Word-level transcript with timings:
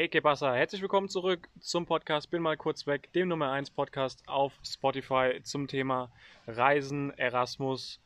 Hey, 0.00 0.08
pasa? 0.20 0.54
Herzlich 0.54 0.80
willkommen 0.80 1.08
zurück 1.08 1.48
zum 1.58 1.84
Podcast 1.84 2.30
Bin 2.30 2.40
mal 2.40 2.56
kurz 2.56 2.86
weg, 2.86 3.12
dem 3.14 3.26
Nummer 3.26 3.50
1 3.50 3.70
Podcast 3.70 4.22
auf 4.28 4.52
Spotify 4.62 5.40
zum 5.42 5.66
Thema 5.66 6.12
Reisen, 6.46 7.10
Erasmus 7.18 8.00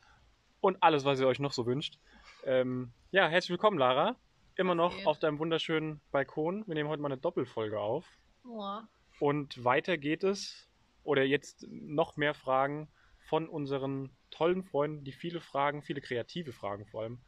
und 0.59 0.81
alles, 0.81 1.05
was 1.05 1.19
ihr 1.19 1.27
euch 1.27 1.37
noch 1.37 1.53
so 1.53 1.67
wünscht. 1.67 1.99
Ähm, 2.45 2.91
ja, 3.11 3.27
herzlich 3.27 3.51
willkommen, 3.51 3.77
Lara. 3.77 4.15
Immer 4.55 4.73
noch 4.73 4.97
geht? 4.97 5.05
auf 5.05 5.19
deinem 5.19 5.37
wunderschönen 5.37 6.01
Balkon. 6.11 6.63
Wir 6.65 6.73
nehmen 6.73 6.89
heute 6.89 6.99
mal 6.99 7.11
eine 7.11 7.21
Doppelfolge 7.21 7.79
auf. 7.79 8.07
Boah. 8.41 8.87
Und 9.19 9.63
weiter 9.63 9.99
geht 9.99 10.23
es, 10.23 10.67
oder 11.03 11.23
jetzt 11.23 11.67
noch 11.69 12.17
mehr 12.17 12.33
Fragen 12.33 12.87
von 13.29 13.47
unseren 13.47 14.09
tollen 14.31 14.63
Freunden, 14.63 15.03
die 15.03 15.11
viele 15.11 15.41
Fragen, 15.41 15.83
viele 15.83 16.01
kreative 16.01 16.53
Fragen 16.53 16.87
vor 16.87 17.03
allem, 17.03 17.21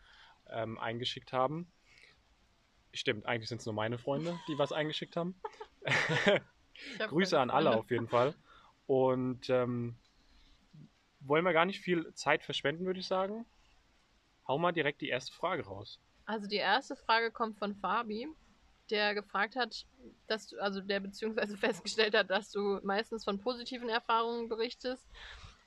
ähm, 0.50 0.80
eingeschickt 0.80 1.34
haben. 1.34 1.72
Stimmt, 2.96 3.26
eigentlich 3.26 3.50
sind 3.50 3.60
es 3.60 3.66
nur 3.66 3.76
meine 3.76 3.98
Freunde, 3.98 4.40
die 4.48 4.58
was 4.58 4.72
eingeschickt 4.72 5.18
haben. 5.18 5.36
Hab 7.00 7.10
Grüße 7.10 7.38
an 7.38 7.50
alle 7.50 7.76
auf 7.76 7.92
jeden 7.92 8.08
Fall. 8.08 8.34
Und 8.88 9.50
ähm, 9.50 9.96
wollen 11.20 11.44
wir 11.44 11.52
gar 11.52 11.66
nicht 11.66 11.82
viel 11.82 12.14
Zeit 12.14 12.44
verschwenden, 12.44 12.86
würde 12.86 13.02
ich 13.02 13.08
sagen. 13.08 13.46
Hau 14.48 14.58
mal 14.58 14.72
direkt 14.72 15.02
die 15.02 15.10
erste 15.10 15.34
Frage 15.34 15.66
raus. 15.66 16.00
Also 16.26 16.48
die 16.48 16.56
erste 16.56 16.96
Frage 16.96 17.32
kommt 17.32 17.58
von 17.58 17.76
Fabi, 17.76 18.30
der 18.90 19.14
gefragt 19.14 19.58
hat, 19.58 19.86
dass 20.28 20.48
du, 20.48 20.60
also 20.60 20.80
der 20.80 21.02
beziehungsweise 21.02 21.58
festgestellt 21.58 22.16
hat, 22.16 22.30
dass 22.30 22.52
du 22.52 22.80
meistens 22.84 23.26
von 23.26 23.40
positiven 23.40 23.90
Erfahrungen 23.90 24.48
berichtest. 24.48 25.06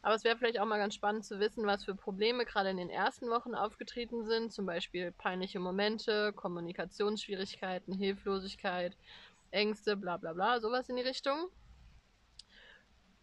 Aber 0.03 0.15
es 0.15 0.25
wäre 0.25 0.37
vielleicht 0.37 0.61
auch 0.61 0.67
mal 0.67 0.79
ganz 0.79 0.95
spannend 0.95 1.25
zu 1.25 1.41
wissen, 1.41 1.67
was 1.67 1.85
für 1.85 1.95
Probleme 1.95 2.45
gerade 2.45 2.71
in 2.71 2.77
den 2.77 2.91
ersten 2.91 3.29
Wochen 3.31 3.55
aufgetreten 3.55 4.25
sind. 4.25 4.53
Zum 4.53 4.65
Beispiel 4.65 5.13
peinliche 5.13 5.59
Momente, 5.59 6.33
Kommunikationsschwierigkeiten, 6.35 7.95
Hilflosigkeit, 7.95 8.97
Ängste, 9.51 9.97
bla 9.97 10.17
bla 10.17 10.33
bla, 10.33 10.61
sowas 10.61 10.89
in 10.89 10.97
die 10.97 11.03
Richtung. 11.03 11.49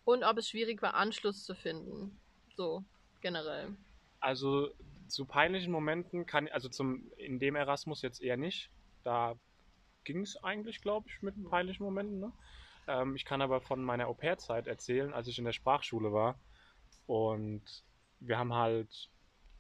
Und 0.03 0.23
ob 0.23 0.38
es 0.38 0.50
schwierig 0.50 0.81
war, 0.81 0.95
Anschluss 0.95 1.45
zu 1.45 1.55
finden. 1.55 2.19
So, 2.55 2.83
generell. 3.22 3.75
Also 4.19 4.69
zu 5.07 5.25
peinlichen 5.25 5.72
Momenten 5.72 6.25
kann, 6.25 6.47
also 6.50 6.69
zum 6.69 7.11
in 7.17 7.39
dem 7.39 7.55
Erasmus 7.55 8.02
jetzt 8.02 8.22
eher 8.22 8.38
nicht. 8.38 8.69
Da 9.03 9.35
ging 10.03 10.22
es 10.22 10.41
eigentlich, 10.44 10.81
glaube 10.81 11.07
ich, 11.09 11.22
mit 11.22 11.35
peinlichen 11.50 11.83
Momenten. 11.83 12.19
Ne? 12.19 12.33
Ähm, 12.88 13.16
ich 13.16 13.25
kann 13.25 13.41
aber 13.41 13.61
von 13.61 13.83
meiner 13.83 14.07
Au-pair-Zeit 14.07 14.67
erzählen, 14.67 15.13
als 15.13 15.28
ich 15.28 15.38
in 15.38 15.45
der 15.45 15.53
Sprachschule 15.53 16.11
war. 16.11 16.39
Und 17.08 17.64
wir 18.20 18.38
haben 18.38 18.53
halt 18.53 19.09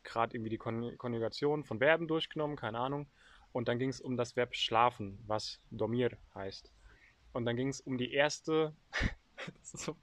gerade 0.03 0.35
irgendwie 0.35 0.49
die 0.49 0.57
Kon 0.57 0.97
Konjugation 0.97 1.63
von 1.63 1.79
Verben 1.79 2.07
durchgenommen, 2.07 2.55
keine 2.55 2.79
Ahnung. 2.79 3.07
Und 3.51 3.67
dann 3.67 3.79
ging 3.79 3.89
es 3.89 4.01
um 4.01 4.17
das 4.17 4.35
Verb 4.35 4.55
schlafen, 4.55 5.19
was 5.27 5.59
dormir 5.71 6.17
heißt. 6.33 6.71
Und 7.33 7.45
dann 7.45 7.55
ging 7.55 7.69
es 7.69 7.81
um 7.81 7.97
die 7.97 8.13
erste, 8.13 8.75
so, 9.61 9.95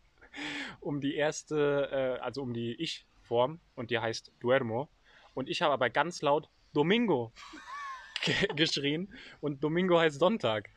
um 0.80 1.00
die 1.00 1.14
erste, 1.14 1.88
äh, 1.90 2.20
also 2.22 2.42
um 2.42 2.52
die 2.52 2.74
Ich-Form 2.74 3.60
und 3.74 3.90
die 3.90 3.98
heißt 3.98 4.32
duermo. 4.40 4.88
Und 5.34 5.48
ich 5.48 5.62
habe 5.62 5.72
aber 5.72 5.90
ganz 5.90 6.22
laut 6.22 6.48
Domingo 6.72 7.32
ge 8.22 8.34
geschrien 8.54 9.12
und 9.40 9.62
Domingo 9.62 9.98
heißt 9.98 10.18
Sonntag. 10.18 10.70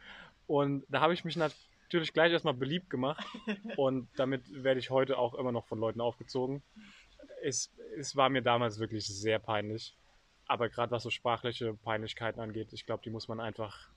Und 0.47 0.85
da 0.89 1.01
habe 1.01 1.13
ich 1.13 1.25
mich 1.25 1.35
natürlich 1.95 2.13
gleich 2.13 2.31
erstmal 2.31 2.53
beliebt 2.53 2.89
gemacht 2.89 3.25
und 3.77 4.07
damit 4.17 4.43
werde 4.51 4.79
ich 4.79 4.89
heute 4.89 5.17
auch 5.17 5.33
immer 5.33 5.51
noch 5.51 5.65
von 5.65 5.79
Leuten 5.79 6.01
aufgezogen. 6.01 6.61
Es, 7.41 7.73
es 7.97 8.15
war 8.15 8.29
mir 8.29 8.41
damals 8.41 8.79
wirklich 8.79 9.07
sehr 9.07 9.39
peinlich. 9.39 9.95
Aber 10.47 10.69
gerade 10.69 10.91
was 10.91 11.03
so 11.03 11.09
sprachliche 11.09 11.73
Peinlichkeiten 11.73 12.39
angeht, 12.39 12.71
ich 12.71 12.85
glaube, 12.85 13.01
die 13.03 13.09
muss 13.09 13.27
man 13.27 13.39
einfach 13.39 13.89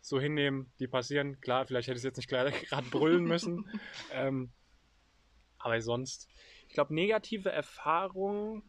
so 0.00 0.20
hinnehmen, 0.20 0.70
die 0.78 0.86
passieren. 0.86 1.40
Klar, 1.40 1.66
vielleicht 1.66 1.88
hätte 1.88 1.96
ich 1.96 2.04
es 2.04 2.04
jetzt 2.04 2.16
nicht 2.16 2.28
gerade 2.68 2.90
brüllen 2.90 3.24
müssen. 3.24 3.70
ähm, 4.12 4.52
aber 5.58 5.80
sonst, 5.80 6.28
ich 6.68 6.74
glaube, 6.74 6.94
negative 6.94 7.50
Erfahrungen, 7.50 8.62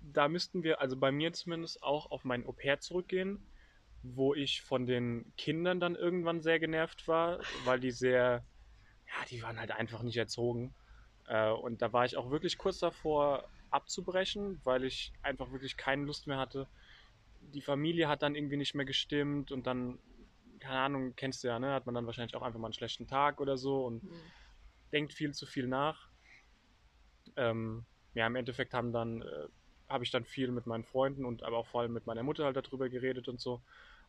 da 0.00 0.28
müssten 0.28 0.64
wir, 0.64 0.80
also 0.80 0.96
bei 0.96 1.12
mir 1.12 1.32
zumindest, 1.32 1.82
auch 1.82 2.10
auf 2.10 2.24
mein 2.24 2.44
Au-pair 2.46 2.80
zurückgehen, 2.80 3.46
wo 4.14 4.34
ich 4.34 4.62
von 4.62 4.86
den 4.86 5.32
Kindern 5.36 5.80
dann 5.80 5.96
irgendwann 5.96 6.40
sehr 6.40 6.58
genervt 6.60 7.08
war, 7.08 7.40
weil 7.64 7.80
die 7.80 7.90
sehr, 7.90 8.46
ja, 9.08 9.24
die 9.30 9.42
waren 9.42 9.58
halt 9.60 9.70
einfach 9.72 10.02
nicht 10.02 10.16
erzogen. 10.16 10.74
Äh, 11.26 11.50
und 11.50 11.82
da 11.82 11.92
war 11.92 12.04
ich 12.04 12.16
auch 12.16 12.30
wirklich 12.30 12.58
kurz 12.58 12.78
davor 12.78 13.48
abzubrechen, 13.70 14.60
weil 14.64 14.84
ich 14.84 15.12
einfach 15.22 15.52
wirklich 15.52 15.76
keine 15.76 16.04
Lust 16.04 16.26
mehr 16.26 16.38
hatte. 16.38 16.68
Die 17.40 17.62
Familie 17.62 18.08
hat 18.08 18.22
dann 18.22 18.34
irgendwie 18.34 18.56
nicht 18.56 18.74
mehr 18.74 18.86
gestimmt 18.86 19.52
und 19.52 19.66
dann, 19.66 19.98
keine 20.60 20.78
Ahnung, 20.80 21.14
kennst 21.16 21.44
du 21.44 21.48
ja, 21.48 21.58
ne, 21.58 21.72
hat 21.72 21.86
man 21.86 21.94
dann 21.94 22.06
wahrscheinlich 22.06 22.34
auch 22.36 22.42
einfach 22.42 22.58
mal 22.60 22.68
einen 22.68 22.74
schlechten 22.74 23.06
Tag 23.06 23.40
oder 23.40 23.56
so 23.56 23.84
und 23.84 24.02
Hm. 24.02 24.32
denkt 24.92 25.12
viel 25.12 25.32
zu 25.34 25.46
viel 25.46 25.66
nach. 25.66 26.10
Ähm, 27.36 27.86
ja, 28.14 28.26
im 28.26 28.36
Endeffekt 28.36 28.72
haben 28.74 28.92
dann, 28.92 29.22
äh, 29.22 29.48
habe 29.88 30.04
ich 30.04 30.10
dann 30.10 30.24
viel 30.24 30.50
mit 30.50 30.66
meinen 30.66 30.84
Freunden 30.84 31.24
und 31.24 31.42
aber 31.42 31.58
auch 31.58 31.66
vor 31.66 31.82
allem 31.82 31.92
mit 31.92 32.06
meiner 32.06 32.22
Mutter 32.22 32.44
halt 32.44 32.56
darüber 32.56 32.88
geredet 32.88 33.28
und 33.28 33.40
so. 33.40 33.62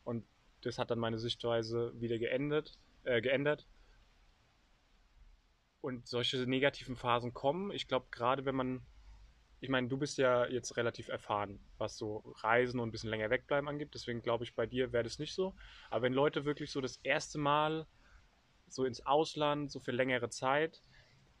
Und 0.04 0.24
das 0.62 0.78
hat 0.78 0.90
dann 0.90 0.98
meine 0.98 1.18
Sichtweise 1.18 1.92
wieder 2.00 2.18
geendet, 2.18 2.78
äh, 3.04 3.20
geändert. 3.20 3.66
Und 5.80 6.06
solche 6.06 6.38
negativen 6.46 6.96
Phasen 6.96 7.32
kommen. 7.32 7.70
Ich 7.70 7.86
glaube, 7.86 8.06
gerade 8.10 8.44
wenn 8.44 8.56
man, 8.56 8.82
ich 9.60 9.68
meine, 9.68 9.88
du 9.88 9.96
bist 9.96 10.18
ja 10.18 10.46
jetzt 10.46 10.76
relativ 10.76 11.08
erfahren, 11.08 11.60
was 11.78 11.96
so 11.96 12.34
Reisen 12.38 12.80
und 12.80 12.88
ein 12.88 12.92
bisschen 12.92 13.10
länger 13.10 13.30
wegbleiben 13.30 13.68
angeht. 13.68 13.94
Deswegen 13.94 14.22
glaube 14.22 14.44
ich, 14.44 14.54
bei 14.54 14.66
dir 14.66 14.92
wäre 14.92 15.04
das 15.04 15.18
nicht 15.18 15.34
so. 15.34 15.54
Aber 15.90 16.02
wenn 16.02 16.12
Leute 16.12 16.44
wirklich 16.44 16.72
so 16.72 16.80
das 16.80 16.96
erste 17.04 17.38
Mal 17.38 17.86
so 18.66 18.84
ins 18.84 19.06
Ausland, 19.06 19.70
so 19.70 19.80
für 19.80 19.92
längere 19.92 20.28
Zeit, 20.30 20.82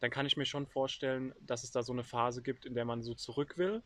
dann 0.00 0.10
kann 0.10 0.26
ich 0.26 0.36
mir 0.36 0.46
schon 0.46 0.66
vorstellen, 0.66 1.34
dass 1.40 1.64
es 1.64 1.72
da 1.72 1.82
so 1.82 1.92
eine 1.92 2.04
Phase 2.04 2.42
gibt, 2.42 2.64
in 2.64 2.74
der 2.74 2.84
man 2.84 3.02
so 3.02 3.14
zurück 3.14 3.58
will. 3.58 3.82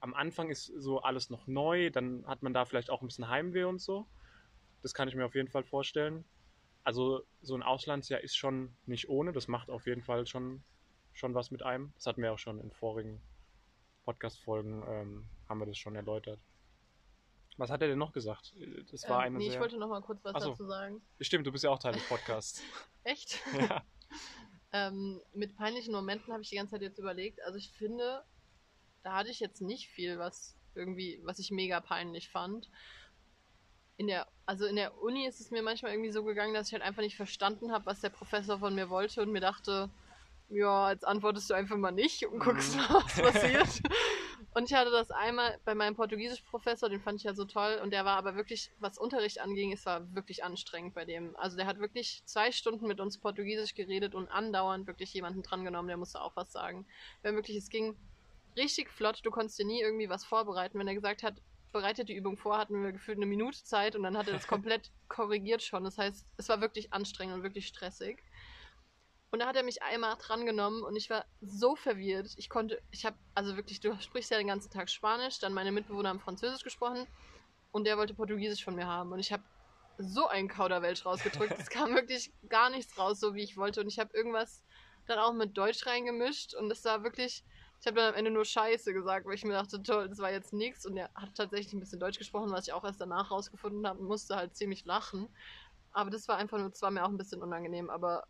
Am 0.00 0.14
Anfang 0.14 0.50
ist 0.50 0.66
so 0.66 1.00
alles 1.00 1.30
noch 1.30 1.46
neu, 1.46 1.90
dann 1.90 2.26
hat 2.26 2.42
man 2.42 2.54
da 2.54 2.64
vielleicht 2.64 2.90
auch 2.90 3.02
ein 3.02 3.06
bisschen 3.06 3.28
Heimweh 3.28 3.64
und 3.64 3.80
so. 3.80 4.06
Das 4.82 4.94
kann 4.94 5.08
ich 5.08 5.14
mir 5.14 5.26
auf 5.26 5.34
jeden 5.34 5.48
Fall 5.48 5.64
vorstellen. 5.64 6.24
Also 6.84 7.22
so 7.42 7.54
ein 7.54 7.62
Auslandsjahr 7.62 8.20
ist 8.20 8.36
schon 8.36 8.74
nicht 8.86 9.08
ohne, 9.08 9.32
das 9.32 9.46
macht 9.48 9.68
auf 9.68 9.86
jeden 9.86 10.02
Fall 10.02 10.26
schon, 10.26 10.62
schon 11.12 11.34
was 11.34 11.50
mit 11.50 11.62
einem. 11.62 11.92
Das 11.96 12.06
hatten 12.06 12.22
wir 12.22 12.32
auch 12.32 12.38
schon 12.38 12.58
in 12.60 12.70
vorigen 12.70 13.20
Podcast-Folgen, 14.04 14.82
ähm, 14.88 15.28
haben 15.48 15.60
wir 15.60 15.66
das 15.66 15.76
schon 15.76 15.94
erläutert. 15.94 16.40
Was 17.58 17.70
hat 17.70 17.82
er 17.82 17.88
denn 17.88 17.98
noch 17.98 18.12
gesagt? 18.12 18.54
Das 18.90 19.06
war 19.06 19.20
Ähm, 19.20 19.34
eine 19.34 19.38
nee, 19.38 19.44
ich 19.46 19.52
sehr... 19.52 19.60
wollte 19.60 19.76
noch 19.76 19.88
mal 19.88 20.00
kurz 20.00 20.24
was 20.24 20.34
Ach 20.34 20.40
so. 20.40 20.50
dazu 20.50 20.64
sagen. 20.64 21.02
Stimmt, 21.20 21.46
du 21.46 21.52
bist 21.52 21.62
ja 21.62 21.70
auch 21.70 21.78
Teil 21.78 21.92
des 21.92 22.08
Podcasts. 22.08 22.62
Echt? 23.04 23.38
ja. 23.68 23.84
Ähm, 24.72 25.20
mit 25.34 25.56
peinlichen 25.56 25.92
Momenten 25.92 26.32
habe 26.32 26.42
ich 26.42 26.48
die 26.48 26.56
ganze 26.56 26.72
Zeit 26.72 26.82
jetzt 26.82 26.98
überlegt. 26.98 27.42
Also 27.42 27.58
ich 27.58 27.70
finde, 27.72 28.24
da 29.02 29.14
hatte 29.14 29.30
ich 29.30 29.40
jetzt 29.40 29.60
nicht 29.60 29.88
viel, 29.88 30.18
was 30.18 30.56
irgendwie, 30.74 31.20
was 31.24 31.38
ich 31.38 31.50
mega 31.50 31.80
peinlich 31.80 32.28
fand. 32.28 32.70
In 33.96 34.06
der, 34.06 34.26
also 34.46 34.66
in 34.66 34.76
der 34.76 34.96
Uni 35.02 35.26
ist 35.26 35.40
es 35.40 35.50
mir 35.50 35.62
manchmal 35.62 35.92
irgendwie 35.92 36.12
so 36.12 36.24
gegangen, 36.24 36.54
dass 36.54 36.68
ich 36.68 36.72
halt 36.72 36.82
einfach 36.82 37.02
nicht 37.02 37.16
verstanden 37.16 37.70
habe, 37.72 37.86
was 37.86 38.00
der 38.00 38.08
Professor 38.08 38.58
von 38.58 38.74
mir 38.74 38.88
wollte 38.88 39.20
und 39.20 39.30
mir 39.30 39.40
dachte, 39.40 39.90
ja, 40.48 40.90
jetzt 40.90 41.06
antwortest 41.06 41.50
du 41.50 41.54
einfach 41.54 41.76
mal 41.76 41.92
nicht 41.92 42.26
und 42.26 42.40
guckst 42.40 42.74
Mhm. 42.74 42.80
mal, 42.80 42.88
was 43.04 43.14
passiert. 43.20 43.82
Und 44.52 44.68
ich 44.68 44.74
hatte 44.74 44.90
das 44.90 45.10
einmal 45.12 45.60
bei 45.64 45.74
meinem 45.76 45.94
Portugiesisch-Professor, 45.94 46.88
den 46.88 47.00
fand 47.00 47.18
ich 47.18 47.24
ja 47.24 47.34
so 47.34 47.44
toll. 47.44 47.78
Und 47.82 47.92
der 47.92 48.04
war 48.04 48.16
aber 48.16 48.34
wirklich, 48.34 48.72
was 48.78 48.98
Unterricht 48.98 49.40
anging, 49.40 49.72
es 49.72 49.86
war 49.86 50.12
wirklich 50.14 50.42
anstrengend 50.42 50.94
bei 50.94 51.04
dem. 51.04 51.36
Also 51.36 51.56
der 51.56 51.66
hat 51.66 51.78
wirklich 51.78 52.22
zwei 52.24 52.50
Stunden 52.50 52.88
mit 52.88 52.98
uns 53.00 53.18
Portugiesisch 53.18 53.74
geredet 53.74 54.14
und 54.14 54.28
andauernd 54.28 54.88
wirklich 54.88 55.12
jemanden 55.12 55.42
drangenommen, 55.42 55.86
der 55.88 55.98
musste 55.98 56.20
auch 56.20 56.34
was 56.34 56.50
sagen. 56.50 56.84
Wenn 57.22 57.36
wirklich, 57.36 57.56
es 57.58 57.68
ging 57.68 57.96
richtig 58.56 58.90
flott, 58.90 59.20
du 59.24 59.30
konntest 59.30 59.58
dir 59.58 59.66
nie 59.66 59.80
irgendwie 59.80 60.08
was 60.08 60.24
vorbereiten. 60.24 60.78
Wenn 60.78 60.88
er 60.88 60.94
gesagt 60.94 61.22
hat, 61.22 61.34
bereitet 61.72 62.08
die 62.08 62.14
Übung 62.14 62.36
vor, 62.36 62.58
hatten 62.58 62.82
wir 62.82 62.92
gefühlt 62.92 63.18
eine 63.18 63.26
Minute 63.26 63.62
Zeit 63.62 63.94
und 63.94 64.02
dann 64.02 64.16
hat 64.16 64.26
er 64.26 64.34
das 64.34 64.46
komplett 64.48 64.90
korrigiert 65.08 65.62
schon. 65.62 65.84
Das 65.84 65.98
heißt, 65.98 66.26
es 66.36 66.48
war 66.48 66.60
wirklich 66.60 66.92
anstrengend 66.92 67.36
und 67.36 67.42
wirklich 67.42 67.66
stressig. 67.66 68.22
Und 69.32 69.38
da 69.38 69.46
hat 69.46 69.54
er 69.54 69.62
mich 69.62 69.82
einmal 69.82 70.16
drangenommen 70.16 70.82
und 70.82 70.96
ich 70.96 71.08
war 71.08 71.24
so 71.40 71.76
verwirrt. 71.76 72.32
Ich 72.36 72.48
konnte, 72.48 72.82
ich 72.90 73.06
habe, 73.06 73.16
also 73.34 73.56
wirklich, 73.56 73.80
du 73.80 73.96
sprichst 74.00 74.32
ja 74.32 74.38
den 74.38 74.48
ganzen 74.48 74.70
Tag 74.70 74.90
Spanisch, 74.90 75.38
dann 75.38 75.54
meine 75.54 75.70
Mitbewohner 75.70 76.08
haben 76.08 76.18
Französisch 76.18 76.64
gesprochen 76.64 77.06
und 77.70 77.84
der 77.86 77.96
wollte 77.96 78.14
Portugiesisch 78.14 78.64
von 78.64 78.74
mir 78.74 78.86
haben. 78.86 79.12
Und 79.12 79.20
ich 79.20 79.32
habe 79.32 79.44
so 79.98 80.26
einen 80.26 80.48
Kauderwelsch 80.48 81.06
rausgedrückt. 81.06 81.54
Es 81.58 81.70
kam 81.70 81.94
wirklich 81.94 82.32
gar 82.48 82.70
nichts 82.70 82.98
raus, 82.98 83.20
so 83.20 83.34
wie 83.34 83.42
ich 83.42 83.56
wollte. 83.56 83.80
Und 83.82 83.88
ich 83.88 84.00
habe 84.00 84.16
irgendwas 84.16 84.64
dann 85.06 85.18
auch 85.18 85.32
mit 85.32 85.56
Deutsch 85.56 85.86
reingemischt 85.86 86.54
und 86.54 86.70
es 86.70 86.84
war 86.84 87.04
wirklich, 87.04 87.44
ich 87.80 87.86
habe 87.86 87.96
dann 87.96 88.12
am 88.12 88.14
Ende 88.14 88.30
nur 88.30 88.44
Scheiße 88.44 88.92
gesagt, 88.92 89.24
weil 89.26 89.34
ich 89.34 89.44
mir 89.44 89.54
dachte, 89.54 89.82
toll, 89.82 90.08
das 90.08 90.18
war 90.18 90.30
jetzt 90.30 90.52
nichts. 90.52 90.84
Und 90.84 90.98
er 90.98 91.10
hat 91.14 91.34
tatsächlich 91.34 91.72
ein 91.72 91.80
bisschen 91.80 91.98
Deutsch 91.98 92.18
gesprochen, 92.18 92.50
was 92.52 92.68
ich 92.68 92.74
auch 92.74 92.84
erst 92.84 93.00
danach 93.00 93.30
rausgefunden 93.30 93.86
habe 93.86 94.00
und 94.00 94.06
musste 94.06 94.36
halt 94.36 94.54
ziemlich 94.54 94.84
lachen. 94.84 95.28
Aber 95.92 96.10
das 96.10 96.28
war 96.28 96.36
einfach 96.36 96.58
nur, 96.58 96.68
es 96.68 96.82
war 96.82 96.90
mir 96.90 97.04
auch 97.04 97.08
ein 97.08 97.16
bisschen 97.16 97.42
unangenehm, 97.42 97.88
aber 97.88 98.24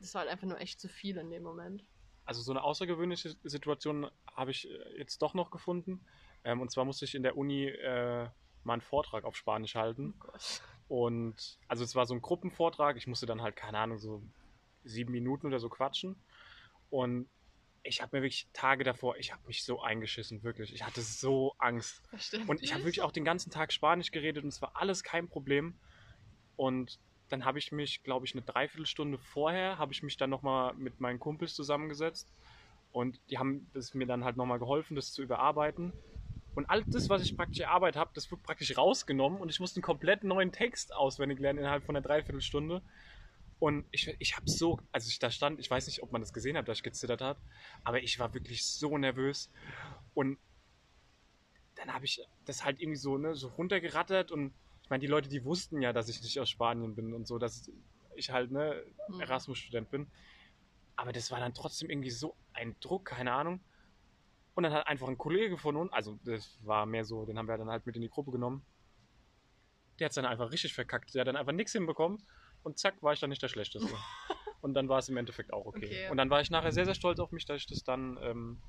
das 0.00 0.12
war 0.12 0.22
halt 0.22 0.30
einfach 0.30 0.48
nur 0.48 0.60
echt 0.60 0.80
zu 0.80 0.88
viel 0.88 1.16
in 1.18 1.30
dem 1.30 1.44
Moment. 1.44 1.84
Also 2.24 2.42
so 2.42 2.50
eine 2.50 2.64
außergewöhnliche 2.64 3.36
Situation 3.44 4.10
habe 4.34 4.50
ich 4.50 4.68
äh, 4.68 4.98
jetzt 4.98 5.22
doch 5.22 5.34
noch 5.34 5.52
gefunden. 5.52 6.04
Ähm, 6.42 6.60
und 6.60 6.72
zwar 6.72 6.84
musste 6.84 7.04
ich 7.04 7.14
in 7.14 7.22
der 7.22 7.36
Uni 7.36 7.68
äh, 7.68 8.28
mal 8.64 8.72
einen 8.72 8.82
Vortrag 8.82 9.24
auf 9.24 9.36
Spanisch 9.36 9.76
halten. 9.76 10.14
Oh. 10.88 11.04
Und 11.04 11.58
also 11.68 11.84
es 11.84 11.94
war 11.94 12.06
so 12.06 12.14
ein 12.14 12.22
Gruppenvortrag. 12.22 12.96
Ich 12.96 13.06
musste 13.06 13.26
dann 13.26 13.40
halt, 13.40 13.54
keine 13.54 13.78
Ahnung, 13.78 13.98
so 13.98 14.22
sieben 14.82 15.12
Minuten 15.12 15.46
oder 15.46 15.60
so 15.60 15.68
quatschen. 15.68 16.16
Und 16.90 17.28
ich 17.86 18.02
habe 18.02 18.16
mir 18.16 18.22
wirklich 18.22 18.48
Tage 18.52 18.84
davor, 18.84 19.16
ich 19.16 19.32
habe 19.32 19.42
mich 19.46 19.64
so 19.64 19.80
eingeschissen, 19.80 20.42
wirklich. 20.42 20.72
Ich 20.74 20.84
hatte 20.84 21.00
so 21.00 21.54
Angst. 21.58 22.02
Und 22.46 22.62
ich 22.62 22.72
habe 22.74 22.84
wirklich 22.84 23.02
auch 23.02 23.12
den 23.12 23.24
ganzen 23.24 23.50
Tag 23.50 23.72
Spanisch 23.72 24.10
geredet 24.10 24.44
und 24.44 24.48
es 24.48 24.60
war 24.62 24.72
alles 24.74 25.02
kein 25.02 25.28
Problem. 25.28 25.78
Und 26.56 26.98
dann 27.28 27.44
habe 27.44 27.58
ich 27.58 27.72
mich, 27.72 28.02
glaube 28.02 28.26
ich, 28.26 28.34
eine 28.34 28.42
Dreiviertelstunde 28.42 29.18
vorher, 29.18 29.78
habe 29.78 29.92
ich 29.92 30.02
mich 30.02 30.16
dann 30.16 30.30
nochmal 30.30 30.74
mit 30.74 31.00
meinen 31.00 31.18
Kumpels 31.18 31.54
zusammengesetzt 31.54 32.28
und 32.92 33.20
die 33.30 33.38
haben 33.38 33.70
das 33.74 33.94
mir 33.94 34.06
dann 34.06 34.24
halt 34.24 34.36
nochmal 34.36 34.58
geholfen, 34.58 34.94
das 34.94 35.12
zu 35.12 35.22
überarbeiten. 35.22 35.92
Und 36.54 36.70
all 36.70 36.84
das, 36.84 37.10
was 37.10 37.20
ich 37.20 37.36
praktisch 37.36 37.60
erarbeitet 37.60 38.00
habe, 38.00 38.12
das 38.14 38.30
wird 38.30 38.42
praktisch 38.42 38.78
rausgenommen 38.78 39.40
und 39.40 39.50
ich 39.50 39.60
musste 39.60 39.78
einen 39.78 39.82
komplett 39.82 40.24
neuen 40.24 40.52
Text 40.52 40.94
auswendig 40.94 41.38
lernen 41.38 41.58
innerhalb 41.58 41.84
von 41.84 41.96
einer 41.96 42.06
Dreiviertelstunde. 42.06 42.82
Und 43.58 43.86
ich, 43.90 44.14
ich 44.18 44.36
habe 44.36 44.48
so, 44.48 44.78
also 44.92 45.08
ich 45.08 45.18
da 45.18 45.30
stand, 45.30 45.58
ich 45.60 45.70
weiß 45.70 45.86
nicht, 45.86 46.02
ob 46.02 46.12
man 46.12 46.20
das 46.20 46.32
gesehen 46.32 46.56
hat, 46.56 46.68
dass 46.68 46.78
ich 46.78 46.84
gezittert 46.84 47.22
habe, 47.22 47.40
aber 47.84 48.02
ich 48.02 48.18
war 48.18 48.34
wirklich 48.34 48.64
so 48.66 48.98
nervös. 48.98 49.50
Und 50.14 50.38
dann 51.76 51.92
habe 51.92 52.04
ich 52.04 52.22
das 52.44 52.64
halt 52.64 52.80
irgendwie 52.80 52.98
so, 52.98 53.16
ne, 53.16 53.34
so 53.34 53.48
runtergerattert 53.48 54.30
und 54.30 54.54
ich 54.82 54.90
meine, 54.90 55.00
die 55.00 55.06
Leute, 55.06 55.28
die 55.28 55.44
wussten 55.44 55.82
ja, 55.82 55.92
dass 55.92 56.08
ich 56.08 56.22
nicht 56.22 56.38
aus 56.38 56.50
Spanien 56.50 56.94
bin 56.94 57.12
und 57.12 57.26
so, 57.26 57.38
dass 57.38 57.70
ich 58.14 58.30
halt, 58.30 58.50
ne, 58.50 58.82
Mhm. 59.08 59.20
Erasmus-Student 59.20 59.90
bin. 59.90 60.06
Aber 60.96 61.12
das 61.12 61.30
war 61.30 61.40
dann 61.40 61.54
trotzdem 61.54 61.90
irgendwie 61.90 62.10
so 62.10 62.34
ein 62.52 62.76
Druck, 62.80 63.06
keine 63.06 63.32
Ahnung. 63.32 63.60
Und 64.54 64.62
dann 64.62 64.72
hat 64.72 64.86
einfach 64.86 65.08
ein 65.08 65.18
Kollege 65.18 65.58
von 65.58 65.76
uns, 65.76 65.92
also 65.92 66.18
das 66.24 66.58
war 66.62 66.86
mehr 66.86 67.04
so, 67.04 67.26
den 67.26 67.38
haben 67.38 67.48
wir 67.48 67.58
dann 67.58 67.68
halt 67.70 67.84
mit 67.84 67.96
in 67.96 68.02
die 68.02 68.08
Gruppe 68.08 68.30
genommen. 68.30 68.64
Der 69.98 70.06
hat 70.06 70.12
es 70.12 70.14
dann 70.14 70.24
einfach 70.26 70.50
richtig 70.50 70.74
verkackt. 70.74 71.14
Der 71.14 71.20
hat 71.22 71.28
dann 71.28 71.36
einfach 71.36 71.52
nichts 71.52 71.72
hinbekommen 71.72 72.18
und 72.66 72.80
zack, 72.80 73.00
war 73.00 73.12
ich 73.12 73.20
dann 73.20 73.30
nicht 73.30 73.42
der 73.42 73.48
Schlechteste. 73.48 73.88
und 74.60 74.74
dann 74.74 74.88
war 74.88 74.98
es 74.98 75.08
im 75.08 75.16
Endeffekt 75.16 75.52
auch 75.52 75.66
okay. 75.66 75.86
Okay. 75.86 76.10
Und 76.10 76.16
dann 76.16 76.30
war 76.30 76.40
ich 76.40 76.50
nachher 76.50 76.72
sehr, 76.72 76.84
sehr 76.84 76.96
stolz 76.96 77.20
auf 77.20 77.30
mich, 77.30 77.44
dass 77.44 77.58
ich 77.58 77.66
das 77.68 77.84
dann 77.84 78.18
ähm, 78.20 78.60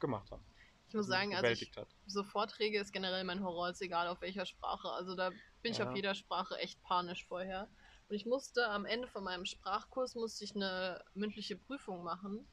gemacht 0.00 0.32
habe. 0.32 0.42
Ich 0.88 0.94
muss 0.94 1.06
sagen, 1.06 1.34
also 1.34 1.48
ich, 1.48 1.72
so 2.06 2.24
Vorträge 2.24 2.80
ist 2.80 2.92
generell 2.92 3.22
mein 3.22 3.44
Horror, 3.44 3.70
ist 3.70 3.80
egal 3.82 4.08
auf 4.08 4.20
welcher 4.20 4.46
Sprache. 4.46 4.88
Also 4.90 5.14
da 5.14 5.30
bin 5.62 5.72
ich 5.72 5.78
Ja. 5.78 5.88
auf 5.88 5.94
jeder 5.94 6.14
Sprache 6.14 6.56
echt 6.58 6.82
panisch 6.82 7.24
vorher. 7.26 7.68
Und 8.08 8.16
ich 8.16 8.26
musste 8.26 8.68
am 8.68 8.84
Ende 8.84 9.06
von 9.06 9.22
meinem 9.22 9.44
Sprachkurs 9.44 10.16
musste 10.16 10.42
ich 10.44 10.56
eine 10.56 11.04
mündliche 11.14 11.56
Prüfung 11.56 12.02
machen. 12.02 12.48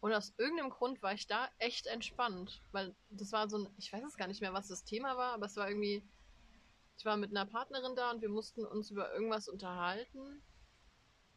Und 0.00 0.12
aus 0.12 0.34
irgendeinem 0.36 0.70
Grund 0.70 1.02
war 1.02 1.14
ich 1.14 1.26
da 1.26 1.48
echt 1.58 1.86
entspannt. 1.86 2.60
Weil 2.72 2.94
das 3.08 3.32
war 3.32 3.48
so 3.48 3.58
ein, 3.58 3.74
ich 3.78 3.90
weiß 3.92 4.04
es 4.04 4.16
gar 4.18 4.28
nicht 4.28 4.42
mehr, 4.42 4.52
was 4.52 4.68
das 4.68 4.84
Thema 4.84 5.16
war, 5.16 5.32
aber 5.32 5.46
es 5.46 5.56
war 5.56 5.68
irgendwie, 5.68 6.06
ich 6.98 7.04
war 7.04 7.16
mit 7.16 7.30
einer 7.30 7.46
Partnerin 7.46 7.94
da 7.94 8.10
und 8.10 8.22
wir 8.22 8.28
mussten 8.28 8.64
uns 8.64 8.90
über 8.90 9.12
irgendwas 9.12 9.48
unterhalten. 9.48 10.42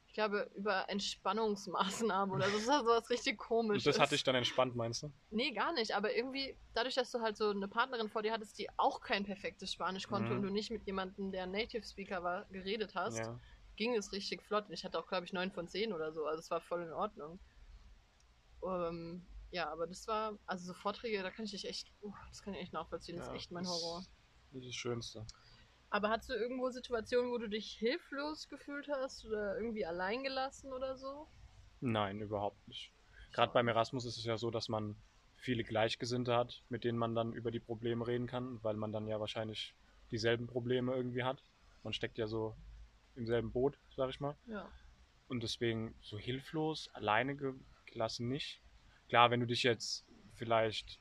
Ich 0.08 0.14
glaube, 0.14 0.50
über 0.56 0.90
Entspannungsmaßnahmen 0.90 2.34
oder 2.34 2.50
so. 2.50 2.58
Das 2.58 2.68
war 2.68 2.80
sowas 2.84 3.10
richtig 3.10 3.38
Und 3.38 3.48
komisches. 3.50 3.84
das 3.86 4.00
hatte 4.00 4.16
ich 4.16 4.24
dann 4.24 4.36
entspannt, 4.36 4.76
meinst 4.76 5.04
du? 5.04 5.12
Nee, 5.32 5.52
gar 5.52 5.72
nicht. 5.74 5.96
Aber 5.96 6.16
irgendwie, 6.16 6.58
dadurch, 6.74 6.96
dass 6.96 7.12
du 7.12 7.20
halt 7.22 7.38
so 7.38 7.52
eine 7.52 7.68
Partnerin 7.68 8.10
vor 8.10 8.24
dir 8.24 8.32
hattest, 8.32 8.58
die 8.58 8.68
auch 8.78 9.02
kein 9.02 9.24
perfektes 9.26 9.72
Spanisch 9.72 10.08
konnte 10.08 10.32
Mhm. 10.32 10.38
und 10.38 10.44
du 10.44 10.50
nicht 10.50 10.72
mit 10.72 10.86
jemandem, 10.88 11.32
der 11.32 11.46
Native 11.46 11.84
Speaker 11.86 12.24
war, 12.24 12.46
geredet 12.46 12.96
hast, 12.96 13.18
Ja. 13.20 13.40
ging 13.76 13.96
es 13.96 14.12
richtig 14.12 14.42
flott. 14.42 14.66
Und 14.68 14.74
ich 14.74 14.84
hatte 14.84 14.98
auch, 14.98 15.08
glaube 15.08 15.26
ich, 15.26 15.34
9 15.34 15.52
von 15.52 15.68
10 15.68 15.94
oder 15.94 16.12
so. 16.12 16.26
Also 16.26 16.40
es 16.40 16.50
war 16.50 16.62
voll 16.62 16.82
in 16.84 16.94
Ordnung. 16.94 17.40
Ähm, 18.64 19.28
ja, 19.52 19.70
aber 19.72 19.88
das 19.88 20.08
war, 20.08 20.38
also 20.46 20.66
so 20.66 20.74
Vorträge, 20.74 21.22
da 21.24 21.32
kann 21.32 21.46
ich 21.46 21.52
dich 21.52 21.66
echt, 21.66 21.92
uh, 22.02 22.14
das 22.30 22.42
kann 22.42 22.54
ich 22.54 22.62
echt 22.62 22.74
nachvollziehen. 22.74 23.18
Das 23.18 23.28
Ja, 23.28 23.34
ist 23.34 23.40
echt 23.40 23.52
mein 23.52 23.68
Horror. 23.68 24.06
Das 24.52 24.62
ist 24.64 24.68
das 24.70 24.76
Schönste. 24.76 25.26
Aber 25.92 26.10
hattest 26.10 26.30
du 26.30 26.34
irgendwo 26.34 26.70
Situationen, 26.70 27.32
wo 27.32 27.38
du 27.38 27.50
dich 27.50 27.74
hilflos 27.80 28.48
gefühlt 28.48 28.88
hast 28.90 29.26
oder 29.26 29.58
irgendwie 29.58 29.86
allein 29.86 30.24
gelassen 30.24 30.72
oder 30.72 30.96
so? 30.96 31.28
Nein, 31.82 32.22
überhaupt 32.22 32.68
nicht. 32.68 32.94
Gerade 33.32 33.54
beim 33.54 33.68
Erasmus 33.68 34.06
ist 34.06 34.18
es 34.18 34.26
ja 34.26 34.38
so, 34.38 34.52
dass 34.52 34.70
man 34.70 35.02
viele 35.38 35.64
Gleichgesinnte 35.64 36.36
hat, 36.36 36.64
mit 36.70 36.84
denen 36.84 36.98
man 36.98 37.16
dann 37.16 37.34
über 37.34 37.52
die 37.52 37.60
Probleme 37.60 38.06
reden 38.06 38.28
kann, 38.28 38.62
weil 38.64 38.76
man 38.76 38.92
dann 38.92 39.08
ja 39.08 39.20
wahrscheinlich 39.20 39.76
dieselben 40.12 40.48
Probleme 40.48 40.94
irgendwie 40.94 41.24
hat. 41.24 41.44
Man 41.84 41.94
steckt 41.94 42.18
ja 42.18 42.28
so 42.28 42.58
im 43.16 43.26
selben 43.26 43.52
Boot, 43.52 43.80
sag 43.96 44.10
ich 44.10 44.20
mal. 44.20 44.38
Ja. 44.46 44.70
Und 45.28 45.44
deswegen 45.44 45.96
so 46.02 46.18
hilflos, 46.18 46.90
alleine 46.94 47.36
ge- 47.36 47.54
gelassen 47.86 48.28
nicht. 48.28 48.62
Klar, 49.08 49.32
wenn 49.32 49.40
du 49.40 49.46
dich 49.48 49.64
jetzt 49.64 50.06
vielleicht 50.36 51.00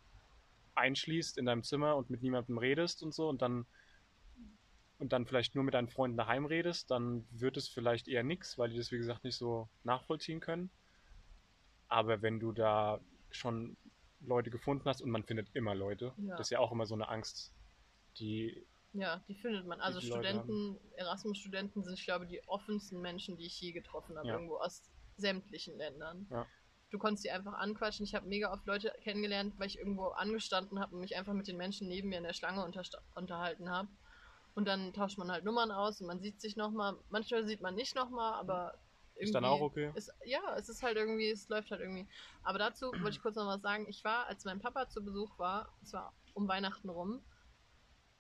einschließt 0.75 1.39
in 1.39 1.47
deinem 1.47 1.65
Zimmer 1.65 1.97
und 1.97 2.11
mit 2.11 2.23
niemandem 2.23 2.59
redest 2.59 3.03
und 3.03 3.13
so 3.13 3.29
und 3.29 3.43
dann 3.43 3.67
und 4.99 5.13
dann 5.13 5.27
vielleicht 5.27 5.55
nur 5.55 5.65
mit 5.65 5.75
deinen 5.75 5.89
Freunden 5.89 6.17
daheim 6.17 6.45
redest, 6.45 6.91
dann 6.91 7.27
wird 7.31 7.57
es 7.57 7.69
vielleicht 7.69 8.09
eher 8.09 8.25
nix, 8.25 8.59
weil 8.59 8.71
die 8.71 8.77
das 8.77 8.91
wie 8.91 8.99
gesagt 8.99 9.25
nicht 9.25 9.37
so 9.37 9.69
nachvollziehen 9.85 10.41
können. 10.41 10.71
Aber 11.89 12.21
wenn 12.21 12.41
du 12.41 12.53
da 12.53 13.01
schon 13.31 13.77
Leute 14.21 14.51
gefunden 14.51 14.85
hast 14.87 15.01
und 15.01 15.11
man 15.11 15.25
findet 15.25 15.49
immer 15.55 15.75
Leute, 15.75 16.13
Ja. 16.19 16.37
das 16.37 16.49
ist 16.49 16.51
ja 16.51 16.59
auch 16.59 16.73
immer 16.73 16.87
so 16.87 16.95
eine 16.95 17.09
Angst, 17.09 17.53
die 18.19 18.67
Ja, 18.93 19.23
die 19.29 19.35
findet 19.35 19.67
man. 19.67 19.81
Also 19.81 20.01
die 20.01 20.07
Studenten, 20.07 20.79
Erasmus-Studenten 20.97 21.85
sind, 21.85 21.95
ich 21.95 22.05
glaube, 22.05 22.27
die 22.27 22.43
offensten 22.49 23.01
Menschen, 23.01 23.37
die 23.37 23.47
ich 23.47 23.61
je 23.61 23.73
getroffen 23.73 24.17
habe, 24.17 24.27
Ja. 24.27 24.35
irgendwo 24.35 24.57
aus 24.57 24.83
sämtlichen 25.17 25.77
Ländern. 25.77 26.27
Ja. 26.31 26.47
Du 26.91 26.99
konntest 26.99 27.25
die 27.25 27.31
einfach 27.31 27.53
anquatschen. 27.53 28.05
Ich 28.05 28.15
habe 28.15 28.27
mega 28.27 28.51
oft 28.51 28.67
Leute 28.67 28.93
kennengelernt, 29.03 29.55
weil 29.59 29.67
ich 29.67 29.79
irgendwo 29.79 30.07
angestanden 30.07 30.81
habe 30.81 30.95
und 30.95 31.03
mich 31.03 31.17
einfach 31.17 31.35
mit 31.35 31.47
den 31.47 31.59
Menschen 31.59 31.87
neben 31.87 32.09
mir 32.09 32.17
in 32.17 32.25
der 32.25 32.33
Schlange 32.33 32.65
unterhalten 33.15 33.71
habe. 33.71 33.89
Und 34.59 34.65
dann 34.65 34.93
tauscht 34.93 35.19
man 35.19 35.31
halt 35.31 35.45
Nummern 35.45 35.71
aus 35.71 36.01
und 36.01 36.09
man 36.09 36.19
sieht 36.19 36.41
sich 36.41 36.57
nochmal. 36.57 36.97
Manchmal 37.11 37.47
sieht 37.47 37.61
man 37.61 37.77
nicht 37.77 37.95
nochmal, 37.95 38.33
aber 38.33 38.75
ist 39.15 39.33
dann 39.33 39.45
auch 39.45 39.61
okay. 39.61 39.93
ist, 39.95 40.13
ja, 40.25 40.41
es 40.57 40.69
ist 40.69 40.83
halt 40.83 40.97
irgendwie, 40.97 41.31
es 41.31 41.49
läuft 41.49 41.71
halt 41.71 41.81
irgendwie. 41.81 42.09
Aber 42.43 42.59
dazu 42.59 42.87
wollte 42.87 43.11
ich 43.11 43.23
kurz 43.23 43.37
noch 43.37 43.47
was 43.47 43.63
sagen. 43.63 43.87
Ich 43.89 44.03
war, 44.03 44.27
als 44.27 44.45
mein 44.45 44.59
Papa 44.59 44.89
zu 44.89 45.05
Besuch 45.05 45.39
war, 45.39 45.73
es 45.81 45.93
war 45.93 46.13
um 46.35 46.49
Weihnachten 46.49 46.89
rum, 46.89 47.21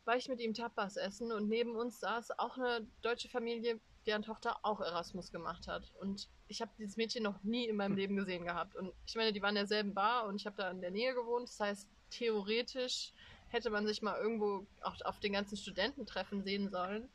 war 0.05 0.17
ich 0.17 0.29
mit 0.29 0.38
ihm 0.38 0.55
Tapas 0.55 0.96
essen 0.96 1.32
und 1.32 1.49
neben 1.49 1.75
uns 1.75 1.99
saß 1.99 2.38
auch 2.38 2.56
eine 2.56 2.87
deutsche 3.02 3.29
Familie, 3.29 3.81
deren 4.06 4.23
Tochter 4.23 4.61
auch 4.62 4.81
Erasmus 4.81 5.32
gemacht 5.32 5.67
hat. 5.67 5.93
Und 6.00 6.29
ich 6.46 6.61
habe 6.61 6.70
dieses 6.79 6.96
Mädchen 6.96 7.25
noch 7.25 7.43
nie 7.43 7.67
in 7.67 7.75
meinem 7.75 7.96
Leben 7.96 8.14
gesehen 8.14 8.44
gehabt. 8.44 8.76
Und 8.76 8.93
ich 9.06 9.17
meine, 9.17 9.32
die 9.32 9.43
waren 9.43 9.56
in 9.56 9.67
derselben 9.67 9.93
Bar 9.93 10.29
und 10.29 10.37
ich 10.37 10.46
habe 10.46 10.55
da 10.55 10.70
in 10.70 10.82
der 10.82 10.93
Nähe 10.93 11.14
gewohnt. 11.14 11.49
Das 11.49 11.58
heißt, 11.58 11.88
theoretisch 12.11 13.12
hätte 13.50 13.71
man 13.71 13.87
sich 13.87 14.03
mal 14.03 14.19
irgendwo 14.21 14.67
auch 14.83 14.95
auf 15.05 15.20
den 15.20 15.32
ganzen 15.32 15.56
Studententreffen 15.56 16.43
sehen 16.43 16.70
sollen. 16.70 17.08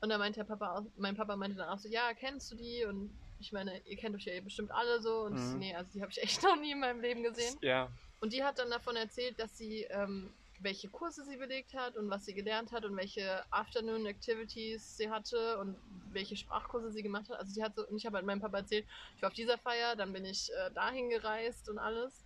Und 0.00 0.08
da 0.08 0.18
meinte 0.18 0.40
der 0.40 0.44
Papa, 0.44 0.78
auch, 0.78 0.84
mein 0.96 1.16
Papa 1.16 1.36
meinte 1.36 1.56
dann 1.56 1.68
auch 1.68 1.78
so, 1.78 1.88
ja, 1.88 2.12
kennst 2.14 2.50
du 2.50 2.56
die? 2.56 2.84
Und 2.84 3.10
ich 3.38 3.52
meine, 3.52 3.78
ihr 3.86 3.96
kennt 3.96 4.14
euch 4.16 4.24
ja 4.24 4.40
bestimmt 4.40 4.72
alle 4.72 5.00
so. 5.00 5.22
Und 5.22 5.38
ich 5.38 5.52
Mhm. 5.54 5.58
nee, 5.60 5.74
also 5.74 5.90
die 5.92 6.02
habe 6.02 6.10
ich 6.10 6.22
echt 6.22 6.42
noch 6.42 6.56
nie 6.56 6.72
in 6.72 6.80
meinem 6.80 7.00
Leben 7.00 7.22
gesehen. 7.22 7.56
Ja, 7.62 7.88
Und 8.20 8.32
die 8.32 8.42
hat 8.44 8.58
dann 8.58 8.70
davon 8.70 8.96
erzählt, 8.96 9.38
dass 9.38 9.56
sie, 9.56 9.82
ähm, 9.90 10.30
welche 10.60 10.88
Kurse 10.88 11.24
sie 11.24 11.36
belegt 11.36 11.74
hat 11.74 11.96
und 11.96 12.08
was 12.08 12.24
sie 12.24 12.34
gelernt 12.34 12.70
hat 12.70 12.84
und 12.84 12.96
welche 12.96 13.42
Afternoon 13.52 14.06
Activities 14.06 14.96
sie 14.96 15.10
hatte 15.10 15.58
und 15.58 15.76
welche 16.12 16.36
Sprachkurse 16.36 16.92
sie 16.92 17.02
gemacht 17.02 17.28
hat. 17.30 17.38
Also 17.38 17.52
die 17.52 17.62
hat 17.64 17.74
so, 17.74 17.86
und 17.86 17.96
ich 17.96 18.06
habe 18.06 18.16
halt 18.16 18.26
meinem 18.26 18.40
Papa 18.40 18.58
erzählt, 18.58 18.86
ich 19.16 19.22
war 19.22 19.28
auf 19.28 19.34
dieser 19.34 19.58
Feier, 19.58 19.96
dann 19.96 20.12
bin 20.12 20.24
ich 20.24 20.50
äh, 20.52 20.70
dahin 20.72 21.10
gereist 21.10 21.68
und 21.68 21.78
alles. 21.78 22.24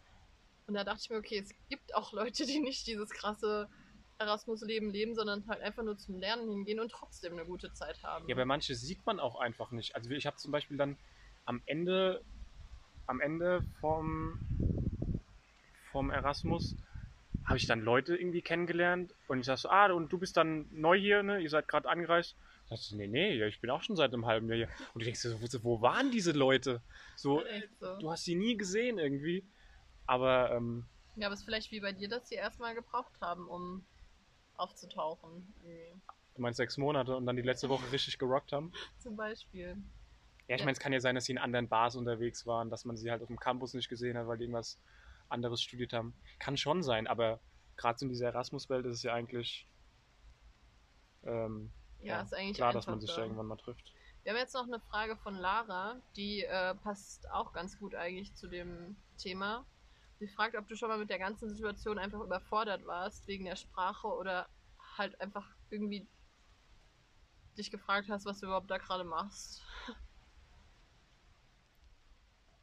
Und 0.67 0.75
da 0.75 0.85
dachte 0.85 1.01
ich 1.05 1.11
mir, 1.11 1.19
okay, 1.19 1.39
es 1.39 1.55
gibt 1.69 1.95
auch 1.95 2.13
Leute, 2.13 2.45
die 2.45 2.59
nicht 2.59 2.87
dieses 2.87 3.11
krasse 3.11 3.69
Erasmus-Leben 4.19 4.91
leben, 4.91 5.15
sondern 5.15 5.47
halt 5.47 5.61
einfach 5.61 5.83
nur 5.83 5.97
zum 5.97 6.19
Lernen 6.19 6.49
hingehen 6.49 6.81
und 6.81 6.91
trotzdem 6.91 7.35
eine 7.35 7.45
gute 7.45 7.73
Zeit 7.73 8.03
haben. 8.03 8.29
Ja, 8.29 8.35
aber 8.35 8.45
manche 8.47 8.75
sieht 8.75 9.05
man 9.07 9.21
auch 9.21 9.39
einfach 9.39 9.71
nicht. 9.71 9.95
Also 9.95 10.11
ich 10.11 10.27
habe 10.27 10.37
zum 10.37 10.51
Beispiel 10.51 10.77
dann 10.77 10.97
am 11.45 11.63
Ende, 11.67 12.23
am 13.07 13.21
Ende 13.21 13.63
vom, 13.81 14.41
vom 15.93 16.11
Erasmus 16.11 16.75
habe 17.45 17.59
ich 17.59 17.67
dann 17.67 17.81
Leute 17.81 18.17
irgendwie 18.17 18.43
kennengelernt 18.43 19.15
und 19.29 19.39
ich 19.39 19.47
sag 19.47 19.59
so, 19.59 19.69
ah, 19.69 19.93
und 19.93 20.13
du 20.13 20.19
bist 20.19 20.37
dann 20.37 20.67
neu 20.73 20.99
hier, 20.99 21.23
ne? 21.23 21.39
Ihr 21.39 21.51
seid 21.51 21.69
gerade 21.69 21.89
angereist. 21.89 22.35
Ich 22.65 22.71
dachte, 22.71 22.83
so, 22.83 22.97
nee, 22.97 23.07
nee, 23.07 23.35
ja, 23.35 23.47
ich 23.47 23.61
bin 23.61 23.71
auch 23.71 23.83
schon 23.83 23.95
seit 23.95 24.13
einem 24.13 24.27
halben 24.27 24.49
Jahr 24.49 24.57
hier. 24.57 24.69
Und 24.93 25.03
du 25.03 25.05
denkst 25.05 25.23
dir 25.23 25.31
so, 25.31 25.63
wo, 25.63 25.81
waren 25.81 26.11
diese 26.11 26.33
Leute? 26.33 26.83
So, 27.15 27.45
so. 27.79 27.99
du 27.99 28.11
hast 28.11 28.25
sie 28.25 28.35
nie 28.35 28.57
gesehen 28.57 28.99
irgendwie. 28.99 29.45
Aber 30.07 30.53
ähm, 30.53 30.85
Ja, 31.17 31.27
aber 31.27 31.35
es 31.35 31.41
ist 31.41 31.45
vielleicht 31.47 31.71
wie 31.71 31.81
bei 31.81 31.93
dir, 31.93 32.09
dass 32.09 32.29
sie 32.29 32.35
erstmal 32.37 32.75
gebraucht 32.75 33.13
haben, 33.21 33.49
um 33.49 33.85
aufzutauchen. 34.57 35.53
irgendwie. 35.63 36.01
du 36.35 36.43
meinst 36.43 36.57
sechs 36.59 36.77
Monate 36.79 37.17
und 37.17 37.27
dann 37.27 37.37
die 37.37 37.43
letzte 37.43 37.69
Woche 37.69 37.91
richtig 37.93 38.19
gerockt 38.19 38.53
haben. 38.53 38.73
Zum 38.99 39.17
Beispiel. 39.17 39.77
Ja, 40.49 40.55
ich 40.55 40.61
Ja. 40.61 40.65
meine, 40.67 40.73
es 40.73 40.79
kann 40.79 40.93
ja 40.93 41.01
sein, 41.01 41.15
dass 41.15 41.25
sie 41.25 41.33
in 41.33 41.39
anderen 41.39 41.69
Bars 41.69 41.97
unterwegs 41.97 42.47
waren, 42.47 42.71
dass 42.71 42.85
man 42.85 42.97
sie 42.97 43.11
halt 43.11 43.23
auf 43.23 43.29
dem 43.29 43.39
Campus 43.39 43.75
nicht 43.75 43.89
gesehen 43.89 44.17
hat, 44.17 44.27
weil 44.27 44.39
die 44.39 44.45
irgendwas 44.45 44.79
anderes 45.29 45.61
studiert 45.61 45.93
haben. 45.93 46.15
Kann 46.39 46.57
schon 46.57 46.83
sein, 46.83 47.07
aber 47.07 47.41
gerade 47.77 47.99
in 48.05 48.09
dieser 48.09 48.27
Erasmus-Welt 48.27 48.87
ist 48.87 48.99
es 48.99 49.03
ja 49.03 49.13
eigentlich 49.13 49.67
ähm, 51.25 51.71
Ja, 52.03 52.23
ist 52.23 52.33
eigentlich 52.35 52.57
klar, 52.57 52.73
dass 52.73 52.87
man 52.87 53.01
sich 53.01 53.11
so. 53.11 53.21
irgendwann 53.21 53.47
mal 53.47 53.57
trifft. 53.57 53.93
Wir 54.23 54.33
haben 54.33 54.39
jetzt 54.39 54.55
noch 54.55 54.65
eine 54.67 54.81
Frage 54.81 55.17
von 55.17 55.35
Lara, 55.35 56.01
die 56.17 56.45
äh, 56.45 56.75
passt 56.77 57.31
auch 57.31 57.53
ganz 57.53 57.79
gut 57.79 57.95
eigentlich 57.95 58.35
zu 58.35 58.49
dem 58.49 58.97
Thema. 59.19 59.65
Sie 60.19 60.29
fragt, 60.29 60.57
ob 60.57 60.67
du 60.69 60.77
schon 60.77 60.89
mal 60.89 60.99
mit 60.99 61.11
der 61.11 61.19
ganzen 61.19 61.49
Situation 61.51 61.99
einfach 61.99 62.21
überfordert 62.21 62.85
warst 62.87 63.27
wegen 63.29 63.45
der 63.45 63.57
Sprache 63.57 64.09
oder 64.09 64.49
halt 64.97 65.21
einfach 65.21 65.47
irgendwie 65.71 66.09
dich 67.59 67.71
gefragt 67.71 68.09
hast, 68.09 68.25
was 68.27 68.39
du 68.41 68.47
überhaupt 68.47 68.71
da 68.71 68.79
gerade 68.79 69.05
machst. 69.05 69.63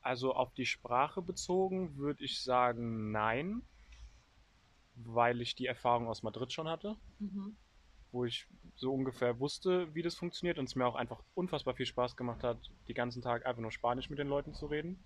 Also 0.02 0.34
auf 0.36 0.54
die 0.54 0.68
Sprache 0.68 1.24
bezogen 1.24 1.98
würde 1.98 2.24
ich 2.24 2.44
sagen 2.44 3.12
nein, 3.12 3.64
weil 4.96 5.42
ich 5.42 5.56
die 5.56 5.66
Erfahrung 5.68 6.08
aus 6.08 6.24
Madrid 6.24 6.52
schon 6.52 6.68
hatte, 6.68 6.98
Mhm. 7.20 7.58
wo 8.12 8.26
ich 8.26 8.48
so 8.76 8.94
ungefähr 8.94 9.40
wusste, 9.40 9.94
wie 9.94 10.02
das 10.04 10.16
funktioniert 10.16 10.58
und 10.60 10.66
es 10.66 10.76
mir 10.76 10.86
auch 10.86 10.96
einfach 10.96 11.22
unfassbar 11.34 11.74
viel 11.76 11.86
Spaß 11.86 12.16
gemacht 12.16 12.44
hat, 12.44 12.72
die 12.88 12.94
ganzen 12.94 13.22
Tag 13.22 13.46
einfach 13.46 13.62
nur 13.62 13.72
Spanisch 13.72 14.10
mit 14.10 14.20
den 14.20 14.28
Leuten 14.28 14.54
zu 14.54 14.68
reden. 14.68 15.04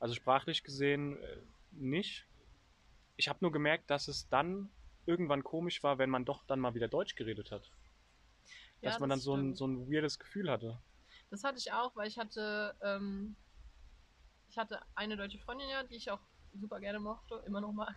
Also 0.00 0.14
sprachlich 0.14 0.64
gesehen 0.64 1.22
äh, 1.22 1.42
nicht. 1.70 2.26
Ich 3.16 3.28
habe 3.28 3.38
nur 3.42 3.52
gemerkt, 3.52 3.90
dass 3.90 4.08
es 4.08 4.28
dann 4.28 4.70
irgendwann 5.06 5.44
komisch 5.44 5.82
war, 5.82 5.98
wenn 5.98 6.10
man 6.10 6.24
doch 6.24 6.44
dann 6.46 6.60
mal 6.60 6.74
wieder 6.74 6.88
Deutsch 6.88 7.14
geredet 7.16 7.52
hat. 7.52 7.70
Ja, 8.80 8.90
Dass 8.90 8.98
man 8.98 9.08
dann 9.10 9.18
das 9.18 9.24
so 9.24 9.34
ein, 9.36 9.54
so 9.54 9.66
ein 9.66 9.90
weirdes 9.90 10.18
Gefühl 10.18 10.50
hatte. 10.50 10.78
Das 11.30 11.44
hatte 11.44 11.58
ich 11.58 11.72
auch, 11.72 11.96
weil 11.96 12.08
ich 12.08 12.18
hatte, 12.18 12.76
ähm, 12.82 13.36
ich 14.48 14.58
hatte 14.58 14.80
eine 14.94 15.16
deutsche 15.16 15.38
Freundin 15.38 15.68
ja, 15.70 15.82
die 15.82 15.96
ich 15.96 16.10
auch 16.10 16.20
super 16.52 16.80
gerne 16.80 17.00
mochte, 17.00 17.42
immer 17.46 17.60
noch 17.60 17.72
mag. 17.72 17.96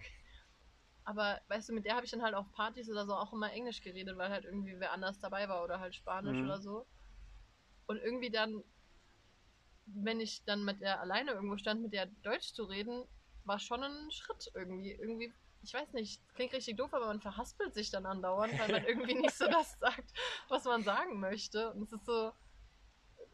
Aber 1.05 1.41
weißt 1.47 1.69
du, 1.69 1.73
mit 1.73 1.85
der 1.85 1.95
habe 1.95 2.05
ich 2.05 2.11
dann 2.11 2.21
halt 2.23 2.35
auf 2.35 2.51
Partys 2.53 2.89
oder 2.89 3.05
so 3.05 3.13
auch 3.15 3.33
immer 3.33 3.51
Englisch 3.53 3.81
geredet, 3.81 4.17
weil 4.17 4.29
halt 4.29 4.45
irgendwie 4.45 4.79
wer 4.79 4.91
anders 4.91 5.19
dabei 5.19 5.47
war 5.49 5.63
oder 5.63 5.79
halt 5.79 5.95
Spanisch 5.95 6.41
Mhm. 6.41 6.45
oder 6.45 6.59
so. 6.61 6.85
Und 7.87 7.97
irgendwie 7.97 8.29
dann, 8.31 8.63
wenn 9.85 10.19
ich 10.19 10.43
dann 10.45 10.63
mit 10.63 10.81
der 10.81 11.01
alleine 11.01 11.31
irgendwo 11.31 11.57
stand, 11.57 11.81
mit 11.81 11.93
der 11.93 12.07
Deutsch 12.23 12.53
zu 12.53 12.63
reden, 12.63 13.03
war 13.45 13.59
schon 13.59 13.83
ein 13.83 14.11
Schritt 14.11 14.51
irgendwie. 14.53 14.91
Irgendwie, 14.93 15.33
ich 15.61 15.73
weiß 15.73 15.93
nicht, 15.93 16.21
klingt 16.35 16.53
richtig 16.53 16.77
doof, 16.77 16.93
aber 16.93 17.07
man 17.07 17.21
verhaspelt 17.21 17.73
sich 17.73 17.91
dann 17.91 18.05
andauernd, 18.05 18.57
weil 18.59 18.71
man 18.71 18.85
irgendwie 18.85 19.15
nicht 19.15 19.35
so 19.35 19.45
das 19.49 19.77
sagt, 19.79 20.13
was 20.49 20.63
man 20.65 20.83
sagen 20.83 21.19
möchte. 21.19 21.71
Und 21.73 21.83
es 21.83 21.91
ist 21.91 22.05
so, 22.05 22.31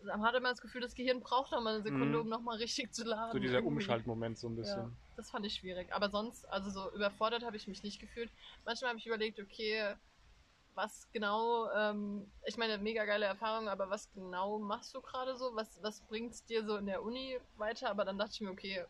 man 0.03 0.23
hat 0.23 0.35
immer 0.35 0.49
das 0.49 0.61
Gefühl, 0.61 0.81
das 0.81 0.95
Gehirn 0.95 1.19
braucht 1.21 1.51
noch 1.51 1.61
mal 1.61 1.75
eine 1.75 1.83
Sekunde, 1.83 2.17
Mhm. 2.17 2.21
um 2.23 2.29
noch 2.29 2.41
mal 2.41 2.57
richtig 2.57 2.93
zu 2.93 3.03
laden. 3.03 3.33
So 3.33 3.39
dieser 3.39 3.55
irgendwie. 3.59 3.73
Umschaltmoment 3.75 4.37
so 4.37 4.47
ein 4.47 4.55
Ja, 4.55 4.61
bisschen. 4.61 4.97
das 5.17 5.29
fand 5.29 5.45
ich 5.45 5.55
schwierig. 5.55 5.93
Aber 5.93 6.09
sonst, 6.09 6.45
also 6.49 6.69
so 6.69 6.91
überfordert 6.95 7.43
habe 7.43 7.57
ich 7.57 7.67
mich 7.67 7.83
nicht 7.83 7.99
gefühlt. 7.99 8.31
Manchmal 8.65 8.89
habe 8.89 8.99
ich 8.99 9.05
überlegt, 9.07 9.39
okay, 9.39 9.95
was 10.75 11.09
genau, 11.11 11.69
ähm, 11.71 12.31
ich 12.45 12.57
meine, 12.57 12.77
mega 12.77 13.05
geile 13.05 13.25
Erfahrung, 13.25 13.67
aber 13.67 13.89
was 13.89 14.11
genau 14.13 14.59
machst 14.59 14.93
du 14.95 15.01
gerade 15.01 15.35
so? 15.35 15.55
Was, 15.55 15.81
was 15.83 16.01
bringt 16.01 16.33
es 16.33 16.45
dir 16.45 16.65
so 16.65 16.77
in 16.77 16.85
der 16.85 17.03
Uni 17.03 17.37
weiter? 17.57 17.89
Aber 17.89 18.05
dann 18.05 18.17
dachte 18.17 18.31
ich 18.33 18.41
mir, 18.41 18.51
okay, 18.51 18.85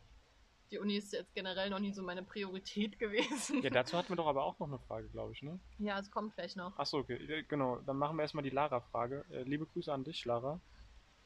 die 0.72 0.78
Uni 0.78 0.98
ist 0.98 1.14
jetzt 1.14 1.34
generell 1.34 1.70
noch 1.70 1.80
nie 1.80 1.94
so 1.94 2.04
meine 2.04 2.24
Priorität 2.24 3.00
gewesen. 3.00 3.62
Ja, 3.64 3.70
dazu 3.70 3.98
hatten 3.98 4.10
wir 4.10 4.16
doch 4.16 4.28
aber 4.28 4.44
auch 4.44 4.60
noch 4.60 4.68
eine 4.68 4.80
Frage, 4.80 5.10
glaube 5.10 5.34
ich, 5.34 5.42
ne? 5.42 5.60
Ja, 5.80 5.98
es 6.00 6.12
kommt 6.12 6.36
gleich 6.36 6.56
noch. 6.56 6.78
Achso, 6.78 7.00
okay, 7.00 7.44
genau. 7.48 7.78
Dann 7.78 7.98
machen 7.98 8.18
wir 8.18 8.22
erstmal 8.24 8.44
die 8.44 8.52
Lara-Frage. 8.52 9.26
Äh, 9.32 9.44
liebe 9.44 9.66
Grüße 9.66 9.92
an 9.92 10.04
dich, 10.04 10.24
Lara. 10.26 10.60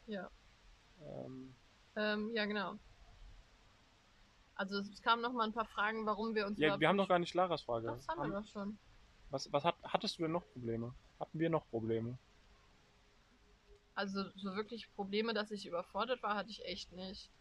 Ja. 0.08 0.30
Ähm, 1.02 1.54
Ähm, 1.96 2.32
ja, 2.34 2.46
genau. 2.46 2.80
Also 4.56 4.78
es 4.78 5.02
kamen 5.02 5.22
noch 5.22 5.34
mal 5.34 5.46
ein 5.46 5.54
paar 5.54 5.66
Fragen, 5.66 6.06
warum 6.06 6.36
wir 6.36 6.46
uns 6.46 6.60
ja, 6.60 6.80
wir 6.80 6.88
haben 6.88 6.98
doch 6.98 7.08
gar 7.08 7.20
nicht 7.20 7.34
Laras 7.34 7.64
Frage. 7.64 7.88
Das 7.88 8.08
haben 8.08 8.32
wir 8.32 8.40
doch 8.40 8.48
schon. 8.48 8.78
Was, 9.34 9.52
was 9.52 9.64
hat, 9.64 9.76
hattest 9.82 10.20
du 10.20 10.24
denn 10.24 10.32
noch 10.32 10.46
Probleme? 10.54 10.94
Hatten 11.20 11.40
wir 11.40 11.50
noch 11.50 11.68
Probleme? 11.72 12.20
Also 13.96 14.26
so 14.36 14.56
wirklich 14.56 14.94
Probleme, 14.94 15.34
dass 15.34 15.50
ich 15.50 15.66
überfordert 15.66 16.22
war, 16.22 16.36
hatte 16.36 16.52
ich 16.52 16.64
echt 16.66 16.92
nicht. 16.92 17.32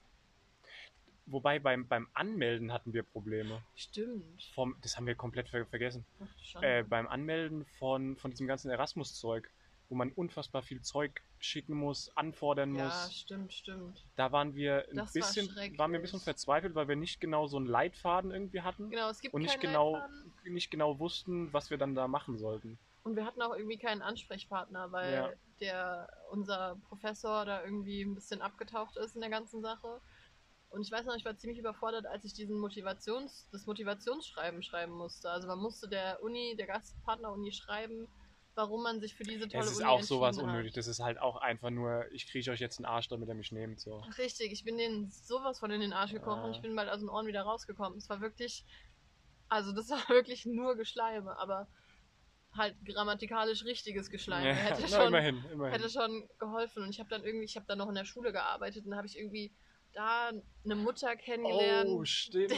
Wobei 1.26 1.58
beim, 1.58 1.86
beim 1.86 2.08
Anmelden 2.14 2.72
hatten 2.72 2.94
wir 2.94 3.02
Probleme. 3.02 3.62
Stimmt. 3.76 4.42
Vom, 4.54 4.74
das 4.80 4.96
haben 4.96 5.06
wir 5.06 5.14
komplett 5.14 5.50
ver 5.50 5.66
vergessen. 5.66 6.06
Ach. 6.18 6.62
Äh, 6.62 6.82
beim 6.82 7.06
Anmelden 7.06 7.66
von, 7.78 8.16
von 8.16 8.30
diesem 8.30 8.46
ganzen 8.46 8.70
Erasmus-Zeug, 8.70 9.50
wo 9.92 9.94
man 9.94 10.10
unfassbar 10.10 10.62
viel 10.62 10.80
Zeug 10.80 11.20
schicken 11.38 11.74
muss, 11.76 12.10
anfordern 12.16 12.74
ja, 12.74 12.84
muss. 12.86 13.12
stimmt, 13.12 13.52
stimmt. 13.52 14.02
Da 14.16 14.32
waren 14.32 14.54
wir 14.54 14.86
ein 14.90 14.96
Das 14.96 15.14
war 15.14 15.22
bisschen, 15.22 15.50
schrecklich. 15.50 15.78
waren 15.78 15.92
wir 15.92 15.98
ein 15.98 16.02
bisschen 16.02 16.20
verzweifelt, 16.20 16.74
weil 16.74 16.88
wir 16.88 16.96
nicht 16.96 17.20
genau 17.20 17.46
so 17.46 17.58
einen 17.58 17.66
Leitfaden 17.66 18.30
irgendwie 18.30 18.62
hatten 18.62 18.88
Genau, 18.88 19.10
es 19.10 19.20
gibt 19.20 19.34
und 19.34 19.42
nicht 19.42 19.60
genau, 19.60 19.92
Leitfaden. 19.92 20.32
nicht 20.44 20.70
genau 20.70 20.98
wussten, 20.98 21.52
was 21.52 21.68
wir 21.68 21.76
dann 21.76 21.94
da 21.94 22.08
machen 22.08 22.38
sollten. 22.38 22.78
Und 23.02 23.16
wir 23.16 23.26
hatten 23.26 23.42
auch 23.42 23.54
irgendwie 23.54 23.76
keinen 23.76 24.00
Ansprechpartner, 24.00 24.92
weil 24.92 25.12
Ja. 25.12 25.30
der 25.60 26.08
unser 26.30 26.76
Professor 26.88 27.44
da 27.44 27.62
irgendwie 27.62 28.00
ein 28.00 28.14
bisschen 28.14 28.40
abgetaucht 28.40 28.96
ist 28.96 29.14
in 29.14 29.20
der 29.20 29.28
ganzen 29.30 29.60
Sache. 29.60 30.00
Und 30.70 30.80
ich 30.86 30.90
weiß 30.90 31.04
noch, 31.04 31.16
ich 31.16 31.24
war 31.26 31.36
ziemlich 31.36 31.58
überfordert, 31.58 32.06
als 32.06 32.24
ich 32.24 32.32
diesen 32.32 32.58
Motivations, 32.58 33.46
das 33.52 33.66
Motivationsschreiben 33.66 34.62
schreiben 34.62 34.92
musste. 34.94 35.28
Also 35.28 35.48
man 35.48 35.58
musste 35.58 35.86
der 35.86 36.22
Uni, 36.22 36.54
der 36.56 36.66
Gastpartner-Uni 36.66 37.52
schreiben, 37.52 38.08
warum 38.54 38.82
man 38.82 39.00
sich 39.00 39.14
für 39.14 39.24
diese 39.24 39.48
tolle 39.48 39.64
Es 39.64 39.70
ist 39.72 39.78
Uni 39.78 39.86
auch 39.86 40.02
sowas 40.02 40.36
hat. 40.38 40.44
unnötig. 40.44 40.72
Das 40.74 40.86
ist 40.86 41.00
halt 41.00 41.18
auch 41.18 41.36
einfach 41.36 41.70
nur, 41.70 42.04
ich 42.12 42.26
kriege 42.30 42.50
euch 42.50 42.60
jetzt 42.60 42.78
einen 42.78 42.86
Arsch, 42.86 43.08
damit 43.08 43.28
ihr 43.28 43.34
mich 43.34 43.52
nehmt. 43.52 43.80
So. 43.80 44.02
Richtig, 44.18 44.52
ich 44.52 44.64
bin 44.64 44.76
denen 44.78 45.10
sowas 45.10 45.58
von 45.58 45.70
in 45.70 45.80
den 45.80 45.92
Arsch 45.92 46.12
gekrochen 46.12 46.40
Ja. 46.40 46.44
und 46.46 46.52
ich 46.54 46.60
bin 46.60 46.74
bald 46.76 46.90
aus 46.90 47.00
den 47.00 47.08
Ohren 47.08 47.26
wieder 47.26 47.42
rausgekommen. 47.42 47.98
Es 47.98 48.08
war 48.08 48.20
wirklich, 48.20 48.64
also 49.48 49.72
das 49.72 49.88
war 49.90 50.08
wirklich 50.08 50.44
nur 50.46 50.76
Geschleime, 50.76 51.36
aber 51.38 51.68
halt 52.54 52.76
grammatikalisch 52.84 53.64
richtiges 53.64 54.10
Geschleime. 54.10 54.48
Ja, 54.48 54.54
hätte, 54.54 54.86
schon, 54.88 55.06
immerhin, 55.08 55.42
immerhin. 55.50 55.72
hätte 55.80 55.88
schon 55.90 56.28
geholfen. 56.38 56.82
Und 56.82 56.90
ich 56.90 57.00
habe 57.00 57.08
dann 57.08 57.24
irgendwie, 57.24 57.46
ich 57.46 57.56
habe 57.56 57.66
dann 57.66 57.78
noch 57.78 57.88
in 57.88 57.94
der 57.94 58.04
Schule 58.04 58.32
gearbeitet 58.32 58.84
und 58.84 58.94
habe 58.94 59.06
ich 59.06 59.18
irgendwie 59.18 59.54
da 59.94 60.30
eine 60.64 60.74
Mutter 60.74 61.16
kennengelernt, 61.16 61.90
oh, 61.90 62.02
der, 62.32 62.48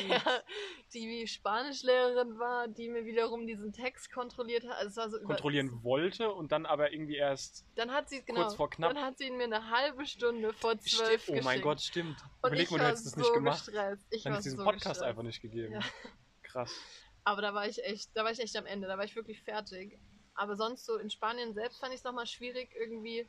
die 0.93 1.09
wie 1.09 1.26
Spanischlehrerin 1.26 2.38
war, 2.38 2.69
die 2.69 2.88
mir 2.88 3.05
wiederum 3.05 3.47
diesen 3.47 3.73
Text 3.73 4.12
kontrolliert 4.12 4.64
hat. 4.64 4.76
Also 4.76 4.88
es 4.91 4.97
war 4.97 5.11
so 5.11 5.17
über- 5.19 5.26
Kontrollieren 5.35 5.83
wollte 5.83 6.33
und 6.33 6.53
dann 6.53 6.67
aber 6.67 6.93
irgendwie 6.93 7.17
erst. 7.17 7.64
Dann 7.76 7.93
hat 7.93 8.09
sie 8.09 8.23
genau, 8.25 8.43
Kurz 8.43 8.55
vor 8.55 8.71
knapp. 8.71 8.95
dann 8.95 9.03
hat 9.03 9.19
sie 9.19 9.26
ihn 9.26 9.37
mir 9.37 9.45
eine 9.45 9.71
halbe 9.71 10.07
Stunde 10.07 10.53
vor 10.53 10.79
zwölf 10.79 11.23
Stimmt, 11.25 11.41
oh 11.41 11.45
mein. 11.45 11.61
Gott, 11.61 11.81
stimmt. 11.81 12.17
Und 12.43 12.49
Überleg 12.49 12.64
ich 12.67 12.71
mal, 12.71 12.79
du 12.79 12.85
hättest 12.87 13.07
es 13.07 13.12
so 13.12 13.21
nicht 13.21 13.33
gemacht. 13.35 13.64
Gestresst. 13.67 14.07
Ich 14.11 14.23
Dann 14.23 14.33
hättest 14.33 14.47
diesen 14.47 14.59
so 14.59 14.64
Podcast 14.64 14.85
gestresst. 14.85 15.03
einfach 15.03 15.23
nicht 15.23 15.41
gegeben. 15.43 15.73
Ja. 15.75 15.81
Krass. 16.43 16.73
Aber 17.25 17.41
da 17.43 17.55
war 17.55 17.67
ich 17.67 17.83
echt, 17.85 18.11
da 18.14 18.23
war 18.25 18.31
ich 18.31 18.38
echt 18.41 18.55
am 18.57 18.67
Ende, 18.67 18.87
da 18.87 18.97
war 18.99 19.05
ich 19.05 19.17
wirklich 19.17 19.43
fertig. 19.43 19.99
Aber 20.35 20.57
sonst 20.57 20.85
so 20.85 20.97
in 20.99 21.11
Spanien 21.11 21.55
selbst 21.55 21.81
fand 21.81 21.93
ich 21.93 21.99
es 22.00 22.05
nochmal 22.05 22.26
schwierig, 22.26 22.71
irgendwie 22.79 23.26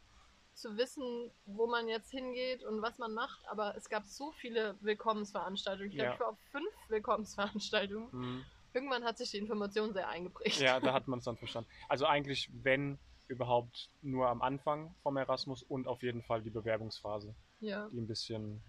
zu 0.56 0.78
wissen, 0.78 1.32
wo 1.46 1.68
man 1.68 1.88
jetzt 1.88 2.10
hingeht 2.12 2.64
und 2.64 2.82
was 2.82 2.98
man 2.98 3.14
macht. 3.14 3.40
Aber 3.50 3.76
es 3.76 3.90
gab 3.90 4.06
so 4.06 4.32
viele 4.34 4.76
Willkommensveranstaltungen. 4.82 5.92
Ich 5.92 5.96
glaube, 5.98 6.08
Ja. 6.10 6.14
ich 6.14 6.20
war 6.20 6.30
auf 6.30 6.40
fünf 6.52 6.74
Willkommensveranstaltungen. 6.90 8.12
Hm. 8.12 8.46
Irgendwann 8.74 9.04
hat 9.06 9.18
sich 9.18 9.32
die 9.32 9.38
Information 9.38 9.94
sehr 9.94 10.08
eingeprägt. 10.10 10.60
Ja, 10.60 10.80
da 10.80 10.94
hat 10.94 11.08
man 11.08 11.20
es 11.20 11.26
dann 11.26 11.38
verstanden. 11.38 11.70
Also 11.88 12.06
eigentlich, 12.06 12.50
wenn 12.64 12.98
überhaupt, 13.28 13.90
nur 14.02 14.28
am 14.30 14.42
Anfang 14.42 14.94
vom 15.02 15.18
Erasmus 15.18 15.64
und 15.64 15.88
auf 15.88 16.04
jeden 16.04 16.22
Fall 16.24 16.42
die 16.42 16.50
Bewerbungsphase, 16.52 17.34
ja, 17.60 17.90
die 17.90 17.98
ein 18.00 18.08
bisschen 18.08 18.62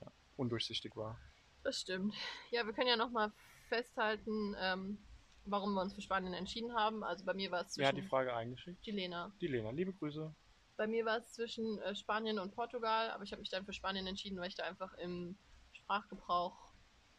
ja, 0.00 0.12
undurchsichtig 0.36 0.94
war. 0.96 1.18
das 1.62 1.80
stimmt. 1.80 2.14
Ja, 2.50 2.66
wir 2.66 2.72
können 2.74 2.88
ja 2.88 2.96
nochmal 2.96 3.32
festhalten, 3.68 4.54
ähm, 4.60 4.98
warum 5.46 5.72
wir 5.74 5.80
uns 5.82 5.94
für 5.94 6.02
Spanien 6.02 6.34
entschieden 6.34 6.74
haben. 6.74 7.02
Also 7.02 7.24
bei 7.24 7.32
mir 7.32 7.50
war 7.50 7.62
es 7.64 7.76
Wer 7.78 7.86
hat 7.88 7.94
die 7.96 8.00
zwischen 8.00 8.10
Frage 8.10 8.34
eingeschickt? 8.34 8.84
die 8.84 8.90
Lena. 8.90 9.32
Die 9.40 9.46
Lena. 9.46 9.70
Liebe 9.70 9.92
Grüße. 9.94 10.34
Bei 10.78 10.86
mir 10.86 11.04
war 11.04 11.18
es 11.18 11.32
zwischen 11.32 11.80
äh, 11.80 11.96
Spanien 11.96 12.38
und 12.38 12.54
Portugal, 12.54 13.10
aber 13.10 13.24
ich 13.24 13.32
habe 13.32 13.40
mich 13.40 13.50
dann 13.50 13.66
für 13.66 13.72
Spanien 13.72 14.06
entschieden, 14.06 14.38
weil 14.38 14.46
ich 14.48 14.54
da 14.54 14.62
einfach 14.62 14.94
im 14.94 15.36
Sprachgebrauch 15.72 16.72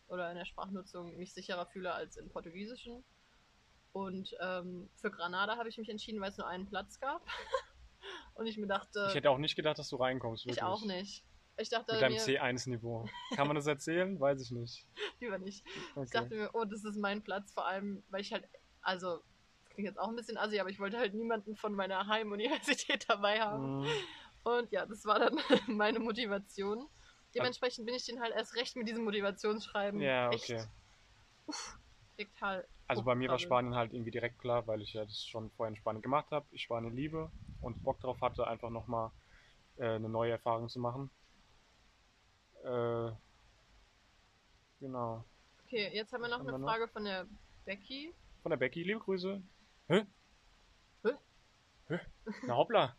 oder 0.08 0.32
in 0.32 0.38
der 0.38 0.46
Sprachnutzung 0.46 1.18
mich 1.18 1.34
sicherer 1.34 1.66
fühle 1.68 1.94
als 1.94 2.16
im 2.16 2.30
Portugiesischen. 2.30 3.04
Und 3.92 4.34
ähm, 4.40 4.90
für 4.96 5.12
Granada 5.12 5.58
habe 5.58 5.68
ich 5.68 5.78
mich 5.78 5.90
entschieden, 5.90 6.22
weil 6.22 6.30
es 6.30 6.38
nur 6.38 6.48
einen 6.48 6.68
Platz 6.70 7.02
gab. 7.02 7.22
und 8.36 8.48
ich 8.48 8.58
mir 8.58 8.68
dachte, 8.68 9.08
Ich 9.10 9.16
hätte 9.16 9.30
auch 9.30 9.38
nicht 9.38 9.58
gedacht, 9.58 9.78
dass 9.78 9.90
du 9.90 9.98
reinkommst. 9.98 10.46
ich 10.46 10.52
Wirklich. 10.52 10.64
auch 10.64 10.86
nicht. 10.86 11.26
Ich 11.58 11.68
dachte 11.68 11.92
Mit 11.92 12.02
deinem 12.02 12.14
mir, 12.14 12.22
C1-Niveau. 12.22 13.10
Kann 13.36 13.48
man 13.48 13.58
das 13.58 13.68
erzählen? 13.68 14.18
Weiß 14.18 14.42
ich 14.42 14.52
nicht. 14.52 14.88
lieber 15.20 15.38
nicht. 15.38 15.66
Ich 15.68 15.98
Okay. 15.98 16.10
dachte 16.14 16.36
mir, 16.36 16.50
oh, 16.54 16.64
das 16.64 16.86
ist 16.86 16.96
mein 16.96 17.22
Platz, 17.22 17.52
vor 17.52 17.68
allem, 17.68 18.04
weil 18.08 18.22
ich 18.22 18.32
halt, 18.32 18.48
also, 18.80 19.22
klingt 19.80 19.88
jetzt 19.88 20.00
auch 20.00 20.10
ein 20.10 20.16
bisschen 20.16 20.38
assi, 20.38 20.60
aber 20.60 20.70
ich 20.70 20.80
wollte 20.80 20.98
halt 20.98 21.14
niemanden 21.14 21.56
von 21.56 21.74
meiner 21.74 22.08
Heimuniversität 22.08 23.06
dabei 23.08 23.40
haben. 23.40 23.84
Hm. 23.84 23.90
Und 24.44 24.72
ja, 24.72 24.86
das 24.86 25.06
war 25.06 25.20
dann 25.20 25.40
meine 25.68 26.00
Motivation. 26.00 26.88
Dementsprechend 27.36 27.86
bin 27.86 27.96
ich 27.96 28.06
den 28.06 28.20
halt 28.20 28.34
erst 28.36 28.56
recht 28.56 28.76
mit 28.76 28.88
diesem 28.88 29.06
Motivationsschreiben 29.06 30.02
Ja, 30.02 30.32
echt 30.32 30.50
okay. 30.50 30.64
direkt 32.18 32.42
halt. 32.42 32.68
Also 32.88 33.04
bei 33.04 33.14
mir 33.16 33.30
war. 33.30 33.40
Spanien 33.40 33.76
halt 33.76 33.94
irgendwie 33.94 34.12
direkt 34.12 34.40
klar, 34.40 34.66
weil 34.68 34.82
ich 34.82 34.94
ja 34.94 35.06
das 35.06 35.26
schon 35.26 35.52
vorher 35.52 35.70
in 35.70 35.78
Spanien 35.78 36.02
gemacht 36.02 36.32
habe. 36.32 36.46
Ich 36.52 36.64
Spanien 36.64 36.96
liebe 36.96 37.32
und 37.62 37.84
Bock 37.84 38.00
drauf 38.02 38.20
hatte, 38.22 38.48
einfach 38.48 38.72
nochmal 38.72 39.12
äh, 39.78 39.86
eine 39.86 40.10
neue 40.10 40.32
Erfahrung 40.32 40.70
zu 40.70 40.80
machen. 40.80 41.12
Äh, 42.64 43.12
genau. 44.80 45.24
Okay, 45.66 45.92
jetzt 45.94 46.12
haben 46.12 46.22
wir 46.22 46.30
noch 46.30 46.40
haben 46.40 46.48
eine 46.48 46.58
wir 46.58 46.58
noch? 46.58 46.68
Frage 46.68 46.88
von 46.88 47.06
der 47.06 47.28
Becky. 47.66 48.12
Von 48.42 48.50
der 48.50 48.58
Becky, 48.58 48.84
liebe 48.84 49.00
Grüße. 49.00 49.42
Hä? 49.90 50.06
Hä? 51.04 51.12
Hä? 51.90 52.00
Na 52.48 52.56
hoppla. 52.56 52.96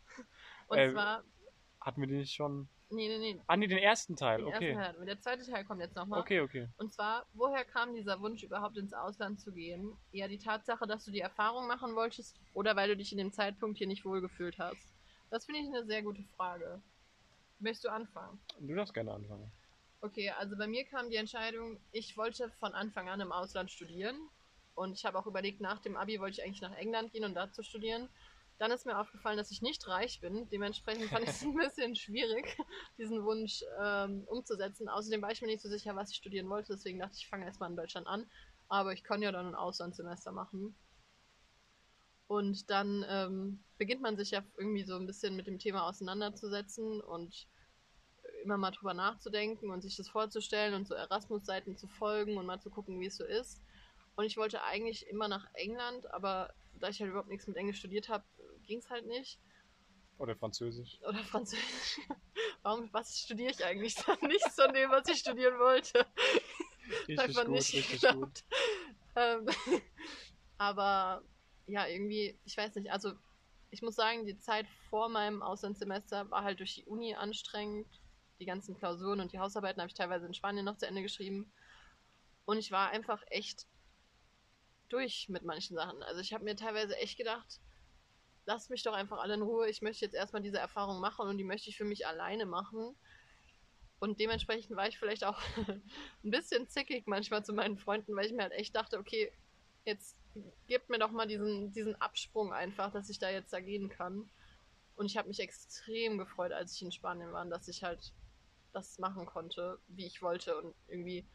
Und 0.67 0.77
Äh, 0.77 0.91
zwar, 0.91 1.23
Hatten 1.79 2.01
wir 2.01 2.07
die 2.07 2.17
nicht 2.17 2.33
schon? 2.33 2.67
Nee, 2.89 3.07
nee, 3.07 3.17
nee. 3.17 3.41
Ah, 3.47 3.55
nee, 3.55 3.67
den 3.67 3.77
ersten 3.77 4.15
Teil, 4.17 4.39
Den 4.39 4.47
okay. 4.47 4.71
ersten 4.71 4.83
Teil. 4.83 4.95
Und 4.97 5.05
der 5.05 5.19
zweite 5.19 5.45
Teil 5.49 5.63
kommt 5.63 5.79
jetzt 5.81 5.95
nochmal. 5.95 6.19
Okay, 6.19 6.41
okay. 6.41 6.67
Und 6.77 6.91
zwar, 6.93 7.25
woher 7.33 7.63
kam 7.63 7.95
dieser 7.95 8.19
Wunsch 8.19 8.43
überhaupt 8.43 8.77
ins 8.77 8.93
Ausland 8.93 9.39
zu 9.39 9.53
gehen? 9.53 9.97
Eher 10.11 10.27
die 10.27 10.37
Tatsache, 10.37 10.85
dass 10.85 11.05
du 11.05 11.11
die 11.11 11.21
Erfahrung 11.21 11.67
machen 11.67 11.95
wolltest 11.95 12.39
oder 12.53 12.75
weil 12.75 12.89
du 12.89 12.97
dich 12.97 13.11
in 13.13 13.17
dem 13.17 13.31
Zeitpunkt 13.31 13.77
hier 13.77 13.87
nicht 13.87 14.03
wohlgefühlt 14.03 14.59
hast? 14.59 14.93
Das 15.29 15.45
finde 15.45 15.61
ich 15.61 15.67
eine 15.67 15.85
sehr 15.85 16.03
gute 16.03 16.23
Frage. 16.35 16.81
Möchtest 17.59 17.85
du 17.85 17.89
anfangen? 17.89 18.39
Du 18.59 18.75
darfst 18.75 18.93
gerne 18.93 19.13
anfangen. 19.13 19.49
Okay, 20.01 20.29
also 20.31 20.57
bei 20.57 20.67
mir 20.67 20.83
kam 20.85 21.09
die 21.09 21.15
Entscheidung, 21.15 21.79
ich 21.93 22.17
wollte 22.17 22.49
von 22.59 22.73
Anfang 22.73 23.07
an 23.07 23.21
im 23.21 23.31
Ausland 23.31 23.71
studieren. 23.71 24.29
Und 24.75 24.93
ich 24.93 25.05
habe 25.05 25.17
auch 25.19 25.27
überlegt, 25.27 25.61
nach 25.61 25.79
dem 25.79 25.97
Abi 25.97 26.19
wollte 26.19 26.39
ich 26.39 26.43
eigentlich 26.43 26.61
nach 26.61 26.75
England 26.75 27.11
gehen 27.11 27.25
und 27.25 27.35
da 27.35 27.51
zu 27.51 27.63
studieren. 27.63 28.09
Dann 28.57 28.71
ist 28.71 28.85
mir 28.85 28.99
aufgefallen, 28.99 29.37
dass 29.37 29.51
ich 29.51 29.61
nicht 29.61 29.87
reich 29.87 30.21
bin. 30.21 30.47
Dementsprechend 30.49 31.09
fand 31.09 31.23
ich 31.23 31.29
es 31.29 31.41
ein 31.41 31.55
bisschen 31.57 31.95
schwierig, 31.95 32.57
diesen 32.97 33.23
Wunsch 33.23 33.63
ähm, 33.81 34.23
umzusetzen. 34.27 34.87
Außerdem 34.87 35.21
war 35.21 35.31
ich 35.31 35.41
mir 35.41 35.47
nicht 35.47 35.61
so 35.61 35.69
sicher, 35.69 35.95
was 35.95 36.11
ich 36.11 36.17
studieren 36.17 36.49
wollte. 36.49 36.73
Deswegen 36.73 36.99
dachte 36.99 37.15
ich, 37.15 37.23
ich 37.23 37.29
fange 37.29 37.45
erstmal 37.45 37.69
in 37.69 37.75
Deutschland 37.75 38.07
an. 38.07 38.29
Aber 38.67 38.93
ich 38.93 39.03
kann 39.03 39.21
ja 39.21 39.31
dann 39.31 39.47
ein 39.47 39.55
Auslandssemester 39.55 40.31
machen. 40.31 40.75
Und 42.27 42.69
dann 42.69 43.03
ähm, 43.09 43.63
beginnt 43.77 44.01
man 44.01 44.15
sich 44.15 44.31
ja 44.31 44.43
irgendwie 44.57 44.85
so 44.85 44.95
ein 44.95 45.05
bisschen 45.05 45.35
mit 45.35 45.47
dem 45.47 45.59
Thema 45.59 45.87
auseinanderzusetzen 45.89 47.01
und 47.01 47.47
immer 48.43 48.57
mal 48.57 48.71
drüber 48.71 48.93
nachzudenken 48.93 49.69
und 49.69 49.81
sich 49.81 49.97
das 49.97 50.07
vorzustellen 50.07 50.73
und 50.73 50.87
so 50.87 50.93
Erasmus-Seiten 50.93 51.77
zu 51.77 51.87
folgen 51.87 52.37
und 52.37 52.45
mal 52.45 52.61
zu 52.61 52.69
gucken, 52.69 52.99
wie 52.99 53.07
es 53.07 53.17
so 53.17 53.25
ist. 53.25 53.61
Und 54.15 54.25
ich 54.25 54.37
wollte 54.37 54.63
eigentlich 54.63 55.07
immer 55.07 55.27
nach 55.27 55.47
England, 55.53 56.11
aber 56.13 56.53
da 56.73 56.89
ich 56.89 56.99
halt 56.99 57.09
überhaupt 57.09 57.29
nichts 57.29 57.47
mit 57.47 57.57
Englisch 57.57 57.79
studiert 57.79 58.09
habe, 58.09 58.23
ging 58.63 58.79
es 58.79 58.89
halt 58.89 59.07
nicht. 59.07 59.39
Oder 60.17 60.35
Französisch. 60.35 60.99
Oder 61.07 61.19
Französisch. 61.19 61.99
Warum, 62.61 62.89
was 62.91 63.17
studiere 63.17 63.51
ich 63.51 63.65
eigentlich 63.65 63.95
dann? 63.95 64.17
Nichts 64.21 64.55
von 64.55 64.73
dem, 64.73 64.91
was 64.91 65.07
ich 65.07 65.17
studieren 65.17 65.57
wollte. 65.57 66.05
Richtig 66.89 67.19
Einfach 67.19 67.45
gut, 67.45 67.53
nicht 67.53 67.73
richtig 67.73 68.01
geklappt. 68.01 68.17
gut. 68.19 68.43
Ähm, 69.15 69.47
aber 70.57 71.23
ja, 71.65 71.87
irgendwie, 71.87 72.37
ich 72.45 72.55
weiß 72.55 72.75
nicht, 72.75 72.91
also 72.91 73.13
ich 73.71 73.81
muss 73.81 73.95
sagen, 73.95 74.25
die 74.25 74.37
Zeit 74.37 74.67
vor 74.89 75.09
meinem 75.09 75.41
Auslandssemester 75.41 76.29
war 76.29 76.43
halt 76.43 76.59
durch 76.59 76.75
die 76.75 76.85
Uni 76.85 77.15
anstrengend. 77.15 77.87
Die 78.39 78.45
ganzen 78.45 78.75
Klausuren 78.75 79.21
und 79.21 79.31
die 79.31 79.39
Hausarbeiten 79.39 79.81
habe 79.81 79.87
ich 79.87 79.93
teilweise 79.93 80.25
in 80.25 80.33
Spanien 80.33 80.65
noch 80.65 80.77
zu 80.77 80.87
Ende 80.87 81.01
geschrieben. 81.01 81.51
Und 82.45 82.57
ich 82.57 82.71
war 82.71 82.89
einfach 82.89 83.23
echt 83.27 83.67
durch 84.91 85.29
mit 85.29 85.43
manchen 85.43 85.75
Sachen. 85.75 86.01
Also 86.03 86.21
ich 86.21 86.33
habe 86.33 86.43
mir 86.43 86.55
teilweise 86.55 86.97
echt 86.97 87.17
gedacht, 87.17 87.59
lasst 88.45 88.69
mich 88.69 88.83
doch 88.83 88.93
einfach 88.93 89.19
alle 89.19 89.35
in 89.35 89.41
Ruhe. 89.41 89.69
Ich 89.69 89.81
möchte 89.81 90.05
jetzt 90.05 90.15
erstmal 90.15 90.41
diese 90.41 90.59
Erfahrung 90.59 90.99
machen 90.99 91.27
und 91.27 91.37
die 91.37 91.43
möchte 91.43 91.69
ich 91.69 91.77
für 91.77 91.85
mich 91.85 92.07
alleine 92.07 92.45
machen. 92.45 92.95
Und 93.99 94.19
dementsprechend 94.19 94.75
war 94.75 94.87
ich 94.87 94.97
vielleicht 94.97 95.23
auch 95.23 95.39
ein 96.23 96.31
bisschen 96.31 96.67
zickig 96.67 97.05
manchmal 97.05 97.45
zu 97.45 97.53
meinen 97.53 97.77
Freunden, 97.77 98.15
weil 98.15 98.25
ich 98.25 98.33
mir 98.33 98.43
halt 98.43 98.53
echt 98.53 98.75
dachte, 98.75 98.97
okay, 98.97 99.31
jetzt 99.85 100.17
gebt 100.67 100.89
mir 100.89 100.99
doch 100.99 101.11
mal 101.11 101.27
diesen, 101.27 101.71
diesen 101.71 101.99
Absprung 102.01 102.53
einfach, 102.53 102.91
dass 102.91 103.09
ich 103.09 103.19
da 103.19 103.29
jetzt 103.29 103.53
da 103.53 103.59
gehen 103.59 103.89
kann. 103.89 104.29
Und 104.95 105.05
ich 105.05 105.17
habe 105.17 105.27
mich 105.27 105.39
extrem 105.39 106.17
gefreut, 106.17 106.51
als 106.51 106.75
ich 106.75 106.81
in 106.81 106.91
Spanien 106.91 107.31
war, 107.31 107.45
dass 107.45 107.67
ich 107.67 107.83
halt 107.83 108.13
das 108.73 108.99
machen 108.99 109.25
konnte, 109.25 109.79
wie 109.87 110.05
ich 110.05 110.21
wollte 110.21 110.57
und 110.57 110.73
irgendwie 110.87 111.25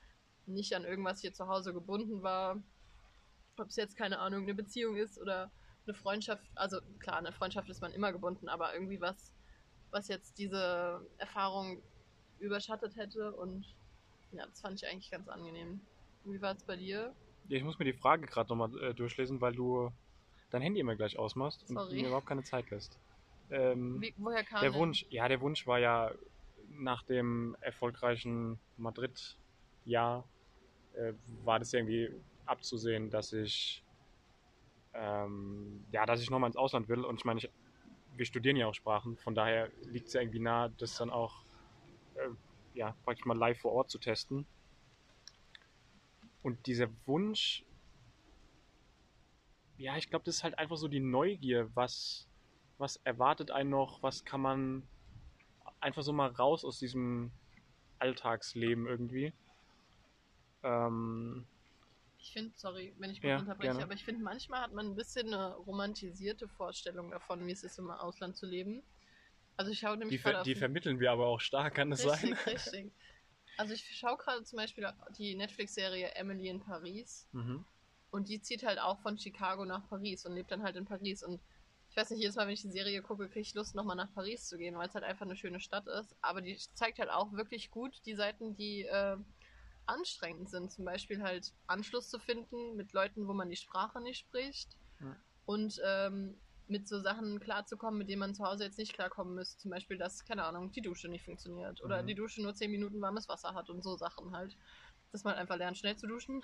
nicht 0.47 0.75
an 0.75 0.85
irgendwas 0.85 1.21
hier 1.21 1.35
zu 1.35 1.49
Hause 1.49 1.73
gebunden 1.73 2.23
war. 2.23 2.63
Ob 3.59 3.69
es 3.69 3.77
jetzt, 3.77 3.97
keine 3.97 4.19
Ahnung, 4.19 4.43
eine 4.43 4.55
Beziehung 4.55 4.97
ist 4.97 5.19
oder 5.21 5.51
eine 5.87 5.95
Freundschaft. 5.95 6.45
Also 6.55 6.79
klar, 6.99 7.17
eine 7.19 7.33
Freundschaft 7.33 7.69
ist 7.71 7.81
man 7.81 7.93
immer 7.93 8.13
gebunden, 8.13 8.49
aber 8.49 8.75
irgendwie 8.75 9.01
was, 9.01 9.33
was 9.91 10.09
jetzt 10.09 10.39
diese 10.39 11.07
Erfahrung 11.19 11.83
überschattet 12.39 12.97
hätte. 12.97 13.33
Und 13.33 13.67
ja, 14.33 14.47
das 14.47 14.61
fand 14.61 14.81
ich 14.83 14.89
eigentlich 14.89 15.11
ganz 15.11 15.29
angenehm. 15.29 15.81
Wie 16.25 16.41
war 16.41 16.55
es 16.55 16.65
bei 16.65 16.77
dir? 16.77 17.15
Ich 17.49 17.63
muss 17.63 17.79
mir 17.79 17.85
die 17.85 17.93
Frage 17.93 18.27
gerade 18.27 18.49
nochmal 18.49 18.77
äh, 18.83 18.95
durchlesen, 18.95 19.41
weil 19.41 19.55
du 19.55 19.91
dein 20.51 20.63
Handy 20.63 20.81
immer 20.81 20.97
gleich 20.97 21.19
ausmachst 21.19 21.63
und 21.71 21.77
Sorry. 21.77 21.95
mir 22.03 22.09
überhaupt 22.09 22.27
keine 22.27 22.43
Zeit 22.43 22.69
lässt. 22.71 22.99
Ähm, 23.51 24.01
Wie, 24.01 24.13
woher 24.19 24.43
kam 24.45 24.61
der 24.61 24.71
denn- 24.73 24.81
Wunsch, 24.81 25.07
ja, 25.11 25.29
der 25.29 25.41
Wunsch 25.41 25.67
war 25.67 25.79
ja 25.79 26.13
nach 26.69 27.05
dem 27.05 27.57
erfolgreichen 27.61 28.59
Madrid-Jahr, 28.77 30.29
äh, 30.95 31.13
war 31.45 31.61
das 31.61 31.73
irgendwie 31.73 32.11
abzusehen, 32.47 33.11
dass 33.11 33.33
ich, 33.33 33.85
ähm, 34.95 35.85
ja, 35.91 36.07
dass 36.07 36.21
ich 36.21 36.31
nochmal 36.31 36.49
ins 36.49 36.57
Ausland 36.57 36.89
will. 36.89 37.05
Und 37.05 37.17
ich 37.17 37.25
meine, 37.25 37.39
ich, 37.39 37.51
wir 38.17 38.25
studieren 38.27 38.57
ja 38.57 38.67
auch 38.67 38.75
Sprachen, 38.75 39.17
von 39.19 39.35
daher 39.35 39.71
liegt 39.83 40.09
es 40.09 40.15
ja 40.15 40.21
irgendwie 40.21 40.41
nahe, 40.41 40.73
das 40.79 40.97
dann 40.97 41.11
auch, 41.11 41.45
äh, 42.15 42.29
ja, 42.75 42.95
praktisch 43.05 43.27
mal 43.27 43.37
live 43.37 43.59
vor 43.61 43.73
Ort 43.73 43.91
zu 43.91 43.99
testen. 43.99 44.47
Und 46.43 46.67
dieser 46.67 46.89
Wunsch, 47.07 47.65
ja, 49.79 49.97
ich 49.97 50.09
glaube, 50.09 50.25
das 50.25 50.37
ist 50.37 50.45
halt 50.45 50.59
einfach 50.59 50.77
so 50.77 50.89
die 50.89 51.01
Neugier, 51.01 51.69
was, 51.75 52.29
was 52.79 52.97
erwartet 53.05 53.51
einen 53.51 53.71
noch, 53.71 54.03
was 54.03 54.25
kann 54.25 54.41
man 54.41 54.89
einfach 55.81 56.03
so 56.03 56.13
mal 56.13 56.31
raus 56.31 56.65
aus 56.65 56.79
diesem 56.79 57.31
Alltagsleben 57.99 58.87
irgendwie. 58.87 59.33
Ähm, 60.63 61.47
Ich 62.27 62.33
finde, 62.33 62.53
sorry, 62.57 62.93
wenn 62.99 63.11
ich 63.13 63.23
kurz 63.23 63.37
Ja, 63.37 63.39
unterbreche, 63.39 63.71
gerne. 63.73 63.85
aber 63.85 63.95
ich 63.95 64.05
finde, 64.05 64.21
manchmal 64.25 64.61
hat 64.63 64.73
man 64.73 64.87
ein 64.87 64.97
bisschen 64.97 65.33
eine 65.33 65.55
romantisierte 65.55 66.49
Vorstellung 66.49 67.13
davon, 67.13 67.47
wie 67.47 67.53
es 67.53 67.63
ist, 67.63 67.79
im 67.79 67.89
Ausland 67.89 68.37
zu 68.37 68.47
leben. 68.47 68.83
Also 69.57 69.71
ich 69.73 69.79
schaue 69.81 69.97
die, 70.09 70.19
nämlich 70.19 70.19
ver 70.19 70.35
gerade 70.35 70.41
auf 70.43 70.49
die 70.49 70.55
vermitteln 70.55 71.01
wir 71.01 71.13
aber 71.13 71.27
auch 71.27 71.41
stark, 71.41 71.75
kann 71.75 71.91
das 71.91 72.03
sein? 72.03 72.19
richtig, 72.23 72.47
richtig. 72.47 72.93
Also 73.57 73.75
ich 73.75 73.85
schaue 73.97 74.17
gerade 74.19 74.45
zum 74.45 74.59
Beispiel 74.59 74.93
die 75.19 75.37
Netflix-Serie 75.37 76.15
Emily 76.17 76.49
in 76.49 76.61
Paris 76.61 77.29
Mhm. 77.33 77.65
und 78.11 78.29
die 78.29 78.41
zieht 78.41 78.65
halt 78.65 78.81
auch 78.81 79.01
von 79.01 79.19
Chicago 79.19 79.65
nach 79.65 79.89
Paris 79.89 80.27
und 80.27 80.35
lebt 80.35 80.51
dann 80.51 80.63
halt 80.63 80.77
in 80.77 80.87
Paris 80.87 81.23
und 81.23 81.41
ich 81.91 81.97
weiß 81.97 82.11
nicht, 82.11 82.21
jedes 82.21 82.37
Mal, 82.37 82.47
wenn 82.47 82.55
ich 82.55 82.63
die 82.63 82.71
Serie 82.73 83.03
gucke, 83.03 83.29
kriege 83.29 83.41
ich 83.43 83.55
Lust, 83.55 83.75
nochmal 83.75 83.97
nach 83.97 84.13
Paris 84.15 84.49
zu 84.49 84.59
gehen, 84.59 84.77
weil 84.77 84.89
es 84.89 84.95
halt 84.95 85.05
einfach 85.05 85.27
eine 85.27 85.37
schöne 85.37 85.61
Stadt 85.61 85.87
ist. 85.89 86.17
Aber 86.21 86.43
die 86.43 86.57
zeigt 86.75 86.99
halt 86.99 87.11
auch 87.11 87.33
wirklich 87.33 87.71
gut 87.71 88.01
die 88.07 88.15
Seiten, 88.15 88.57
die 88.57 88.83
äh, 88.85 89.19
anstrengend 89.87 90.51
sind. 90.51 90.71
Zum 90.73 90.85
Beispiel 90.85 91.23
halt 91.23 91.53
Anschluss 91.67 92.09
zu 92.09 92.19
finden 92.19 92.77
mit 92.77 92.93
Leuten, 92.93 93.27
wo 93.29 93.33
man 93.35 93.49
die 93.51 93.57
Sprache 93.57 94.01
nicht 94.01 94.19
spricht. 94.19 94.77
Ja. 95.01 95.17
Und 95.47 95.81
ähm, 95.85 96.39
mit 96.69 96.89
so 96.89 97.01
Sachen 97.01 97.39
klarzukommen, 97.39 97.99
mit 97.99 98.09
denen 98.09 98.19
man 98.19 98.35
zu 98.35 98.45
Hause 98.45 98.65
jetzt 98.65 98.79
nicht 98.79 98.93
klarkommen 98.93 99.35
müsste. 99.37 99.59
Zum 99.59 99.71
Beispiel, 99.71 99.99
dass, 99.99 100.25
keine 100.25 100.45
Ahnung, 100.45 100.73
die 100.73 100.83
Dusche 100.83 101.09
nicht 101.09 101.25
funktioniert. 101.25 101.83
Oder 101.85 102.03
Mhm. 102.03 102.07
die 102.09 102.15
Dusche 102.17 102.43
nur 102.43 102.55
10 102.55 102.71
Minuten 102.71 103.01
warmes 103.01 103.29
Wasser 103.29 103.55
hat 103.55 103.71
und 103.71 103.83
so 103.83 103.97
Sachen 103.97 104.35
halt. 104.37 104.57
Dass 105.13 105.23
man 105.23 105.35
einfach 105.35 105.57
lernt, 105.57 105.79
schnell 105.79 105.97
zu 105.97 106.07
duschen. 106.09 106.43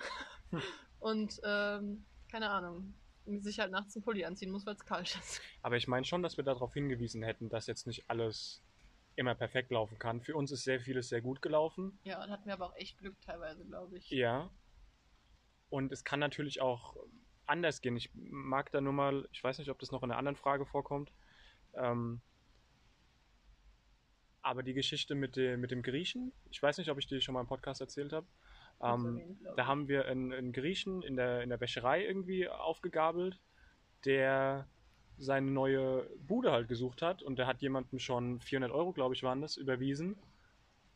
und, 0.99 1.39
ähm, 1.43 2.05
keine 2.31 2.49
Ahnung, 2.49 2.93
sich 3.41 3.59
halt 3.59 3.71
nachts 3.71 3.95
einen 3.95 4.03
Pulli 4.03 4.23
anziehen 4.25 4.51
muss, 4.51 4.65
weil 4.65 4.75
es 4.75 4.85
kalt 4.85 5.15
ist. 5.15 5.41
Aber 5.61 5.75
ich 5.77 5.87
meine 5.87 6.05
schon, 6.05 6.23
dass 6.23 6.37
wir 6.37 6.43
darauf 6.43 6.73
hingewiesen 6.73 7.21
hätten, 7.23 7.49
dass 7.49 7.67
jetzt 7.67 7.85
nicht 7.87 8.09
alles 8.09 8.61
immer 9.15 9.35
perfekt 9.35 9.71
laufen 9.71 9.99
kann. 9.99 10.21
Für 10.21 10.35
uns 10.35 10.51
ist 10.51 10.63
sehr 10.63 10.79
vieles 10.79 11.09
sehr 11.09 11.21
gut 11.21 11.41
gelaufen. 11.41 11.99
Ja, 12.03 12.23
und 12.23 12.29
hatten 12.29 12.45
wir 12.45 12.53
aber 12.53 12.67
auch 12.67 12.75
echt 12.75 12.97
Glück 12.97 13.19
teilweise, 13.21 13.65
glaube 13.65 13.97
ich. 13.97 14.09
Ja. 14.09 14.49
Und 15.69 15.91
es 15.91 16.03
kann 16.03 16.19
natürlich 16.19 16.61
auch 16.61 16.95
anders 17.45 17.81
gehen. 17.81 17.95
Ich 17.95 18.11
mag 18.13 18.71
da 18.71 18.81
nur 18.81 18.93
mal, 18.93 19.27
ich 19.31 19.43
weiß 19.43 19.59
nicht, 19.59 19.69
ob 19.69 19.79
das 19.79 19.91
noch 19.91 20.03
in 20.03 20.11
einer 20.11 20.17
anderen 20.17 20.35
Frage 20.35 20.65
vorkommt, 20.65 21.11
ähm, 21.75 22.21
aber 24.41 24.63
die 24.63 24.73
Geschichte 24.73 25.15
mit, 25.15 25.35
dem 25.35 25.61
mit 25.61 25.71
dem 25.71 25.81
Griechen, 25.81 26.33
ich 26.49 26.61
weiß 26.61 26.77
nicht, 26.77 26.89
ob 26.89 26.97
ich 26.97 27.07
die 27.07 27.21
schon 27.21 27.33
mal 27.33 27.41
im 27.41 27.47
Podcast 27.47 27.81
erzählt 27.81 28.13
habe. 28.13 28.27
Ähm, 28.81 29.37
da 29.55 29.65
haben 29.65 29.87
wir 29.87 30.05
einen, 30.05 30.33
einen 30.33 30.51
Griechen 30.51 31.01
in 31.03 31.15
der, 31.15 31.41
in 31.41 31.49
der 31.49 31.61
Wäscherei 31.61 32.05
irgendwie 32.05 32.49
aufgegabelt, 32.49 33.39
der 34.05 34.67
seine 35.17 35.51
neue 35.51 36.09
Bude 36.27 36.51
halt 36.51 36.67
gesucht 36.67 37.01
hat 37.01 37.21
und 37.21 37.37
der 37.37 37.47
hat 37.47 37.61
jemandem 37.61 37.99
schon 37.99 38.39
400 38.41 38.71
Euro, 38.71 38.93
glaube 38.93 39.15
ich, 39.15 39.23
waren 39.23 39.41
das, 39.41 39.57
überwiesen. 39.57 40.17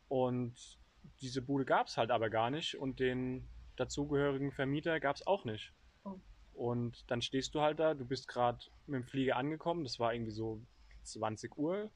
Und 0.08 0.80
diese 1.22 1.42
Bude 1.42 1.66
gab 1.66 1.88
es 1.88 1.98
halt 1.98 2.12
aber 2.12 2.30
gar 2.30 2.50
nicht 2.50 2.76
und 2.76 3.00
den 3.00 3.48
dazugehörigen 3.76 4.52
Vermieter 4.52 5.00
gab 5.00 5.16
es 5.16 5.26
auch 5.26 5.46
nicht. 5.46 5.74
Oh. 6.04 6.20
Und 6.54 7.10
dann 7.12 7.22
stehst 7.22 7.54
du 7.56 7.62
halt 7.62 7.80
da, 7.80 7.94
du 7.94 8.06
bist 8.06 8.28
gerade 8.28 8.60
mit 8.88 9.02
dem 9.02 9.08
Flieger 9.08 9.36
angekommen, 9.36 9.84
das 9.84 10.00
war 10.00 10.14
irgendwie 10.14 10.32
so 10.32 10.62
20 11.04 11.58
Uhr. 11.58 11.92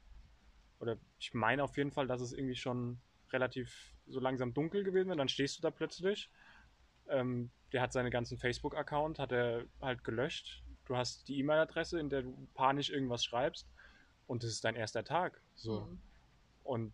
Oder 0.78 0.98
ich 1.18 1.34
meine 1.34 1.62
auf 1.62 1.76
jeden 1.76 1.92
Fall, 1.92 2.06
dass 2.06 2.20
es 2.20 2.32
irgendwie 2.32 2.56
schon 2.56 3.00
relativ 3.30 3.94
so 4.06 4.20
langsam 4.20 4.52
dunkel 4.52 4.84
gewesen 4.84 5.08
wäre. 5.08 5.18
Dann 5.18 5.28
stehst 5.28 5.58
du 5.58 5.62
da 5.62 5.70
plötzlich. 5.70 6.30
Ähm, 7.08 7.50
der 7.72 7.82
hat 7.82 7.92
seine 7.92 8.10
ganzen 8.10 8.38
Facebook-Account, 8.38 9.18
hat 9.18 9.32
er 9.32 9.64
halt 9.80 10.04
gelöscht. 10.04 10.61
Du 10.84 10.96
hast 10.96 11.28
die 11.28 11.38
E-Mail-Adresse, 11.38 11.98
in 11.98 12.10
der 12.10 12.22
du 12.22 12.48
panisch 12.54 12.90
irgendwas 12.90 13.24
schreibst. 13.24 13.66
Und 14.26 14.42
das 14.42 14.50
ist 14.50 14.64
dein 14.64 14.76
erster 14.76 15.04
Tag. 15.04 15.40
So. 15.54 15.82
Mhm. 15.82 16.00
Und 16.64 16.92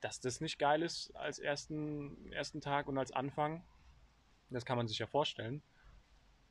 dass 0.00 0.20
das 0.20 0.40
nicht 0.40 0.58
geil 0.58 0.82
ist 0.82 1.14
als 1.16 1.38
ersten, 1.38 2.30
ersten 2.32 2.60
Tag 2.60 2.88
und 2.88 2.98
als 2.98 3.12
Anfang, 3.12 3.64
das 4.50 4.64
kann 4.64 4.76
man 4.76 4.88
sich 4.88 4.98
ja 4.98 5.06
vorstellen. 5.06 5.62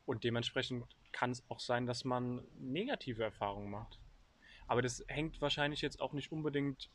Und 0.06 0.23
dementsprechend 0.23 0.86
kann 1.12 1.32
es 1.32 1.43
auch 1.50 1.60
sein, 1.60 1.86
dass 1.86 2.06
man 2.06 2.43
negative 2.60 3.23
Erfahrungen 3.23 3.71
macht. 3.71 4.00
Aber 4.67 4.82
das 4.82 5.04
hängt 5.08 5.41
wahrscheinlich 5.41 5.82
jetzt 5.82 6.02
auch 6.02 6.13
nicht 6.13 6.32
unbedingt 6.32 6.89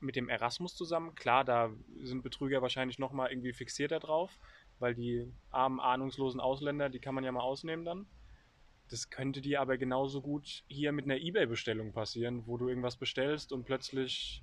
mit 0.00 0.16
dem 0.16 0.28
Erasmus 0.28 0.74
zusammen. 0.74 1.14
Klar, 1.14 1.44
da 1.44 1.70
sind 2.02 2.22
Betrüger 2.22 2.62
wahrscheinlich 2.62 2.98
nochmal 2.98 3.30
irgendwie 3.30 3.52
fixierter 3.52 4.00
drauf, 4.00 4.38
weil 4.78 4.94
die 4.94 5.30
armen, 5.50 5.80
ahnungslosen 5.80 6.40
Ausländer, 6.40 6.88
die 6.88 7.00
kann 7.00 7.14
man 7.14 7.24
ja 7.24 7.32
mal 7.32 7.40
ausnehmen 7.40 7.84
dann. 7.84 8.06
Das 8.90 9.08
könnte 9.08 9.40
dir 9.40 9.60
aber 9.60 9.78
genauso 9.78 10.20
gut 10.20 10.64
hier 10.66 10.90
mit 10.90 11.04
einer 11.04 11.16
Ebay-Bestellung 11.16 11.92
passieren, 11.92 12.46
wo 12.46 12.56
du 12.56 12.68
irgendwas 12.68 12.96
bestellst 12.96 13.52
und 13.52 13.64
plötzlich. 13.64 14.42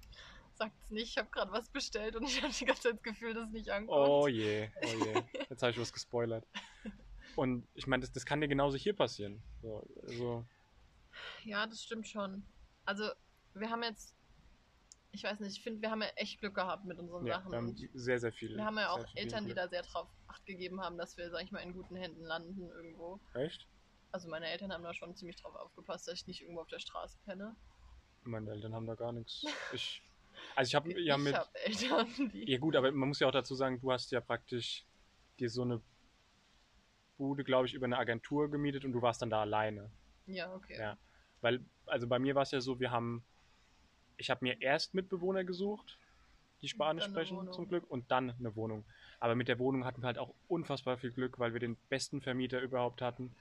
Sagt's 0.56 0.90
nicht, 0.90 1.10
ich 1.10 1.18
habe 1.18 1.30
gerade 1.30 1.52
was 1.52 1.70
bestellt 1.70 2.16
und 2.16 2.24
ich 2.24 2.42
habe 2.42 2.54
die 2.54 2.66
ganze 2.66 2.84
Zeit 2.84 2.94
das 2.94 3.04
Gefühl, 3.04 3.34
dass 3.34 3.48
es 3.48 3.54
nicht 3.54 3.70
ankommt. 3.70 4.10
Oh 4.10 4.28
je, 4.28 4.70
oh 4.82 5.06
je. 5.06 5.22
Jetzt 5.50 5.62
habe 5.62 5.72
ich 5.72 5.80
was 5.80 5.94
gespoilert. 5.94 6.48
Und 7.36 7.68
ich 7.76 7.86
meine, 7.86 8.02
das, 8.02 8.12
das 8.12 8.26
kann 8.26 8.42
dir 8.42 8.48
genauso 8.48 8.78
hier 8.78 8.96
passieren. 8.96 9.44
So, 9.62 9.88
also, 10.02 10.44
Ja, 11.44 11.68
das 11.68 11.84
stimmt 11.84 12.08
schon. 12.08 12.44
Also, 12.84 13.12
wir 13.54 13.70
haben 13.70 13.84
jetzt, 13.84 14.16
ich 15.12 15.24
weiß 15.24 15.40
nicht, 15.42 15.56
ich 15.56 15.62
finde, 15.62 15.84
wir 15.84 15.92
haben 15.92 16.02
ja 16.02 16.08
echt 16.16 16.40
Glück 16.40 16.56
gehabt 16.56 16.86
mit 16.86 16.98
unseren 16.98 17.28
ja, 17.28 17.36
Sachen. 17.36 17.52
wir 17.52 17.58
haben 17.60 17.76
sehr, 17.94 18.20
sehr 18.20 18.34
viel. 18.34 18.56
wir 18.56 18.66
haben 18.66 18.80
ja 18.80 18.90
auch 18.90 19.06
Eltern, 19.14 19.46
die 19.46 19.54
da 19.54 19.68
sehr 19.68 19.84
drauf 19.84 20.08
Acht 20.26 20.48
gegeben 20.48 20.82
haben, 20.82 20.98
dass 20.98 21.16
wir, 21.16 21.30
sag 21.30 21.44
ich 21.44 21.52
mal, 21.52 21.60
in 21.60 21.74
guten 21.74 21.96
Händen 21.96 22.24
landen 22.24 22.72
irgendwo. 22.72 23.20
Echt? 23.36 23.68
Also 24.12 24.30
meine 24.30 24.48
Eltern 24.48 24.72
haben 24.74 24.84
da 24.84 24.94
schon 24.94 25.16
ziemlich 25.16 25.36
drauf 25.36 25.56
aufgepasst, 25.56 26.08
dass 26.08 26.16
ich 26.16 26.28
nicht 26.28 26.42
irgendwo 26.42 26.62
auf 26.62 26.68
der 26.68 26.80
Straße 26.80 27.18
penne. 27.26 27.56
Meine 28.24 28.52
Eltern 28.52 28.74
haben 28.74 28.88
da 28.88 28.96
gar 28.96 29.12
nichts. 29.12 29.46
Ich, 29.74 30.02
also 30.56 30.70
ich 30.70 30.76
habe 30.76 31.02
ja 31.02 31.18
ich 31.18 31.24
mit. 31.24 31.36
habe 31.36 31.50
Eltern, 31.56 32.30
die... 32.32 32.52
Ja 32.52 32.58
gut, 32.60 32.76
aber 32.76 32.92
man 32.92 33.10
muss 33.10 33.20
ja 33.20 33.28
auch 33.28 33.32
dazu 33.32 33.56
sagen, 33.56 33.80
du 33.80 33.92
hast 33.92 34.12
ja 34.12 34.22
praktisch 34.22 34.86
dir 35.40 35.50
so 35.50 35.64
eine 35.64 35.82
Bude, 37.18 37.44
glaube 37.44 37.66
ich, 37.66 37.74
über 37.74 37.86
eine 37.86 37.98
Agentur 37.98 38.50
gemietet 38.50 38.86
und 38.86 38.94
du 38.94 39.02
warst 39.02 39.22
dann 39.22 39.32
da 39.32 39.42
alleine. 39.42 39.90
Ja, 40.28 40.54
okay. 40.54 40.78
Ja. 40.80 40.98
Weil, 41.42 41.66
also 41.86 42.08
bei 42.08 42.20
mir 42.20 42.36
war 42.36 42.44
es 42.44 42.52
ja 42.52 42.62
so, 42.62 42.80
wir 42.80 42.92
haben, 42.92 43.24
ich 44.18 44.30
habe 44.30 44.46
mir 44.46 44.62
erst 44.62 44.94
Mitbewohner 44.94 45.44
gesucht, 45.44 45.98
die 46.62 46.68
Spanisch 46.68 47.06
sprechen 47.06 47.52
zum 47.52 47.68
Glück 47.68 47.90
und 47.90 48.12
dann 48.12 48.32
eine 48.32 48.56
Wohnung. 48.56 48.86
Aber 49.20 49.36
mit 49.36 49.48
der 49.48 49.60
Wohnung 49.60 49.86
hatten 49.86 50.02
wir 50.02 50.08
halt 50.08 50.18
auch 50.18 50.34
unfassbar 50.48 50.98
viel 50.98 51.12
Glück, 51.12 51.40
weil 51.40 51.54
wir 51.54 51.60
den 51.60 51.76
besten 51.90 52.22
Vermieter 52.22 52.62
überhaupt 52.62 53.02
hatten, 53.02 53.36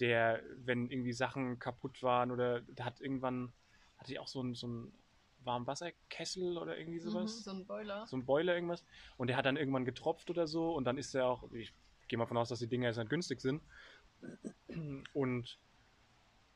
der, 0.00 0.42
wenn 0.56 0.90
irgendwie 0.90 1.12
Sachen 1.12 1.58
kaputt 1.58 2.02
waren 2.02 2.30
oder 2.30 2.60
der 2.62 2.84
hat 2.84 3.00
irgendwann, 3.00 3.52
hatte 3.96 4.12
ich 4.12 4.18
auch 4.18 4.28
so 4.28 4.40
einen, 4.40 4.54
so 4.54 4.66
einen 4.66 4.92
Warmwasserkessel 5.44 6.58
oder 6.58 6.76
irgendwie 6.78 6.98
Mhm, 6.98 7.10
sowas 7.10 7.44
so 7.44 7.50
ein 7.50 7.66
Boiler. 7.66 8.06
so 8.06 8.16
ein 8.16 8.24
Boiler 8.24 8.54
irgendwas. 8.54 8.84
Und 9.16 9.28
der 9.28 9.36
hat 9.36 9.46
dann 9.46 9.56
irgendwann 9.56 9.84
getropft 9.84 10.30
oder 10.30 10.46
so 10.46 10.74
und 10.74 10.84
dann 10.84 10.98
ist 10.98 11.14
er 11.14 11.26
auch, 11.26 11.50
ich 11.52 11.72
gehe 12.08 12.18
mal 12.18 12.26
von 12.26 12.36
aus, 12.36 12.48
dass 12.48 12.58
die 12.58 12.66
Dinger 12.66 12.88
jetzt 12.88 12.96
nicht 12.96 13.10
günstig 13.10 13.40
sind. 13.40 13.62
Und 15.12 15.58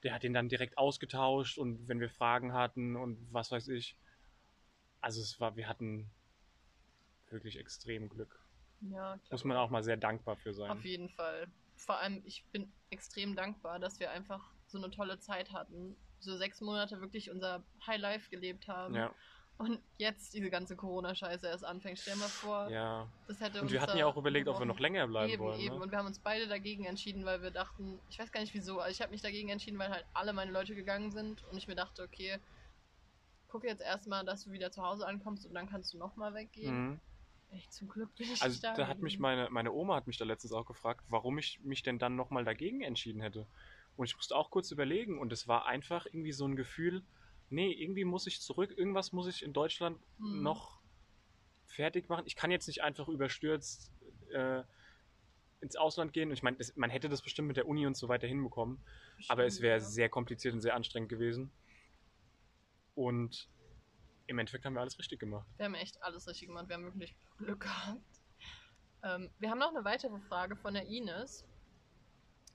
der 0.03 0.14
hat 0.14 0.22
den 0.22 0.33
dann 0.33 0.48
direkt 0.48 0.79
ausgetauscht 0.79 1.59
und 1.59 1.88
wenn 1.88 2.01
wir 2.01 2.11
Fragen 2.11 2.53
hatten 2.53 2.96
und 2.96 3.18
was 3.33 3.51
weiß 3.51 3.68
ich. 3.68 3.96
Also 5.01 5.20
es 5.20 5.38
war, 5.40 5.57
wir 5.57 5.68
hatten 5.68 6.11
wirklich 7.31 7.59
extrem 7.59 8.09
Glück. 8.09 8.40
Ja, 8.81 9.16
klar. 9.18 9.20
Muss 9.31 9.44
man 9.44 9.57
auch 9.57 9.70
mal 9.70 9.83
sehr 9.83 9.96
dankbar 9.96 10.37
für 10.37 10.53
sein. 10.55 10.70
Auf 10.70 10.85
jeden 10.85 11.09
Fall. 11.09 11.46
Vor 11.79 11.99
allem, 11.99 12.23
ich 12.25 12.45
bin 12.53 12.73
extrem 12.91 13.37
dankbar, 13.37 13.79
dass 13.79 14.01
wir 14.01 14.11
einfach 14.11 14.53
so 14.67 14.79
eine 14.79 14.91
tolle 14.91 15.19
Zeit 15.19 15.53
hatten. 15.53 15.97
So 16.21 16.37
sechs 16.37 16.61
Monate 16.61 17.01
wirklich 17.01 17.31
unser 17.31 17.62
High 17.87 18.01
Life 18.01 18.31
gelebt 18.31 18.69
haben. 18.69 18.95
Ja, 18.95 19.12
Und 19.59 19.81
jetzt 19.97 20.35
diese 20.35 20.51
ganze 20.51 20.77
Corona-Scheiße 20.77 21.47
erst 21.47 21.64
anfängt. 21.64 21.99
Stell 21.99 22.14
dir 22.14 22.21
mal 22.21 22.29
vor, 22.29 22.69
ja. 22.71 23.09
das 23.27 23.41
hätte 23.41 23.59
Und 23.59 23.64
uns 23.64 23.73
wir 23.73 23.81
hatten 23.81 23.99
ja 23.99 24.07
auch 24.07 24.17
überlegt, 24.17 24.47
ob 24.49 24.59
wir 24.59 24.67
noch 24.67 24.79
länger 24.79 25.07
bleiben 25.07 25.33
eben, 25.33 25.43
wollen. 25.43 25.61
Eben, 25.61 25.77
Ne? 25.77 25.83
und 25.83 25.91
wir 25.91 25.99
haben 25.99 26.07
uns 26.07 26.19
beide 26.19 26.47
dagegen 26.49 26.85
entschieden, 26.85 27.25
weil 27.25 27.43
wir 27.43 27.51
dachten, 27.51 28.01
ich 28.09 28.19
weiß 28.19 28.31
gar 28.33 28.41
nicht 28.41 28.55
wieso, 28.55 28.81
aber 28.81 28.91
ich 28.91 29.01
habe 29.01 29.11
mich 29.11 29.23
dagegen 29.23 29.49
entschieden, 29.49 29.79
weil 29.79 29.91
halt 29.91 30.05
alle 30.14 30.33
meine 30.33 30.51
Leute 30.53 30.75
gegangen 30.75 31.11
sind 31.11 31.43
und 31.51 31.57
ich 31.57 31.67
mir 31.69 31.75
dachte, 31.77 32.03
okay, 32.03 32.38
guck 33.49 33.64
jetzt 33.64 33.81
erstmal, 33.83 34.25
dass 34.25 34.45
du 34.45 34.53
wieder 34.53 34.71
zu 34.71 34.83
Hause 34.83 35.07
ankommst 35.07 35.47
und 35.47 35.55
dann 35.55 35.69
kannst 35.69 35.95
du 35.95 35.99
nochmal 35.99 36.35
weggehen. 36.35 36.88
Mhm. 36.91 37.01
Echt, 37.51 37.73
zum 37.73 37.89
Glück 37.89 38.15
bin 38.17 38.31
ich 38.31 38.43
Also 38.43 38.61
da. 38.61 38.75
da 38.75 38.89
hat 38.89 39.01
mich 39.01 39.19
meine, 39.19 39.49
meine 39.51 39.73
Oma 39.73 39.97
hat 39.97 40.07
mich 40.07 40.19
da 40.19 40.25
letztens 40.25 40.53
auch 40.53 40.67
gefragt, 40.67 41.05
warum 41.09 41.39
ich 41.39 41.61
mich 41.63 41.83
denn 41.83 41.99
dann 41.99 42.17
nochmal 42.17 42.45
dagegen 42.45 42.83
entschieden 42.83 43.21
hätte. 43.21 43.47
Und 43.97 44.07
ich 44.07 44.17
musste 44.17 44.37
auch 44.37 44.51
kurz 44.51 44.71
überlegen 44.71 45.19
und 45.19 45.33
es 45.33 45.49
war 45.49 45.67
einfach 45.67 46.07
irgendwie 46.07 46.33
so 46.33 46.47
ein 46.47 46.57
Gefühl, 46.57 47.03
nee, 47.51 47.73
irgendwie 47.73 48.05
muss 48.05 48.27
ich 48.27 48.41
zurück, 48.41 48.73
irgendwas 48.77 49.13
muss 49.13 49.27
ich 49.27 49.43
in 49.43 49.53
Deutschland 49.53 49.99
Hm. 50.19 50.43
noch 50.43 50.79
fertig 51.67 52.09
machen. 52.09 52.25
Ich 52.27 52.37
kann 52.37 52.51
jetzt 52.51 52.67
nicht 52.67 52.83
einfach 52.83 53.09
überstürzt 53.09 53.93
äh, 54.31 54.63
ins 55.61 55.77
Ausland 55.77 56.13
gehen. 56.13 56.29
Und 56.29 56.35
ich 56.35 56.43
meine, 56.43 56.57
man 56.77 56.91
hätte 56.91 57.09
das 57.09 57.23
bestimmt 57.23 57.49
mit 57.49 57.57
der 57.57 57.67
Uni 57.67 57.87
und 57.87 57.97
so 57.97 58.09
weiter 58.09 58.27
hinbekommen, 58.27 58.81
aber 59.29 59.45
es 59.45 59.61
wäre 59.61 59.79
ja. 59.79 59.81
sehr 59.81 60.09
kompliziert 60.09 60.55
und 60.55 60.61
sehr 60.61 60.75
anstrengend 60.75 61.09
gewesen. 61.09 61.51
Und 62.95 63.49
im 64.29 64.38
Endeffekt 64.38 64.64
haben 64.64 64.75
wir 64.75 64.81
alles 64.81 64.99
richtig 64.99 65.19
gemacht. 65.19 65.47
Wir 65.57 65.64
haben 65.67 65.75
echt 65.75 66.01
alles 66.03 66.29
richtig 66.29 66.47
gemacht. 66.49 66.69
Wir 66.69 66.77
haben 66.77 66.85
wirklich 66.85 67.17
Glück 67.38 67.61
gehabt. 67.61 68.01
Ähm, 69.03 69.31
wir 69.38 69.51
haben 69.51 69.59
noch 69.59 69.75
eine 69.75 69.85
weitere 69.85 70.19
Frage 70.29 70.55
von 70.57 70.75
der 70.75 70.87
Ines. 70.87 71.45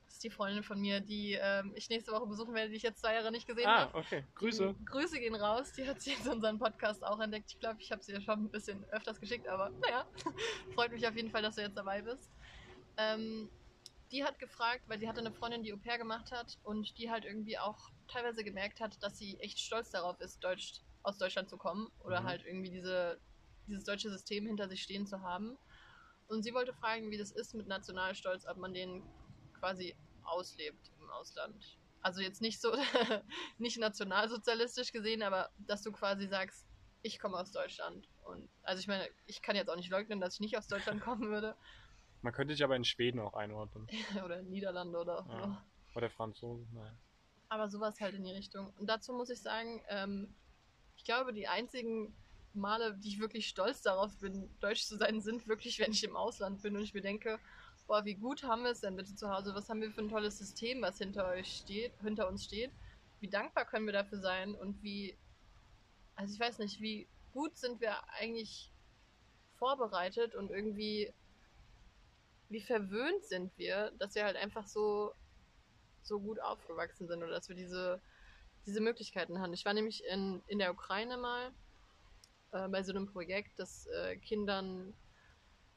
Das 0.05 0.13
ist 0.15 0.23
die 0.23 0.29
Freundin 0.29 0.63
von 0.63 0.79
mir, 0.79 0.99
die 1.01 1.33
ähm, 1.41 1.71
ich 1.75 1.89
nächste 1.89 2.11
Woche 2.11 2.27
besuchen 2.27 2.53
werde, 2.53 2.69
die 2.69 2.75
ich 2.75 2.83
jetzt 2.83 3.01
zwei 3.01 3.15
Jahre 3.15 3.31
nicht 3.31 3.47
gesehen 3.47 3.65
Ah, 3.67 3.81
habe. 3.87 3.97
okay. 3.97 4.23
Grüße. 4.35 4.75
Die 4.79 4.85
Grüße 4.85 5.19
gehen 5.19 5.35
raus. 5.35 5.71
Die 5.73 5.87
hat 5.87 5.99
sie 6.01 6.11
jetzt 6.11 6.27
unseren 6.27 6.59
Podcast 6.59 7.03
auch 7.03 7.19
entdeckt. 7.19 7.51
Ich 7.51 7.59
glaube, 7.59 7.81
ich 7.81 7.91
habe 7.91 8.03
sie 8.03 8.11
ja 8.13 8.21
schon 8.21 8.43
ein 8.45 8.49
bisschen 8.51 8.83
öfters 8.91 9.19
geschickt, 9.19 9.47
aber 9.47 9.69
naja, 9.69 10.05
freut 10.75 10.91
mich 10.91 11.07
auf 11.07 11.15
jeden 11.15 11.31
Fall, 11.31 11.41
dass 11.41 11.55
du 11.55 11.61
jetzt 11.61 11.75
dabei 11.77 12.01
bist. 12.01 12.29
Ähm, 12.97 13.49
die 14.11 14.23
hat 14.23 14.37
gefragt, 14.37 14.83
weil 14.87 14.99
sie 14.99 15.09
hatte 15.09 15.21
eine 15.21 15.31
Freundin, 15.31 15.63
die 15.63 15.73
Au 15.73 15.77
pair 15.77 15.97
gemacht 15.97 16.31
hat 16.31 16.59
und 16.63 16.95
die 16.99 17.09
halt 17.09 17.25
irgendwie 17.25 17.57
auch 17.57 17.89
teilweise 18.13 18.43
gemerkt 18.43 18.79
hat, 18.79 19.01
dass 19.01 19.17
sie 19.17 19.39
echt 19.39 19.59
stolz 19.59 19.89
darauf 19.89 20.19
ist, 20.19 20.43
Deutsch, 20.43 20.81
aus 21.01 21.17
Deutschland 21.17 21.49
zu 21.49 21.57
kommen 21.57 21.91
oder 21.99 22.21
Mhm. 22.21 22.25
halt 22.25 22.45
irgendwie 22.45 22.69
diese, 22.69 23.19
dieses 23.67 23.83
deutsche 23.83 24.09
System 24.09 24.45
hinter 24.45 24.69
sich 24.69 24.81
stehen 24.83 25.05
zu 25.05 25.21
haben. 25.21 25.57
Und 26.27 26.43
sie 26.43 26.53
wollte 26.53 26.73
fragen, 26.73 27.11
wie 27.11 27.17
das 27.17 27.31
ist 27.31 27.53
mit 27.53 27.67
Nationalstolz, 27.67 28.45
ob 28.47 28.57
man 28.57 28.73
den 28.73 29.03
quasi 29.59 29.95
auslebt 30.23 30.91
im 30.99 31.09
Ausland. 31.09 31.77
Also 32.01 32.21
jetzt 32.21 32.41
nicht 32.41 32.61
so, 32.61 32.71
nicht 33.57 33.77
nationalsozialistisch 33.77 34.91
gesehen, 34.91 35.23
aber 35.23 35.49
dass 35.57 35.81
du 35.81 35.91
quasi 35.91 36.27
sagst, 36.27 36.65
ich 37.01 37.19
komme 37.19 37.37
aus 37.37 37.51
Deutschland. 37.51 38.07
Und 38.23 38.49
also 38.63 38.79
ich 38.79 38.87
meine, 38.87 39.07
ich 39.25 39.41
kann 39.41 39.55
jetzt 39.55 39.69
auch 39.69 39.75
nicht 39.75 39.89
leugnen, 39.89 40.21
dass 40.21 40.35
ich 40.35 40.39
nicht 40.39 40.57
aus 40.57 40.67
Deutschland 40.67 41.01
kommen 41.03 41.29
würde. 41.29 41.55
Man 42.21 42.33
könnte 42.33 42.53
dich 42.53 42.63
aber 42.63 42.75
in 42.75 42.85
Schweden 42.85 43.19
auch 43.19 43.33
einordnen. 43.33 43.87
oder 44.23 44.39
in 44.39 44.49
Niederlande 44.49 44.97
oder. 44.97 45.25
Ja. 45.27 45.65
Oder 45.95 46.09
Franzosen. 46.09 46.69
Nein. 46.73 46.97
Aber 47.53 47.69
sowas 47.69 48.01
halt 48.01 48.15
in 48.15 48.23
die 48.23 48.31
Richtung. 48.31 48.73
Und 48.79 48.87
dazu 48.87 49.13
muss 49.13 49.29
ich 49.29 49.39
sagen, 49.39 49.79
ähm, 49.87 50.33
ich 50.97 51.03
glaube, 51.03 51.33
die 51.33 51.47
einzigen 51.47 52.11
Male, 52.55 52.97
die 52.97 53.09
ich 53.09 53.19
wirklich 53.19 53.47
stolz 53.47 53.83
darauf 53.83 54.17
bin, 54.17 54.49
deutsch 54.59 54.85
zu 54.85 54.97
sein, 54.97 55.21
sind 55.21 55.47
wirklich, 55.47 55.77
wenn 55.77 55.91
ich 55.91 56.03
im 56.03 56.15
Ausland 56.15 56.63
bin 56.63 56.75
und 56.75 56.81
ich 56.81 56.95
mir 56.95 57.03
denke, 57.03 57.39
boah, 57.85 58.03
wie 58.05 58.15
gut 58.15 58.41
haben 58.41 58.63
wir 58.63 58.71
es 58.71 58.81
denn 58.81 58.95
bitte 58.95 59.13
zu 59.13 59.29
Hause? 59.29 59.53
Was 59.53 59.69
haben 59.69 59.81
wir 59.81 59.91
für 59.91 60.01
ein 60.01 60.09
tolles 60.09 60.39
System, 60.39 60.81
was 60.81 60.97
hinter 60.97 61.27
euch 61.27 61.57
steht, 61.57 61.93
hinter 62.01 62.27
uns 62.27 62.43
steht? 62.43 62.71
Wie 63.19 63.29
dankbar 63.29 63.65
können 63.65 63.85
wir 63.85 63.93
dafür 63.93 64.17
sein 64.17 64.55
und 64.55 64.81
wie, 64.81 65.15
also 66.15 66.33
ich 66.33 66.39
weiß 66.39 66.57
nicht, 66.57 66.81
wie 66.81 67.07
gut 67.33 67.55
sind 67.55 67.79
wir 67.81 67.97
eigentlich 68.13 68.71
vorbereitet 69.59 70.33
und 70.33 70.49
irgendwie, 70.49 71.13
wie 72.49 72.61
verwöhnt 72.61 73.23
sind 73.25 73.55
wir, 73.59 73.91
dass 73.99 74.15
wir 74.15 74.25
halt 74.25 74.37
einfach 74.37 74.65
so 74.65 75.13
so 76.05 76.19
gut 76.19 76.39
aufgewachsen 76.41 77.07
sind 77.07 77.23
oder 77.23 77.31
dass 77.31 77.49
wir 77.49 77.55
diese, 77.55 78.01
diese 78.65 78.81
Möglichkeiten 78.81 79.39
haben. 79.39 79.53
Ich 79.53 79.65
war 79.65 79.73
nämlich 79.73 80.03
in, 80.05 80.41
in 80.47 80.59
der 80.59 80.71
Ukraine 80.71 81.17
mal 81.17 81.51
äh, 82.51 82.67
bei 82.69 82.83
so 82.83 82.93
einem 82.93 83.07
Projekt, 83.07 83.57
das 83.57 83.87
äh, 83.87 84.17
Kindern 84.17 84.93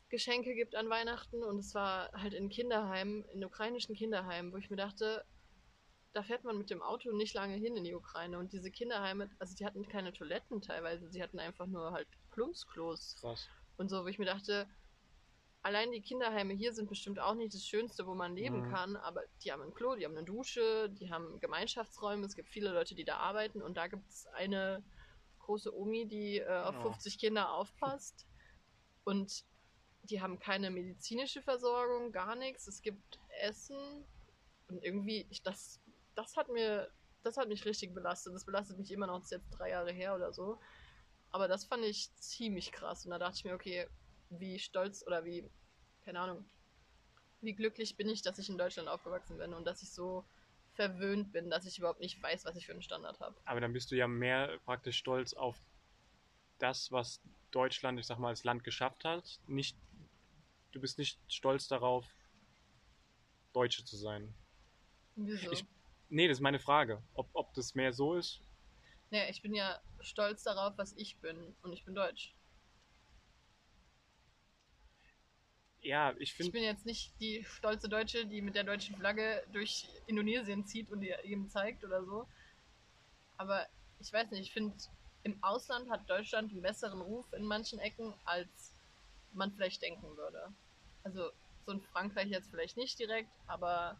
Geschenke 0.08 0.54
gibt 0.54 0.76
an 0.76 0.88
Weihnachten 0.88 1.42
und 1.42 1.58
es 1.58 1.74
war 1.74 2.12
halt 2.12 2.32
in 2.32 2.48
Kinderheimen, 2.48 3.24
in 3.30 3.44
ukrainischen 3.44 3.96
Kinderheimen, 3.96 4.52
wo 4.52 4.56
ich 4.56 4.70
mir 4.70 4.76
dachte, 4.76 5.24
da 6.12 6.22
fährt 6.22 6.44
man 6.44 6.56
mit 6.56 6.70
dem 6.70 6.80
Auto 6.80 7.12
nicht 7.12 7.34
lange 7.34 7.56
hin 7.56 7.76
in 7.76 7.84
die 7.84 7.94
Ukraine 7.94 8.38
und 8.38 8.52
diese 8.52 8.70
Kinderheime, 8.70 9.28
also 9.38 9.54
die 9.54 9.66
hatten 9.66 9.86
keine 9.88 10.12
Toiletten 10.12 10.62
teilweise, 10.62 11.10
sie 11.10 11.22
hatten 11.22 11.38
einfach 11.38 11.66
nur 11.66 11.92
halt 11.92 12.08
Plumpsklos 12.30 13.16
Krass. 13.20 13.48
und 13.76 13.88
so, 13.88 14.04
wo 14.04 14.06
ich 14.06 14.18
mir 14.18 14.26
dachte, 14.26 14.68
allein 15.62 15.90
die 15.92 16.02
Kinderheime 16.02 16.54
hier 16.54 16.72
sind 16.72 16.88
bestimmt 16.88 17.18
auch 17.18 17.34
nicht 17.34 17.54
das 17.54 17.64
Schönste, 17.66 18.06
wo 18.06 18.14
man 18.14 18.36
leben 18.36 18.62
Mhm. 18.62 18.62
kann, 18.62 18.96
aber 18.96 19.22
die 19.42 19.52
haben 19.52 19.62
ein 19.62 19.74
Klo, 19.74 19.96
die 19.96 20.04
haben 20.04 20.16
eine 20.16 20.24
Dusche, 20.24 20.90
die 20.90 21.10
haben 21.10 21.40
Gemeinschaftsräume, 21.40 22.24
es 22.26 22.36
gibt 22.36 22.48
viele 22.50 22.70
Leute, 22.72 22.94
die 22.94 23.04
da 23.04 23.18
arbeiten 23.18 23.62
und 23.62 23.76
da 23.76 23.88
gibt 23.88 24.08
es 24.08 24.26
eine 24.28 24.84
große 25.40 25.74
Omi, 25.74 26.06
die 26.06 26.38
äh, 26.38 26.46
auf 26.48 26.76
Oh. 26.76 26.80
50 26.80 27.18
Kinder 27.18 27.52
aufpasst. 27.52 28.26
Und 29.04 29.44
die 30.02 30.20
haben 30.20 30.38
keine 30.38 30.70
medizinische 30.70 31.42
Versorgung, 31.42 32.12
gar 32.12 32.36
nichts, 32.36 32.66
es 32.66 32.82
gibt 32.82 33.18
Essen 33.40 34.06
und 34.68 34.82
irgendwie, 34.84 35.26
ich, 35.30 35.42
das, 35.42 35.80
das 36.14 36.36
hat 36.36 36.48
mir, 36.48 36.90
das 37.22 37.36
hat 37.36 37.48
mich 37.48 37.64
richtig 37.64 37.94
belastet, 37.94 38.34
das 38.34 38.44
belastet 38.44 38.78
mich 38.78 38.90
immer 38.92 39.06
noch, 39.06 39.16
das 39.18 39.26
ist 39.26 39.30
jetzt 39.32 39.50
drei 39.50 39.70
Jahre 39.70 39.92
her 39.92 40.14
oder 40.14 40.32
so, 40.32 40.60
aber 41.30 41.48
das 41.48 41.64
fand 41.64 41.84
ich 41.84 42.14
ziemlich 42.16 42.72
krass. 42.72 43.04
Und 43.04 43.10
da 43.10 43.18
dachte 43.18 43.36
ich 43.38 43.44
mir, 43.44 43.54
okay, 43.54 43.88
wie 44.30 44.58
stolz 44.58 45.04
oder 45.06 45.24
wie, 45.24 45.48
keine 46.04 46.20
Ahnung, 46.20 46.44
wie 47.40 47.54
glücklich 47.54 47.96
bin 47.96 48.08
ich, 48.08 48.22
dass 48.22 48.38
ich 48.38 48.48
in 48.48 48.58
Deutschland 48.58 48.88
aufgewachsen 48.88 49.38
bin 49.38 49.52
und 49.54 49.64
dass 49.64 49.82
ich 49.82 49.92
so 49.92 50.24
verwöhnt 50.74 51.32
bin, 51.32 51.48
dass 51.50 51.64
ich 51.66 51.78
überhaupt 51.78 52.00
nicht 52.00 52.22
weiß, 52.22 52.44
was 52.44 52.56
ich 52.56 52.66
für 52.66 52.72
einen 52.72 52.82
Standard 52.82 53.18
habe. 53.20 53.36
Aber 53.44 53.60
dann 53.60 53.72
bist 53.72 53.90
du 53.90 53.96
ja 53.96 54.06
mehr 54.06 54.58
praktisch 54.64 54.98
stolz 54.98 55.32
auf 55.34 55.56
das, 56.58 56.90
was 56.92 57.20
Deutschland, 57.50 57.98
ich 57.98 58.06
sag 58.06 58.18
mal, 58.18 58.28
als 58.28 58.44
Land 58.44 58.64
geschafft 58.64 59.04
hat, 59.04 59.38
nicht, 59.46 59.76
du 60.72 60.80
bist 60.80 60.98
nicht 60.98 61.18
stolz 61.28 61.68
darauf, 61.68 62.06
Deutsche 63.52 63.84
zu 63.84 63.96
sein. 63.96 64.34
Wieso? 65.16 65.50
Ich- 65.50 65.64
Nee, 66.08 66.28
das 66.28 66.38
ist 66.38 66.42
meine 66.42 66.60
Frage. 66.60 67.02
Ob, 67.14 67.28
ob 67.32 67.52
das 67.54 67.74
mehr 67.74 67.92
so 67.92 68.14
ist? 68.14 68.40
Naja, 69.10 69.24
ich 69.28 69.42
bin 69.42 69.54
ja 69.54 69.80
stolz 70.00 70.44
darauf, 70.44 70.78
was 70.78 70.92
ich 70.92 71.16
bin. 71.20 71.56
Und 71.62 71.72
ich 71.72 71.84
bin 71.84 71.94
deutsch. 71.96 72.35
Ja, 75.86 76.12
ich 76.18 76.22
Ich 76.22 76.32
finde, 76.32 76.52
bin 76.52 76.64
jetzt 76.64 76.84
nicht 76.84 77.12
die 77.20 77.44
stolze 77.44 77.88
Deutsche, 77.88 78.26
die 78.26 78.42
mit 78.42 78.56
der 78.56 78.64
deutschen 78.64 78.96
Flagge 78.96 79.44
durch 79.52 79.88
Indonesien 80.08 80.66
zieht 80.66 80.90
und 80.90 81.00
ihr 81.00 81.24
ihm 81.24 81.48
zeigt 81.48 81.84
oder 81.84 82.04
so. 82.04 82.26
Aber 83.36 83.64
ich 84.00 84.12
weiß 84.12 84.32
nicht, 84.32 84.40
ich 84.40 84.52
finde, 84.52 84.76
im 85.22 85.38
Ausland 85.44 85.88
hat 85.88 86.10
Deutschland 86.10 86.50
einen 86.50 86.62
besseren 86.62 87.00
Ruf 87.00 87.32
in 87.32 87.44
manchen 87.44 87.78
Ecken, 87.78 88.12
als 88.24 88.74
man 89.32 89.52
vielleicht 89.52 89.80
denken 89.80 90.16
würde. 90.16 90.52
Also 91.04 91.30
so 91.64 91.72
in 91.72 91.80
Frankreich 91.80 92.30
jetzt 92.30 92.50
vielleicht 92.50 92.76
nicht 92.76 92.98
direkt, 92.98 93.30
aber 93.46 93.96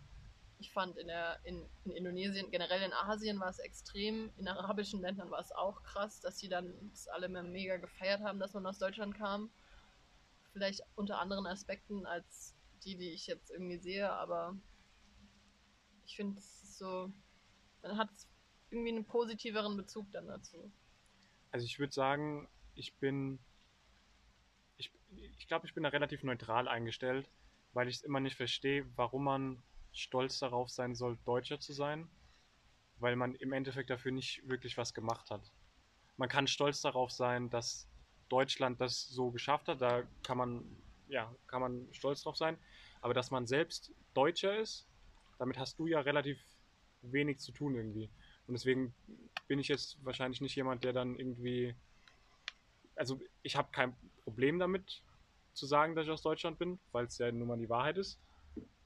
ich 0.58 0.72
fand 0.72 0.96
in, 0.96 1.06
der, 1.06 1.38
in, 1.44 1.64
in 1.84 1.92
Indonesien, 1.92 2.50
generell 2.50 2.82
in 2.82 2.92
Asien 2.92 3.38
war 3.38 3.50
es 3.50 3.60
extrem, 3.60 4.32
in 4.38 4.48
arabischen 4.48 5.02
Ländern 5.02 5.30
war 5.30 5.40
es 5.40 5.52
auch 5.52 5.80
krass, 5.84 6.20
dass 6.20 6.38
sie 6.40 6.48
dann 6.48 6.74
das 6.90 7.06
alle 7.08 7.28
mega 7.28 7.76
gefeiert 7.76 8.22
haben, 8.22 8.40
dass 8.40 8.54
man 8.54 8.66
aus 8.66 8.78
Deutschland 8.78 9.16
kam 9.16 9.50
vielleicht 10.56 10.80
unter 10.94 11.18
anderen 11.18 11.46
Aspekten 11.46 12.06
als 12.06 12.54
die, 12.82 12.96
die 12.96 13.10
ich 13.10 13.26
jetzt 13.26 13.50
irgendwie 13.50 13.76
sehe, 13.76 14.10
aber 14.10 14.56
ich 16.06 16.16
finde 16.16 16.38
es 16.38 16.78
so, 16.78 17.12
man 17.82 17.98
hat 17.98 18.08
irgendwie 18.70 18.88
einen 18.88 19.04
positiveren 19.04 19.76
Bezug 19.76 20.10
dann 20.12 20.26
dazu. 20.28 20.72
also 21.50 21.66
ich 21.66 21.78
würde 21.78 21.92
sagen, 21.92 22.48
ich 22.74 22.94
bin, 22.94 23.38
ich, 24.78 24.90
ich 25.38 25.46
glaube, 25.46 25.66
ich 25.66 25.74
bin 25.74 25.82
da 25.82 25.90
relativ 25.90 26.22
neutral 26.22 26.68
eingestellt, 26.68 27.28
weil 27.74 27.88
ich 27.88 27.96
es 27.96 28.02
immer 28.02 28.20
nicht 28.20 28.36
verstehe, 28.36 28.86
warum 28.96 29.24
man 29.24 29.62
stolz 29.92 30.38
darauf 30.38 30.70
sein 30.70 30.94
soll, 30.94 31.18
Deutscher 31.26 31.60
zu 31.60 31.74
sein, 31.74 32.08
weil 32.98 33.14
man 33.14 33.34
im 33.34 33.52
Endeffekt 33.52 33.90
dafür 33.90 34.12
nicht 34.12 34.48
wirklich 34.48 34.78
was 34.78 34.94
gemacht 34.94 35.30
hat. 35.30 35.52
Man 36.16 36.30
kann 36.30 36.46
stolz 36.46 36.80
darauf 36.80 37.10
sein, 37.10 37.50
dass 37.50 37.90
Deutschland 38.28 38.80
das 38.80 39.08
so 39.08 39.30
geschafft 39.30 39.68
hat, 39.68 39.80
da 39.80 40.02
kann 40.22 40.38
man, 40.38 40.64
ja, 41.08 41.34
kann 41.46 41.60
man 41.60 41.88
stolz 41.92 42.22
drauf 42.22 42.36
sein, 42.36 42.58
aber 43.00 43.14
dass 43.14 43.30
man 43.30 43.46
selbst 43.46 43.92
Deutscher 44.14 44.58
ist, 44.58 44.88
damit 45.38 45.58
hast 45.58 45.78
du 45.78 45.86
ja 45.86 46.00
relativ 46.00 46.38
wenig 47.02 47.38
zu 47.38 47.52
tun 47.52 47.74
irgendwie. 47.74 48.10
Und 48.46 48.54
deswegen 48.54 48.94
bin 49.48 49.58
ich 49.58 49.68
jetzt 49.68 50.04
wahrscheinlich 50.04 50.40
nicht 50.40 50.54
jemand, 50.56 50.84
der 50.84 50.92
dann 50.92 51.18
irgendwie. 51.18 51.74
Also, 52.94 53.20
ich 53.42 53.56
habe 53.56 53.68
kein 53.72 53.94
Problem 54.22 54.58
damit, 54.58 55.02
zu 55.52 55.66
sagen, 55.66 55.94
dass 55.94 56.06
ich 56.06 56.12
aus 56.12 56.22
Deutschland 56.22 56.58
bin, 56.58 56.78
weil 56.92 57.06
es 57.06 57.18
ja 57.18 57.30
nun 57.32 57.48
mal 57.48 57.58
die 57.58 57.68
Wahrheit 57.68 57.98
ist. 57.98 58.20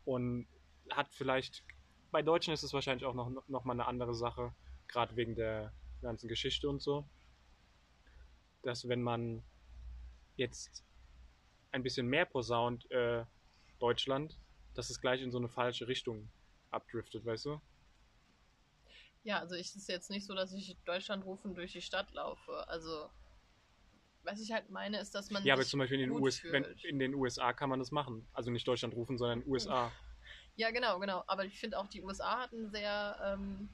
Und 0.04 0.46
hat 0.90 1.08
vielleicht. 1.12 1.64
Bei 2.10 2.22
Deutschen 2.22 2.52
ist 2.52 2.64
es 2.64 2.72
wahrscheinlich 2.72 3.04
auch 3.06 3.14
noch, 3.14 3.30
noch 3.46 3.64
mal 3.64 3.72
eine 3.72 3.86
andere 3.86 4.14
Sache, 4.14 4.52
gerade 4.88 5.14
wegen 5.14 5.36
der 5.36 5.72
ganzen 6.02 6.26
Geschichte 6.26 6.68
und 6.68 6.82
so. 6.82 7.08
Dass, 8.62 8.88
wenn 8.88 9.02
man 9.02 9.42
jetzt 10.36 10.84
ein 11.72 11.82
bisschen 11.82 12.06
mehr 12.06 12.26
posaunt, 12.26 12.90
äh, 12.90 13.24
Deutschland, 13.78 14.38
dass 14.74 14.90
es 14.90 15.00
gleich 15.00 15.22
in 15.22 15.30
so 15.30 15.38
eine 15.38 15.48
falsche 15.48 15.88
Richtung 15.88 16.30
abdriftet, 16.70 17.24
weißt 17.24 17.46
du? 17.46 17.60
Ja, 19.22 19.38
also 19.38 19.54
ich 19.54 19.68
es 19.68 19.76
ist 19.76 19.88
jetzt 19.88 20.10
nicht 20.10 20.26
so, 20.26 20.34
dass 20.34 20.52
ich 20.52 20.76
Deutschland 20.84 21.24
rufen 21.24 21.54
durch 21.54 21.72
die 21.72 21.82
Stadt 21.82 22.10
laufe. 22.12 22.66
Also 22.68 23.10
was 24.22 24.40
ich 24.40 24.52
halt 24.52 24.70
meine, 24.70 25.00
ist, 25.00 25.14
dass 25.14 25.30
man 25.30 25.44
Ja, 25.44 25.54
aber 25.54 25.64
zum 25.64 25.78
Beispiel 25.78 26.00
in 26.00 26.10
den, 26.10 26.20
US 26.20 26.42
wenn, 26.44 26.64
in 26.82 26.98
den 26.98 27.14
USA 27.14 27.52
kann 27.52 27.70
man 27.70 27.78
das 27.78 27.90
machen. 27.90 28.26
Also 28.32 28.50
nicht 28.50 28.66
Deutschland 28.66 28.94
rufen, 28.94 29.18
sondern 29.18 29.46
USA. 29.46 29.92
Ja, 30.56 30.70
genau, 30.70 30.98
genau. 30.98 31.24
Aber 31.26 31.44
ich 31.44 31.58
finde 31.58 31.78
auch, 31.78 31.86
die 31.88 32.02
USA 32.02 32.40
hat 32.40 32.52
ein 32.52 32.70
sehr 32.70 33.18
ähm, 33.24 33.68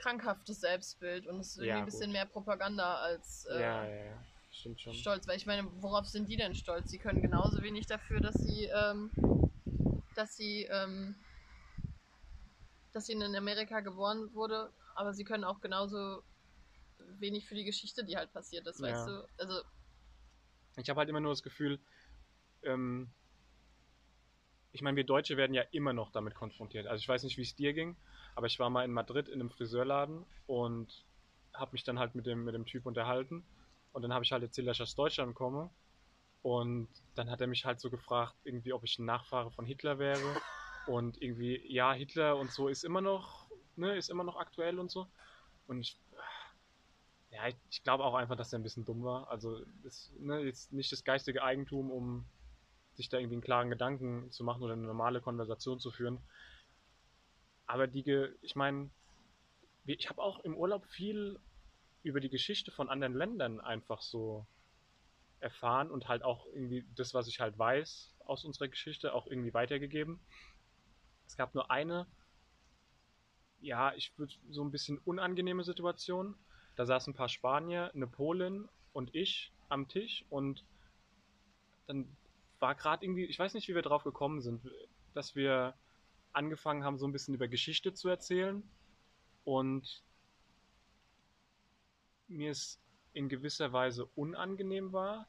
krankhaftes 0.00 0.60
Selbstbild 0.60 1.26
und 1.26 1.38
es 1.40 1.48
ist 1.48 1.56
irgendwie 1.56 1.68
Ja, 1.68 1.78
ein 1.80 1.84
bisschen 1.84 2.06
gut. 2.06 2.12
mehr 2.12 2.26
Propaganda 2.26 2.96
als 2.96 3.46
äh, 3.46 3.60
Ja, 3.60 3.86
ja. 3.86 4.24
Stimmt 4.50 4.80
schon. 4.80 4.94
stolz. 4.94 5.26
Weil 5.28 5.36
ich 5.36 5.46
meine, 5.46 5.68
worauf 5.82 6.06
sind 6.06 6.28
die 6.28 6.36
denn 6.36 6.54
stolz? 6.54 6.90
Sie 6.90 6.98
können 6.98 7.22
genauso 7.22 7.62
wenig 7.62 7.86
dafür, 7.86 8.20
dass 8.20 8.42
sie, 8.42 8.64
ähm, 8.64 9.10
dass 10.14 10.36
sie, 10.36 10.64
ähm, 10.70 11.14
dass 12.92 13.06
sie 13.06 13.12
in 13.12 13.22
Amerika 13.36 13.80
geboren 13.80 14.32
wurde, 14.34 14.72
aber 14.96 15.12
sie 15.12 15.24
können 15.24 15.44
auch 15.44 15.60
genauso 15.60 16.22
wenig 17.18 17.46
für 17.46 17.54
die 17.54 17.64
Geschichte, 17.64 18.04
die 18.04 18.16
halt 18.16 18.32
passiert 18.32 18.66
ist, 18.66 18.82
weißt 18.82 19.08
du? 19.08 19.28
Also, 19.38 19.62
Ich 20.76 20.88
habe 20.90 20.98
halt 20.98 21.08
immer 21.08 21.20
nur 21.20 21.32
das 21.32 21.42
Gefühl, 21.42 21.80
ähm, 22.62 23.08
ich 24.72 24.82
meine, 24.82 24.96
wir 24.96 25.04
Deutsche 25.04 25.36
werden 25.36 25.54
ja 25.54 25.62
immer 25.72 25.92
noch 25.92 26.10
damit 26.12 26.34
konfrontiert. 26.34 26.86
Also 26.86 27.00
ich 27.00 27.08
weiß 27.08 27.24
nicht, 27.24 27.36
wie 27.36 27.42
es 27.42 27.54
dir 27.56 27.72
ging, 27.72 27.96
aber 28.34 28.46
ich 28.46 28.58
war 28.58 28.70
mal 28.70 28.84
in 28.84 28.92
Madrid 28.92 29.28
in 29.28 29.40
einem 29.40 29.50
Friseurladen 29.50 30.24
und 30.46 31.04
habe 31.54 31.72
mich 31.72 31.84
dann 31.84 31.98
halt 31.98 32.14
mit 32.14 32.26
dem, 32.26 32.44
mit 32.44 32.54
dem 32.54 32.66
Typ 32.66 32.86
unterhalten. 32.86 33.44
Und 33.92 34.02
dann 34.02 34.12
habe 34.12 34.24
ich 34.24 34.32
halt 34.32 34.42
erzählt, 34.42 34.68
dass 34.68 34.76
ich 34.76 34.82
aus 34.82 34.94
Deutschland 34.94 35.34
komme. 35.34 35.70
Und 36.42 36.88
dann 37.16 37.30
hat 37.30 37.40
er 37.40 37.46
mich 37.46 37.64
halt 37.64 37.80
so 37.80 37.90
gefragt, 37.90 38.34
irgendwie, 38.44 38.72
ob 38.72 38.84
ich 38.84 38.98
ein 38.98 39.04
Nachfahre 39.04 39.50
von 39.50 39.66
Hitler 39.66 39.98
wäre. 39.98 40.40
Und 40.86 41.20
irgendwie, 41.20 41.60
ja, 41.70 41.92
Hitler 41.92 42.36
und 42.38 42.50
so 42.50 42.66
ist 42.66 42.84
immer 42.84 43.02
noch, 43.02 43.46
ne, 43.76 43.96
ist 43.96 44.08
immer 44.08 44.24
noch 44.24 44.36
aktuell 44.36 44.78
und 44.78 44.90
so. 44.90 45.06
Und 45.66 45.80
ich, 45.82 46.00
ja, 47.30 47.46
ich, 47.46 47.56
ich 47.70 47.84
glaube 47.84 48.02
auch 48.02 48.14
einfach, 48.14 48.34
dass 48.34 48.52
er 48.52 48.58
ein 48.58 48.62
bisschen 48.62 48.86
dumm 48.86 49.04
war. 49.04 49.28
Also, 49.30 49.60
ist, 49.84 50.10
ne, 50.18 50.40
jetzt 50.40 50.72
nicht 50.72 50.90
das 50.90 51.04
geistige 51.04 51.44
Eigentum, 51.44 51.90
um 51.92 52.24
sich 52.94 53.08
da 53.08 53.18
irgendwie 53.18 53.36
einen 53.36 53.42
klaren 53.42 53.70
Gedanken 53.70 54.32
zu 54.32 54.42
machen 54.42 54.62
oder 54.62 54.72
eine 54.72 54.86
normale 54.86 55.20
Konversation 55.20 55.78
zu 55.78 55.90
führen. 55.90 56.18
Aber 57.70 57.86
die, 57.86 58.02
ich 58.42 58.56
meine, 58.56 58.90
ich 59.86 60.08
habe 60.08 60.20
auch 60.20 60.40
im 60.40 60.56
Urlaub 60.56 60.84
viel 60.86 61.38
über 62.02 62.18
die 62.18 62.28
Geschichte 62.28 62.72
von 62.72 62.88
anderen 62.88 63.14
Ländern 63.14 63.60
einfach 63.60 64.02
so 64.02 64.44
erfahren 65.38 65.88
und 65.88 66.08
halt 66.08 66.24
auch 66.24 66.46
irgendwie 66.46 66.84
das, 66.96 67.14
was 67.14 67.28
ich 67.28 67.38
halt 67.38 67.56
weiß 67.56 68.12
aus 68.24 68.44
unserer 68.44 68.66
Geschichte, 68.66 69.14
auch 69.14 69.28
irgendwie 69.28 69.54
weitergegeben. 69.54 70.18
Es 71.26 71.36
gab 71.36 71.54
nur 71.54 71.70
eine, 71.70 72.08
ja, 73.60 73.94
ich 73.94 74.18
würde 74.18 74.34
so 74.48 74.64
ein 74.64 74.72
bisschen 74.72 74.98
unangenehme 74.98 75.62
Situation. 75.62 76.34
Da 76.74 76.86
saßen 76.86 77.12
ein 77.12 77.16
paar 77.16 77.28
Spanier, 77.28 77.92
eine 77.94 78.08
Polin 78.08 78.68
und 78.92 79.14
ich 79.14 79.52
am 79.68 79.86
Tisch 79.86 80.24
und 80.28 80.64
dann 81.86 82.16
war 82.58 82.74
gerade 82.74 83.04
irgendwie, 83.04 83.26
ich 83.26 83.38
weiß 83.38 83.54
nicht, 83.54 83.68
wie 83.68 83.76
wir 83.76 83.82
drauf 83.82 84.02
gekommen 84.02 84.40
sind, 84.40 84.68
dass 85.14 85.36
wir 85.36 85.74
angefangen 86.32 86.84
haben, 86.84 86.98
so 86.98 87.06
ein 87.06 87.12
bisschen 87.12 87.34
über 87.34 87.48
Geschichte 87.48 87.92
zu 87.92 88.08
erzählen 88.08 88.62
und 89.44 90.02
mir 92.28 92.50
es 92.50 92.80
in 93.12 93.28
gewisser 93.28 93.72
Weise 93.72 94.06
unangenehm 94.14 94.92
war 94.92 95.26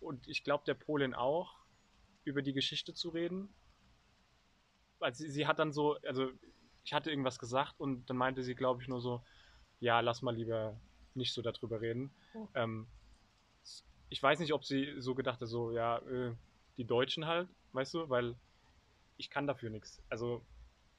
und 0.00 0.28
ich 0.28 0.44
glaube 0.44 0.64
der 0.66 0.74
Polin 0.74 1.14
auch, 1.14 1.56
über 2.24 2.42
die 2.42 2.52
Geschichte 2.52 2.92
zu 2.92 3.10
reden. 3.10 3.48
Also 5.00 5.24
sie, 5.24 5.30
sie 5.30 5.46
hat 5.46 5.58
dann 5.58 5.72
so, 5.72 5.96
also 6.06 6.30
ich 6.84 6.92
hatte 6.92 7.10
irgendwas 7.10 7.38
gesagt 7.38 7.74
und 7.78 8.08
dann 8.10 8.16
meinte 8.16 8.42
sie, 8.42 8.54
glaube 8.54 8.82
ich, 8.82 8.88
nur 8.88 9.00
so, 9.00 9.22
ja, 9.80 10.00
lass 10.00 10.22
mal 10.22 10.34
lieber 10.34 10.78
nicht 11.14 11.32
so 11.32 11.42
darüber 11.42 11.80
reden. 11.80 12.10
Oh. 12.34 12.48
Ähm, 12.54 12.86
ich 14.08 14.22
weiß 14.22 14.38
nicht, 14.38 14.52
ob 14.52 14.64
sie 14.64 14.94
so 14.98 15.14
gedacht 15.14 15.40
hat, 15.40 15.48
so, 15.48 15.72
ja, 15.72 15.98
äh, 15.98 16.34
die 16.76 16.84
Deutschen 16.84 17.26
halt, 17.26 17.48
weißt 17.72 17.94
du, 17.94 18.08
weil 18.08 18.36
ich 19.16 19.30
kann 19.30 19.46
dafür 19.46 19.70
nichts. 19.70 20.02
Also 20.08 20.44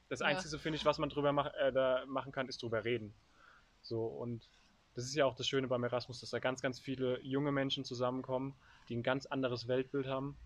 das 0.08 0.20
Ja. 0.20 0.26
Einzige, 0.26 0.58
finde 0.58 0.76
ich, 0.76 0.84
was 0.84 0.98
man 0.98 1.10
drüber 1.10 1.32
mach, 1.32 1.52
äh, 1.54 1.72
da 1.72 2.04
machen 2.06 2.32
kann, 2.32 2.48
ist 2.48 2.62
drüber 2.62 2.84
reden. 2.84 3.14
So, 3.82 4.06
und 4.06 4.48
das 4.94 5.04
ist 5.04 5.14
ja 5.14 5.26
auch 5.26 5.34
das 5.34 5.46
Schöne 5.46 5.68
beim 5.68 5.84
Erasmus, 5.84 6.20
dass 6.20 6.30
da 6.30 6.38
ganz, 6.38 6.60
ganz 6.60 6.80
viele 6.80 7.20
junge 7.22 7.52
Menschen 7.52 7.84
zusammenkommen, 7.84 8.54
die 8.88 8.96
ein 8.96 9.02
ganz 9.02 9.26
anderes 9.26 9.68
Weltbild 9.68 10.06
haben, 10.06 10.36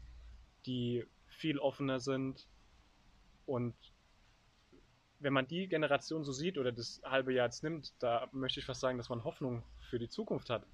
die 0.66 1.06
viel 1.28 1.58
offener 1.58 2.00
sind. 2.00 2.46
Und 3.46 3.74
wenn 5.20 5.32
man 5.32 5.46
die 5.46 5.68
Generation 5.68 6.24
so 6.24 6.32
sieht 6.32 6.58
oder 6.58 6.72
das 6.72 7.00
halbe 7.04 7.32
Jahr 7.32 7.46
jetzt 7.46 7.62
nimmt, 7.62 7.92
da 8.00 8.28
möchte 8.32 8.60
ich 8.60 8.66
fast 8.66 8.80
sagen, 8.80 8.98
dass 8.98 9.08
man 9.08 9.24
Hoffnung 9.24 9.62
für 9.88 9.98
die 9.98 10.08
Zukunft 10.08 10.50
hat. 10.50 10.66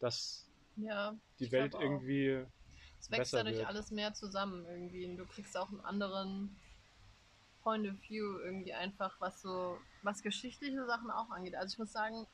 Dass 0.00 0.50
ja. 0.76 1.14
die 1.38 1.52
Welt 1.52 1.72
glaub 1.72 1.82
auch. 1.82 2.02
Es 3.00 3.10
wächst 3.10 3.32
dadurch 3.32 3.56
wird. 3.56 3.66
alles 3.66 3.90
mehr 3.90 4.14
zusammen 4.14 4.64
irgendwie. 4.66 5.06
Und 5.06 5.16
du 5.16 5.26
kriegst 5.26 5.56
auch 5.56 5.70
einen 5.70 5.80
anderen 5.80 6.56
Point 7.62 7.88
of 7.88 7.96
View 8.08 8.38
irgendwie 8.38 8.74
einfach, 8.74 9.20
was 9.20 9.42
so, 9.42 9.78
was 10.02 10.22
geschichtliche 10.22 10.86
Sachen 10.86 11.10
auch 11.10 11.30
angeht. 11.30 11.54
Also 11.54 11.72
ich 11.74 11.78
muss 11.78 11.92
sagen, 11.92 12.26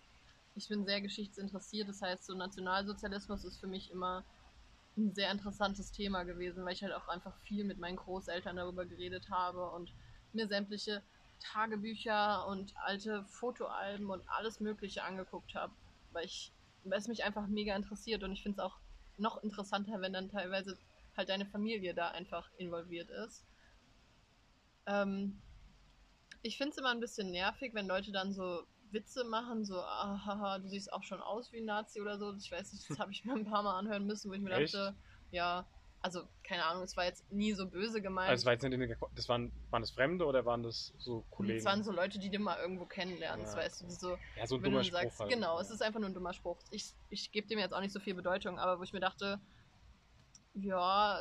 ich 0.55 0.69
bin 0.69 0.85
sehr 0.85 1.01
geschichtsinteressiert. 1.01 1.89
Das 1.89 2.03
heißt, 2.03 2.27
so 2.27 2.35
Nationalsozialismus 2.35 3.45
ist 3.45 3.59
für 3.59 3.67
mich 3.67 3.91
immer 3.91 4.25
ein 4.97 5.15
sehr 5.15 5.31
interessantes 5.31 5.93
Thema 5.93 6.25
gewesen, 6.25 6.65
weil 6.65 6.73
ich 6.73 6.83
halt 6.83 6.95
auch 6.95 7.09
einfach 7.09 7.37
viel 7.43 7.65
mit 7.65 7.79
meinen 7.79 7.97
Großeltern 7.97 8.57
darüber 8.57 8.87
geredet 8.87 9.31
habe 9.31 9.71
und 9.71 9.93
mir 10.33 10.49
sämtliche 10.49 11.03
Tagebücher 11.41 12.47
und 12.47 12.73
alte 12.79 13.25
Fotoalben 13.25 14.11
und 14.11 14.23
alles 14.27 14.59
Mögliche 14.61 15.05
angeguckt 15.05 15.55
habe, 15.55 15.75
weil 16.13 16.25
ich 16.25 16.53
weil 16.89 16.99
es 16.99 17.09
mich 17.09 17.25
einfach 17.25 17.47
mega 17.47 17.75
interessiert 17.75 18.23
und 18.23 18.33
ich 18.33 18.43
finde 18.43 18.61
es 18.61 18.65
auch 18.65 18.79
noch 19.19 19.43
interessanter, 19.43 20.01
wenn 20.01 20.13
dann 20.13 20.29
teilweise 20.29 20.79
halt 21.17 21.29
deine 21.29 21.47
Familie 21.47 21.95
da 21.95 22.09
einfach 22.09 22.51
involviert 22.59 23.11
ist. 23.11 23.47
Ähm, 24.87 25.41
ich 26.43 26.57
finde 26.57 26.71
es 26.73 26.79
immer 26.79 26.91
ein 26.91 27.01
bisschen 27.01 27.31
nervig, 27.31 27.75
wenn 27.75 27.87
Leute 27.89 28.13
dann 28.13 28.33
so 28.33 28.67
Witze 28.91 29.25
machen, 29.25 29.65
so, 29.65 29.81
ah, 29.81 30.21
haha, 30.25 30.59
du 30.59 30.69
siehst 30.69 30.93
auch 30.93 31.03
schon 31.03 31.21
aus 31.21 31.53
wie 31.53 31.59
ein 31.59 31.65
Nazi 31.65 32.01
oder 32.01 32.19
so. 32.19 32.33
Ich 32.35 32.51
weiß 32.51 32.73
nicht, 32.73 32.89
das 32.89 32.99
habe 32.99 33.13
ich 33.13 33.25
mir 33.25 33.35
ein 33.35 33.45
paar 33.45 33.63
Mal 33.63 33.79
anhören 33.79 34.07
müssen, 34.07 34.31
wo 34.31 34.35
ich 34.35 34.41
mir 34.41 34.51
Echt? 34.51 34.75
dachte, 34.75 34.97
ja, 35.31 35.67
also 36.03 36.29
keine 36.45 36.65
Ahnung, 36.65 36.83
es 36.85 36.97
war 36.97 37.05
jetzt 37.05 37.31
nie 37.33 37.53
so 37.53 37.67
böse 37.69 38.01
gemeint. 38.01 38.31
Also, 38.31 38.43
es 38.43 38.47
war 38.47 38.53
jetzt 38.53 38.63
nicht 38.63 38.97
das 39.15 39.29
waren, 39.29 39.53
waren 39.71 39.83
das 39.83 39.91
Fremde 39.91 40.25
oder 40.25 40.45
waren 40.45 40.63
das 40.63 40.93
so 40.99 41.25
Kollegen? 41.31 41.59
es 41.59 41.65
waren 41.65 41.83
so 41.83 41.93
Leute, 41.93 42.19
die 42.19 42.31
du 42.31 42.39
mal 42.39 42.59
irgendwo 42.59 42.87
kennenlernst, 42.87 43.55
Ja. 43.55 43.63
weißt 43.63 43.81
du, 43.81 43.87
die 43.87 43.95
so, 43.95 44.19
ja, 44.37 44.47
so 44.47 44.57
ein 44.57 44.63
wenn 44.63 44.71
dummer 44.73 44.83
du 44.83 44.85
Spruch 44.87 45.01
sagst, 45.03 45.21
halt. 45.21 45.33
genau, 45.33 45.59
es 45.61 45.71
ist 45.71 45.83
einfach 45.83 46.01
nur 46.01 46.09
ein 46.09 46.15
dummer 46.15 46.33
Spruch. 46.33 46.59
Ich, 46.71 46.95
ich 47.11 47.33
gebe 47.33 47.47
dem 47.49 47.59
jetzt 47.59 47.73
auch 47.73 47.81
nicht 47.81 47.93
so 47.93 48.01
viel 48.01 48.15
Bedeutung, 48.15 48.59
aber 48.59 48.79
wo 48.79 48.83
ich 48.85 48.93
mir 48.93 49.01
dachte, 49.01 49.41
ja, 50.55 51.21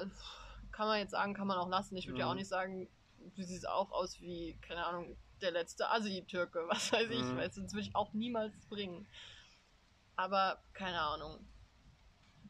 kann 0.71 0.87
man 0.87 0.99
jetzt 0.99 1.11
sagen, 1.11 1.33
kann 1.33 1.47
man 1.47 1.57
auch 1.57 1.69
lassen. 1.69 1.95
Ich 1.97 2.07
würde 2.07 2.19
ja 2.19 2.25
Mhm. 2.25 2.31
auch 2.31 2.35
nicht 2.35 2.47
sagen, 2.47 2.87
du 3.17 3.43
siehst 3.43 3.67
auch 3.67 3.91
aus 3.91 4.19
wie, 4.21 4.57
keine 4.61 4.85
Ahnung, 4.85 5.17
der 5.41 5.51
letzte 5.51 5.89
Assi-Türke, 5.89 6.59
was 6.69 6.91
weiß 6.91 7.09
ich, 7.09 7.21
Mhm. 7.23 7.37
weißt 7.37 7.57
du, 7.57 7.61
das 7.61 7.73
würde 7.73 7.87
ich 7.87 7.95
auch 7.95 8.13
niemals 8.13 8.53
bringen. 8.67 9.07
Aber 10.15 10.61
keine 10.73 10.99
Ahnung. 11.01 11.45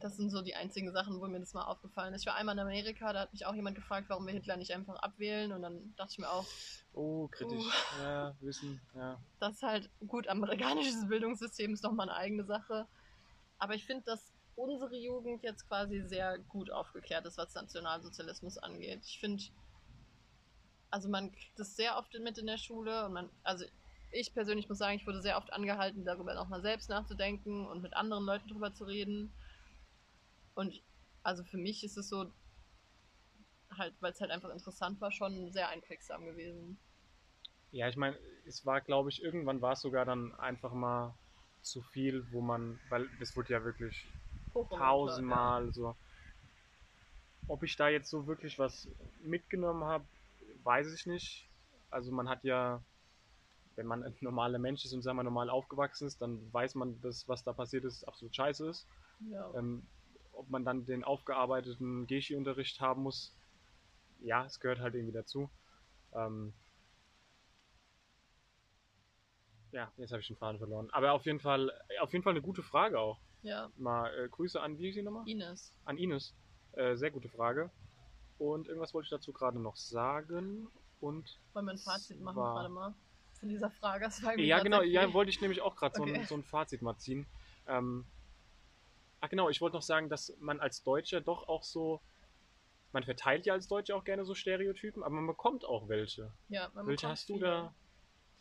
Das 0.00 0.16
sind 0.16 0.30
so 0.30 0.42
die 0.42 0.54
einzigen 0.54 0.92
Sachen, 0.92 1.20
wo 1.20 1.26
mir 1.26 1.40
das 1.40 1.54
mal 1.54 1.64
aufgefallen 1.64 2.12
ist. 2.14 2.22
Ich 2.22 2.26
war 2.26 2.34
einmal 2.34 2.54
in 2.54 2.60
Amerika, 2.60 3.12
da 3.12 3.20
hat 3.20 3.32
mich 3.32 3.46
auch 3.46 3.54
jemand 3.54 3.76
gefragt, 3.76 4.08
warum 4.08 4.26
wir 4.26 4.34
Hitler 4.34 4.56
nicht 4.56 4.72
einfach 4.72 4.96
abwählen. 4.96 5.52
Und 5.52 5.62
dann 5.62 5.94
dachte 5.96 6.12
ich 6.12 6.18
mir 6.18 6.30
auch, 6.30 6.46
Oh, 6.92 7.28
kritisch. 7.28 7.66
Ja, 8.00 8.34
wissen, 8.40 8.80
ja. 8.94 9.20
das 9.38 9.56
ist 9.56 9.62
halt 9.62 9.90
gut, 10.06 10.28
amerikanisches 10.28 11.06
Bildungssystem 11.08 11.74
ist 11.74 11.82
nochmal 11.82 12.08
eine 12.08 12.18
eigene 12.18 12.44
Sache. 12.44 12.86
Aber 13.58 13.74
ich 13.74 13.84
finde, 13.84 14.04
dass 14.04 14.32
unsere 14.54 14.96
Jugend 14.96 15.42
jetzt 15.42 15.68
quasi 15.68 16.00
sehr 16.00 16.38
gut 16.38 16.70
aufgeklärt 16.70 17.26
ist, 17.26 17.36
was 17.36 17.54
Nationalsozialismus 17.54 18.56
angeht. 18.56 19.00
Ich 19.04 19.20
finde, 19.20 19.44
also 20.90 21.08
man 21.10 21.30
kriegt 21.32 21.58
das 21.58 21.76
sehr 21.76 21.98
oft 21.98 22.18
mit 22.18 22.38
in 22.38 22.46
der 22.46 22.56
Schule 22.56 23.04
und 23.04 23.12
man, 23.12 23.30
also 23.42 23.66
ich 24.10 24.32
persönlich 24.32 24.68
muss 24.68 24.78
sagen, 24.78 24.96
ich 24.96 25.06
wurde 25.06 25.20
sehr 25.20 25.36
oft 25.36 25.52
angehalten, 25.52 26.04
darüber 26.04 26.34
nochmal 26.34 26.62
selbst 26.62 26.88
nachzudenken 26.88 27.66
und 27.66 27.82
mit 27.82 27.94
anderen 27.94 28.24
Leuten 28.24 28.48
drüber 28.48 28.72
zu 28.72 28.84
reden. 28.84 29.32
Und 30.56 30.82
also 31.22 31.44
für 31.44 31.58
mich 31.58 31.84
ist 31.84 31.98
es 31.98 32.08
so, 32.08 32.32
halt, 33.70 33.94
weil 34.00 34.12
es 34.12 34.20
halt 34.20 34.30
einfach 34.30 34.50
interessant 34.50 35.00
war, 35.00 35.12
schon 35.12 35.52
sehr 35.52 35.68
einprägsam 35.68 36.24
gewesen. 36.24 36.78
Ja, 37.72 37.88
ich 37.88 37.96
meine, 37.96 38.18
es 38.46 38.64
war, 38.64 38.80
glaube 38.80 39.10
ich, 39.10 39.22
irgendwann 39.22 39.60
war 39.60 39.72
es 39.72 39.82
sogar 39.82 40.06
dann 40.06 40.34
einfach 40.36 40.72
mal 40.72 41.14
zu 41.60 41.82
viel, 41.82 42.24
wo 42.32 42.40
man, 42.40 42.80
weil 42.88 43.08
das 43.20 43.36
wurde 43.36 43.52
ja 43.52 43.64
wirklich 43.64 44.06
tausendmal 44.70 45.72
so. 45.74 45.94
Ob 47.48 47.62
ich 47.62 47.76
da 47.76 47.88
jetzt 47.88 48.08
so 48.08 48.26
wirklich 48.26 48.58
was 48.58 48.88
mitgenommen 49.20 49.84
habe, 49.84 50.06
weiß 50.62 50.92
ich 50.94 51.06
nicht. 51.06 51.50
Also 51.90 52.12
man 52.12 52.30
hat 52.30 52.44
ja, 52.44 52.82
wenn 53.74 53.86
man 53.86 54.04
ein 54.04 54.16
normaler 54.22 54.58
Mensch 54.58 54.86
ist 54.86 54.94
und 54.94 55.02
sagen 55.02 55.18
wir 55.18 55.22
normal 55.24 55.50
aufgewachsen 55.50 56.06
ist, 56.06 56.22
dann 56.22 56.50
weiß 56.50 56.76
man, 56.76 56.98
dass 57.02 57.28
was 57.28 57.44
da 57.44 57.52
passiert 57.52 57.84
ist, 57.84 58.04
absolut 58.04 58.34
scheiße 58.34 58.66
ist. 58.68 58.86
Ja. 59.28 59.52
Ähm, 59.54 59.86
ob 60.36 60.48
man 60.50 60.64
dann 60.64 60.86
den 60.86 61.04
aufgearbeiteten 61.04 62.06
Geschi-Unterricht 62.06 62.80
haben 62.80 63.02
muss, 63.02 63.34
ja, 64.20 64.44
es 64.44 64.60
gehört 64.60 64.80
halt 64.80 64.94
irgendwie 64.94 65.12
dazu. 65.12 65.50
Ähm, 66.14 66.52
ja, 69.72 69.92
jetzt 69.96 70.12
habe 70.12 70.20
ich 70.20 70.26
den 70.28 70.36
Faden 70.36 70.58
verloren. 70.58 70.88
Aber 70.92 71.12
auf 71.12 71.26
jeden 71.26 71.40
Fall, 71.40 71.70
auf 72.00 72.12
jeden 72.12 72.22
Fall 72.22 72.32
eine 72.32 72.42
gute 72.42 72.62
Frage 72.62 72.98
auch. 72.98 73.18
ja. 73.42 73.70
Mal 73.76 74.12
äh, 74.18 74.28
Grüße 74.28 74.60
an, 74.60 74.78
wie 74.78 74.88
ist 74.88 74.94
sie 74.94 75.02
nochmal? 75.02 75.28
Ines. 75.28 75.72
An 75.84 75.98
Ines. 75.98 76.34
Äh, 76.72 76.96
sehr 76.96 77.10
gute 77.10 77.28
Frage. 77.28 77.70
Und 78.38 78.68
irgendwas 78.68 78.94
wollte 78.94 79.06
ich 79.06 79.10
dazu 79.10 79.32
gerade 79.32 79.58
noch 79.58 79.76
sagen. 79.76 80.68
Und 81.00 81.38
Wollen 81.52 81.66
wir 81.66 81.72
ein 81.72 81.78
Fazit 81.78 82.20
machen 82.20 82.42
gerade 82.42 82.68
mal 82.68 82.94
von 83.38 83.48
dieser 83.48 83.70
Frage? 83.70 84.08
Ja, 84.38 84.60
genau, 84.60 84.82
ja, 84.82 85.12
wollte 85.12 85.30
ich 85.30 85.40
nämlich 85.40 85.60
auch 85.60 85.76
gerade 85.76 85.94
so, 85.96 86.02
Okay. 86.02 86.14
ein, 86.20 86.24
so 86.26 86.34
ein 86.36 86.44
Fazit 86.44 86.82
mal 86.82 86.96
ziehen. 86.98 87.26
Ähm, 87.66 88.06
ach 89.20 89.28
genau, 89.28 89.48
ich 89.48 89.60
wollte 89.60 89.76
noch 89.76 89.82
sagen, 89.82 90.08
dass 90.08 90.32
man 90.38 90.60
als 90.60 90.82
Deutscher 90.82 91.20
doch 91.20 91.48
auch 91.48 91.62
so, 91.62 92.00
man 92.92 93.04
verteilt 93.04 93.46
ja 93.46 93.52
als 93.54 93.68
Deutscher 93.68 93.96
auch 93.96 94.04
gerne 94.04 94.24
so 94.24 94.34
Stereotypen, 94.34 95.02
aber 95.02 95.14
man 95.14 95.26
bekommt 95.26 95.64
auch 95.64 95.88
welche. 95.88 96.32
Ja, 96.48 96.70
man 96.74 96.86
welche 96.86 97.08
hast 97.08 97.28
du 97.28 97.34
viele. 97.34 97.46
da 97.46 97.74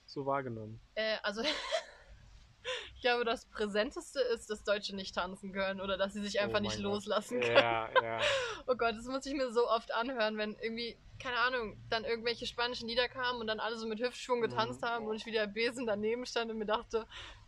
so 0.06 0.26
wahrgenommen? 0.26 0.80
Äh, 0.96 1.18
also, 1.24 1.42
ich 2.96 3.02
glaube, 3.02 3.26
das 3.26 3.46
Präsenteste 3.50 4.20
ist, 4.22 4.50
dass 4.50 4.64
Deutsche 4.64 4.96
nicht 4.96 5.16
tanzen 5.16 5.52
können 5.54 5.82
oder 5.82 5.98
dass 5.98 6.14
sie 6.14 6.22
sich 6.22 6.40
einfach 6.40 6.60
Oh 6.60 6.62
nicht 6.64 6.76
Gott. 6.76 6.84
loslassen 6.84 7.42
können. 7.42 7.56
Ja, 7.56 7.90
ja. 8.02 8.20
Oh 8.68 8.76
Gott, 8.76 8.96
das 8.96 9.06
muss 9.06 9.24
ich 9.28 9.36
mir 9.36 9.52
so 9.52 9.70
oft 9.70 9.94
anhören, 9.94 10.38
wenn 10.38 10.56
irgendwie, 10.56 10.98
keine 11.20 11.38
Ahnung, 11.38 11.78
dann 11.90 12.04
irgendwelche 12.04 12.48
spanischen 12.48 12.88
Lieder 12.88 13.08
kamen 13.08 13.40
und 13.40 13.46
dann 13.46 13.60
alle 13.60 13.78
so 13.78 13.86
mit 13.88 14.00
Hüftschwung 14.00 14.42
getanzt 14.42 14.82
Mhm. 14.82 14.86
haben 14.88 15.06
und 15.06 15.16
ich 15.18 15.28
wie 15.28 15.32
der 15.32 15.46
Besen 15.46 15.86
daneben 15.86 16.26
stand 16.26 16.50
und 16.50 16.58
mir 16.58 16.66
dachte, 16.66 17.06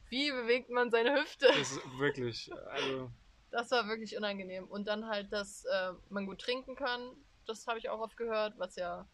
wie 0.09 0.31
bewegt 0.31 0.69
man 0.69 0.89
seine 0.91 1.13
Hüfte? 1.21 1.47
Das 1.47 1.71
ist 1.71 1.99
wirklich, 1.99 2.51
also, 2.69 3.11
Das 3.51 3.71
war 3.71 3.87
wirklich 3.87 4.17
unangenehm. 4.17 4.65
Und 4.65 4.87
dann 4.87 5.07
halt, 5.07 5.31
dass 5.31 5.65
äh, 5.65 5.93
man 6.09 6.25
gut 6.25 6.39
trinken 6.41 6.75
kann, 6.75 7.15
das 7.45 7.65
habe 7.67 7.79
ich 7.79 7.89
auch 7.89 7.99
oft 7.99 8.17
gehört, 8.17 8.57
was 8.57 8.75
ja 8.75 9.07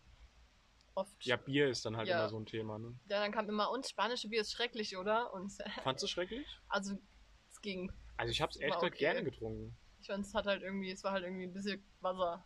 oft. 0.96 1.26
ja, 1.26 1.36
Bier 1.38 1.70
ist 1.70 1.86
dann 1.86 1.98
halt 1.98 2.08
Ja. 2.10 2.20
immer 2.20 2.30
so 2.30 2.40
ein 2.40 2.46
Thema, 2.46 2.80
ne? 2.80 2.98
Ja, 3.10 3.20
dann 3.22 3.32
kam 3.32 3.48
immer, 3.50 3.70
und 3.72 3.88
spanische 3.88 4.30
Bier 4.30 4.42
ist 4.42 4.52
schrecklich, 4.52 4.98
oder? 4.98 5.34
Und 5.34 5.52
Fandst 5.84 6.04
du 6.04 6.08
schrecklich? 6.08 6.48
also 6.68 6.98
es 7.50 7.62
ging. 7.62 7.92
Also 8.18 8.32
ich 8.32 8.42
hab's 8.42 8.58
echt 8.58 8.76
War 8.76 8.82
halt 8.82 8.94
okay. 8.94 9.00
gerne 9.00 9.24
getrunken. 9.24 9.78
Ich 10.00 10.08
fand, 10.08 10.26
es 10.26 10.34
hat 10.34 10.46
halt 10.46 10.62
irgendwie, 10.64 10.92
es 10.92 11.04
war 11.04 11.12
halt 11.12 11.24
irgendwie 11.24 11.44
ein 11.46 11.54
bisschen 11.54 11.84
Wasser. 12.02 12.46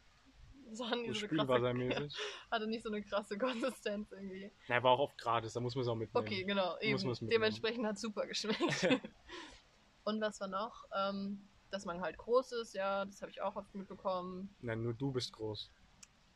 Es 0.71 0.79
war 0.79 0.95
nicht 0.95 1.19
So 1.19 1.27
krasse, 1.27 2.09
hatte 2.51 2.67
nicht 2.67 2.83
so 2.83 2.89
eine 2.89 3.01
krasse 3.03 3.37
Konsistenz 3.37 4.11
irgendwie. 4.11 4.51
Na, 4.67 4.81
war 4.83 4.91
auch 4.91 4.99
oft 4.99 5.17
gratis, 5.17 5.53
da 5.53 5.59
muss 5.59 5.75
man 5.75 5.83
es 5.83 5.87
auch 5.87 5.95
mitnehmen. 5.95 6.25
Okay, 6.25 6.43
genau, 6.43 6.77
eben. 6.79 6.95
mitnehmen. 7.07 7.29
Dementsprechend 7.29 7.85
hat 7.85 7.97
super 7.97 8.25
geschmeckt. 8.27 8.59
und 10.03 10.21
was 10.21 10.39
war 10.39 10.47
noch? 10.47 10.83
Ähm, 10.95 11.47
dass 11.69 11.85
man 11.85 12.01
halt 12.01 12.17
groß 12.17 12.53
ist, 12.53 12.73
ja, 12.73 13.05
das 13.05 13.21
habe 13.21 13.31
ich 13.31 13.41
auch 13.41 13.55
oft 13.55 13.73
mitbekommen. 13.75 14.55
Nein, 14.61 14.83
nur 14.83 14.93
du 14.93 15.11
bist 15.11 15.33
groß. 15.33 15.69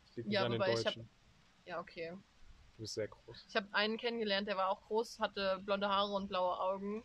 Das 0.05 0.15
liegt 0.17 0.27
nicht 0.27 0.35
Ja, 0.35 0.45
an 0.45 0.51
den 0.51 0.59
wobei 0.61 0.73
ich 0.73 0.79
hab- 0.79 0.93
Deutschen. 0.93 1.09
Ja, 1.65 1.79
okay. 1.79 2.11
Du 2.75 2.81
bist 2.83 2.95
sehr 2.95 3.07
groß. 3.07 3.45
Ich 3.47 3.55
habe 3.55 3.67
einen 3.73 3.97
kennengelernt, 3.97 4.47
der 4.47 4.57
war 4.57 4.69
auch 4.69 4.81
groß, 4.87 5.19
hatte 5.19 5.59
blonde 5.63 5.87
Haare 5.87 6.11
und 6.13 6.27
blaue 6.27 6.59
Augen, 6.59 7.03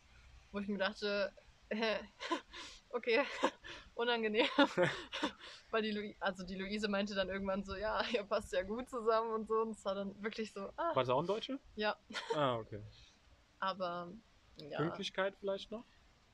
wo 0.51 0.59
ich 0.59 0.69
mir 0.69 0.79
dachte, 0.79 1.33
okay, 2.97 3.23
unangenehm. 3.95 4.47
Weil 5.71 5.83
die, 5.83 5.91
Lu 5.93 6.15
also 6.21 6.45
die 6.45 6.57
Luise 6.57 6.89
meinte 6.89 7.15
dann 7.15 7.29
irgendwann 7.29 7.65
so, 7.65 7.77
ja, 7.77 8.03
ihr 8.13 8.25
passt 8.25 8.53
ja 8.53 8.63
gut 8.63 8.89
zusammen 8.89 9.33
und 9.33 9.47
so. 9.47 9.55
Und 9.55 9.71
es 9.71 9.85
war 9.85 9.95
dann 9.95 10.23
wirklich 10.23 10.53
so, 10.53 10.61
ah, 10.77 10.95
War 10.95 11.03
das 11.03 11.09
auch 11.09 11.21
ein 11.21 11.27
Deutscher? 11.27 11.59
ja, 11.75 11.97
Ah, 12.35 12.57
okay. 12.57 12.81
aber 13.61 14.13
ja. 14.57 14.79
Pünktlichkeit 14.79 15.35
vielleicht 15.39 15.71
noch? 15.71 15.85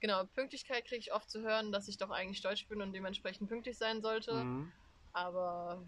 Genau, 0.00 0.24
Pünktlichkeit 0.34 0.84
kriege 0.84 0.98
ich 0.98 1.12
oft 1.12 1.30
zu 1.30 1.42
hören, 1.42 1.70
dass 1.70 1.86
ich 1.88 1.96
doch 1.96 2.10
eigentlich 2.10 2.42
deutsch 2.42 2.66
bin 2.68 2.82
und 2.82 2.92
dementsprechend 2.92 3.48
pünktlich 3.48 3.78
sein 3.78 4.02
sollte. 4.02 4.32
Mhm. 4.34 4.72
Aber 5.12 5.84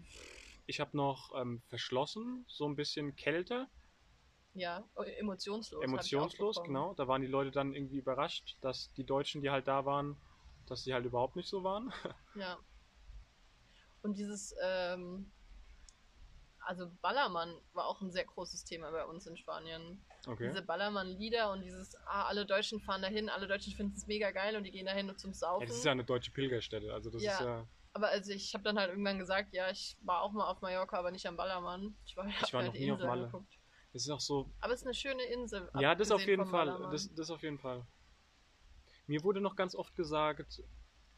Ich 0.67 0.79
habe 0.79 0.95
noch 0.95 1.31
ähm, 1.35 1.61
verschlossen, 1.67 2.45
so 2.47 2.65
ein 2.65 2.75
bisschen 2.75 3.15
kälter, 3.15 3.67
ja, 4.53 4.87
oh, 4.95 5.03
emotionslos. 5.03 5.83
emotionslos, 5.83 6.63
genau. 6.63 6.93
Da 6.93 7.09
waren 7.09 7.21
die 7.21 7.27
Leute 7.27 7.51
dann 7.51 7.73
irgendwie 7.73 7.97
überrascht, 7.97 8.55
dass 8.61 8.91
die 8.93 9.03
Deutschen, 9.05 9.41
die 9.41 9.49
halt 9.49 9.67
da 9.67 9.85
waren, 9.85 10.15
dass 10.65 10.83
sie 10.83 10.93
halt 10.93 11.05
überhaupt 11.05 11.35
nicht 11.35 11.49
so 11.49 11.63
waren. 11.63 11.91
Ja. 12.35 12.57
Und 14.01 14.17
dieses, 14.17 14.53
ähm, 14.61 15.31
also 16.59 16.91
Ballermann 17.01 17.59
war 17.73 17.87
auch 17.87 18.01
ein 18.01 18.11
sehr 18.11 18.25
großes 18.25 18.65
Thema 18.65 18.91
bei 18.91 19.05
uns 19.05 19.25
in 19.25 19.37
Spanien. 19.37 20.03
Okay. 20.27 20.49
Diese 20.49 20.61
Ballermann-Lieder 20.61 21.51
und 21.51 21.61
dieses, 21.61 21.95
ah, 22.05 22.25
alle 22.25 22.45
Deutschen 22.45 22.79
fahren 22.81 23.01
dahin, 23.01 23.29
alle 23.29 23.47
Deutschen 23.47 23.73
finden 23.73 23.93
es 23.95 24.05
mega 24.05 24.31
geil 24.31 24.55
und 24.57 24.63
die 24.63 24.71
gehen 24.71 24.85
dahin 24.85 25.05
nur 25.07 25.17
zum 25.17 25.31
Ja, 25.31 25.35
Saufen. 25.37 25.67
das 25.67 25.77
ist 25.77 25.85
ja 25.85 25.91
eine 25.91 26.03
deutsche 26.03 26.31
Pilgerstätte, 26.31 26.93
also 26.93 27.09
das 27.09 27.23
Ja. 27.23 27.31
ist 27.33 27.39
ja. 27.39 27.67
aber 27.93 28.09
also 28.09 28.31
ich 28.31 28.53
habe 28.53 28.63
dann 28.63 28.77
halt 28.77 28.89
irgendwann 28.89 29.17
gesagt, 29.17 29.53
ja, 29.53 29.69
ich 29.71 29.97
war 30.01 30.21
auch 30.21 30.33
mal 30.33 30.47
auf 30.49 30.61
Mallorca, 30.61 30.97
aber 30.99 31.11
nicht 31.11 31.25
am 31.27 31.37
Ballermann. 31.37 31.95
Ich 32.05 32.15
war, 32.17 32.25
hab 32.27 32.53
war 32.53 32.61
mir 32.61 32.67
noch 32.67 32.73
nie 32.73 32.91
auf 32.91 32.97
Insel 32.99 33.07
Malle. 33.07 33.21
angeguckt. 33.25 33.53
Das 33.93 34.01
ist 34.03 34.09
auch 34.09 34.19
so. 34.19 34.51
Aber 34.59 34.73
es 34.73 34.81
ist 34.81 34.85
eine 34.87 34.93
schöne 34.93 35.23
Insel. 35.23 35.71
Ja, 35.79 35.95
das 35.95 36.11
auf 36.11 36.25
jeden 36.27 36.45
Fall. 36.45 36.89
Das, 36.91 37.13
das 37.15 37.31
auf 37.31 37.41
jeden 37.43 37.57
Fall. 37.59 37.87
Mir 39.07 39.23
wurde 39.23 39.41
noch 39.41 39.55
ganz 39.55 39.75
oft 39.75 39.95
gesagt, 39.95 40.61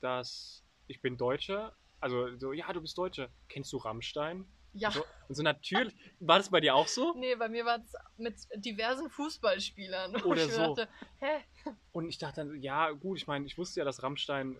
dass 0.01 0.63
ich 0.87 1.01
bin 1.01 1.17
Deutscher. 1.17 1.75
Also 1.99 2.37
so, 2.37 2.53
ja, 2.53 2.71
du 2.73 2.81
bist 2.81 2.97
Deutscher. 2.97 3.29
Kennst 3.49 3.71
du 3.73 3.77
Rammstein? 3.77 4.45
ja. 4.73 4.91
So, 4.91 5.03
und 5.27 5.35
so 5.35 5.43
natürlich. 5.43 5.95
War 6.19 6.37
das 6.37 6.49
bei 6.49 6.59
dir 6.61 6.75
auch 6.75 6.87
so? 6.87 7.13
Nee, 7.17 7.35
bei 7.35 7.49
mir 7.49 7.65
war 7.65 7.79
es 7.79 7.93
mit 8.17 8.35
diversen 8.57 9.09
Fußballspielern. 9.09 10.21
Oder 10.23 10.45
ich 10.45 10.51
so. 10.53 10.75
Dachte, 10.75 10.89
hä? 11.19 11.71
Und 11.91 12.09
ich 12.09 12.17
dachte 12.19 12.45
dann, 12.45 12.61
ja, 12.61 12.91
gut, 12.91 13.17
ich 13.17 13.27
meine, 13.27 13.45
ich 13.45 13.57
wusste 13.57 13.79
ja, 13.79 13.85
dass 13.85 14.03
Rammstein 14.03 14.55
äh, 14.55 14.59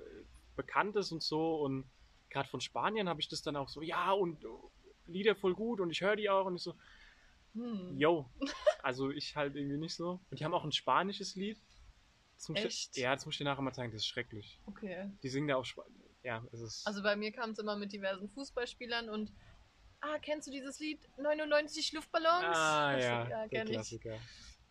bekannt 0.56 0.96
ist 0.96 1.12
und 1.12 1.22
so. 1.22 1.58
Und 1.58 1.90
gerade 2.30 2.50
von 2.50 2.62
Spanien 2.62 3.08
habe 3.08 3.22
ich 3.22 3.28
das 3.28 3.44
dann 3.44 3.56
auch 3.56 3.70
so, 3.70 3.82
ja, 3.82 4.12
und 4.12 4.44
äh, 4.44 4.48
Lieder 5.06 5.36
voll 5.36 5.54
gut 5.54 5.80
und 5.80 5.90
ich 5.92 6.02
höre 6.02 6.16
die 6.16 6.30
auch. 6.30 6.46
Und 6.46 6.56
ich 6.56 6.64
so, 6.64 6.74
Hm. 7.54 7.98
yo. 7.98 8.30
Also 8.84 9.10
ich 9.10 9.36
halt 9.36 9.56
irgendwie 9.56 9.78
nicht 9.78 9.96
so. 9.96 10.22
Und 10.30 10.40
die 10.40 10.46
haben 10.46 10.54
auch 10.54 10.64
ein 10.64 10.72
spanisches 10.72 11.36
Lied. 11.36 11.60
Das 12.38 12.50
muss 12.50 12.60
ich, 12.60 12.66
Echt? 12.66 12.98
ja, 12.98 13.14
das 13.16 13.26
muss 13.26 13.34
ich 13.36 13.40
dir 13.40 13.46
nachher 13.46 13.62
mal 13.64 13.74
zeigen, 13.74 13.92
das 13.92 14.02
ist 14.02 14.08
schrecklich. 14.08 14.62
Okay. 14.68 15.12
Die 15.24 15.30
singen 15.30 15.48
da 15.48 15.56
auch 15.56 15.66
Ja, 16.24 16.44
es 16.52 16.62
ist. 16.62 16.86
Also 16.86 17.02
bei 17.02 17.16
mir 17.16 17.32
kam 17.32 17.50
es 17.50 17.60
immer 17.60 17.76
mit 17.76 17.92
diversen 17.92 18.30
Fußballspielern 18.30 19.10
und 19.10 19.34
ah, 20.02 20.20
kennst 20.22 20.48
du 20.48 20.52
dieses 20.52 20.80
Lied 20.80 21.00
99 21.18 21.94
Luftballons? 21.94 22.58
ah, 22.58 22.96
Ich 22.96 23.04
so, 23.04 23.10
ja, 23.10 23.30
ja 23.30 23.48
der 23.48 23.50
kenn 23.50 23.68
ich. 23.68 23.74
Klassiker. 23.74 24.20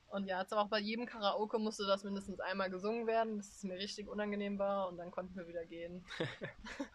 Und 0.08 0.28
ja, 0.28 0.40
jetzt 0.40 0.52
aber 0.52 0.62
auch 0.62 0.68
bei 0.68 0.78
jedem 0.78 1.06
Karaoke 1.06 1.58
musste 1.58 1.84
das 1.84 2.04
mindestens 2.04 2.38
einmal 2.38 2.70
gesungen 2.70 3.08
werden, 3.08 3.36
bis 3.38 3.56
es 3.56 3.62
mir 3.64 3.74
richtig 3.76 4.06
unangenehm 4.08 4.58
war 4.58 4.88
und 4.88 4.98
dann 4.98 5.10
konnten 5.10 5.34
wir 5.34 5.48
wieder 5.48 5.66
gehen. 5.66 6.06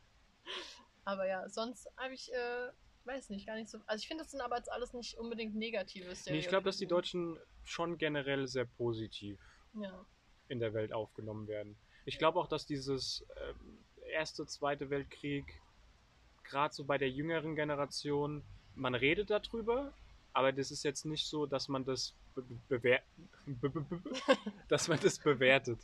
aber 1.04 1.28
ja, 1.28 1.48
sonst 1.50 1.90
habe 1.98 2.14
ich, 2.14 2.32
äh, 2.34 2.70
weiß 3.04 3.30
nicht, 3.30 3.46
gar 3.46 3.56
nicht 3.56 3.70
so. 3.70 3.80
Also 3.86 4.02
ich 4.02 4.08
finde, 4.08 4.24
das 4.24 4.32
sind 4.32 4.40
aber 4.40 4.56
jetzt 4.56 4.72
alles 4.72 4.94
nicht 4.94 5.18
unbedingt 5.18 5.56
negative 5.56 6.14
Nee, 6.28 6.40
ich 6.40 6.48
glaube, 6.48 6.64
dass 6.64 6.78
die 6.78 6.86
Stereotypen. 6.86 7.36
Deutschen 7.36 7.40
schon 7.64 7.98
generell 7.98 8.48
sehr 8.48 8.66
positiv 8.66 9.40
Ja, 9.74 10.06
in 10.52 10.60
der 10.60 10.74
Welt 10.74 10.94
aufgenommen 10.94 11.48
werden. 11.48 11.76
Ich 12.06 12.18
glaube 12.18 12.40
auch, 12.40 12.48
dass 12.48 12.66
dieses 12.66 13.26
ähm, 13.38 13.80
Erste, 14.12 14.46
Zweite 14.46 14.90
Weltkrieg, 14.90 15.46
gerade 16.44 16.74
so 16.74 16.84
bei 16.84 16.98
der 16.98 17.10
jüngeren 17.10 17.56
Generation, 17.56 18.44
man 18.76 18.94
redet 18.96 19.30
darüber, 19.30 19.94
aber 20.34 20.52
das 20.52 20.72
ist 20.72 20.84
jetzt 20.84 21.06
nicht 21.06 21.26
so, 21.28 21.46
dass 21.46 21.68
man 21.70 21.86
das 21.86 22.14
be 22.36 22.44
bewer 22.70 23.00
be 23.46 23.70
be 23.70 23.82
be 23.82 24.02
dass 24.70 24.88
man 24.88 25.00
das 25.00 25.20
bewertet, 25.20 25.80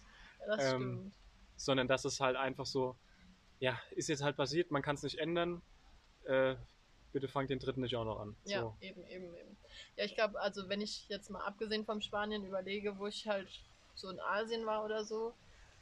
das 0.46 0.74
Ähm, 0.74 0.82
stimmt. 0.82 1.14
sondern 1.58 1.88
dass 1.88 2.06
es 2.06 2.20
halt 2.20 2.36
einfach 2.36 2.66
so, 2.66 2.96
ja, 3.60 3.80
ist 3.92 4.10
jetzt 4.10 4.24
halt 4.24 4.36
passiert, 4.38 4.72
man 4.72 4.82
kann 4.82 4.96
es 4.96 5.04
nicht 5.04 5.18
ändern, 5.20 5.62
äh, 6.26 6.56
bitte 7.14 7.28
fangt 7.28 7.50
den 7.50 7.60
dritten 7.60 7.82
nicht 7.82 7.96
auch 7.96 8.06
noch 8.06 8.20
an. 8.20 8.36
Ja, 8.46 8.62
So. 8.62 8.76
eben, 8.82 9.06
eben, 9.08 9.36
eben. 9.36 9.58
Ja, 9.96 10.06
ich 10.06 10.16
glaube, 10.16 10.40
also 10.42 10.68
wenn 10.70 10.82
ich 10.82 11.08
jetzt 11.10 11.30
mal 11.30 11.44
abgesehen 11.46 11.86
vom 11.86 12.02
Spanien 12.02 12.46
überlege, 12.46 12.98
wo 13.00 13.08
ich 13.08 13.28
halt 13.28 13.50
so 13.98 14.10
in 14.10 14.20
Asien 14.20 14.66
war 14.66 14.86
oder 14.86 15.04
so, 15.04 15.34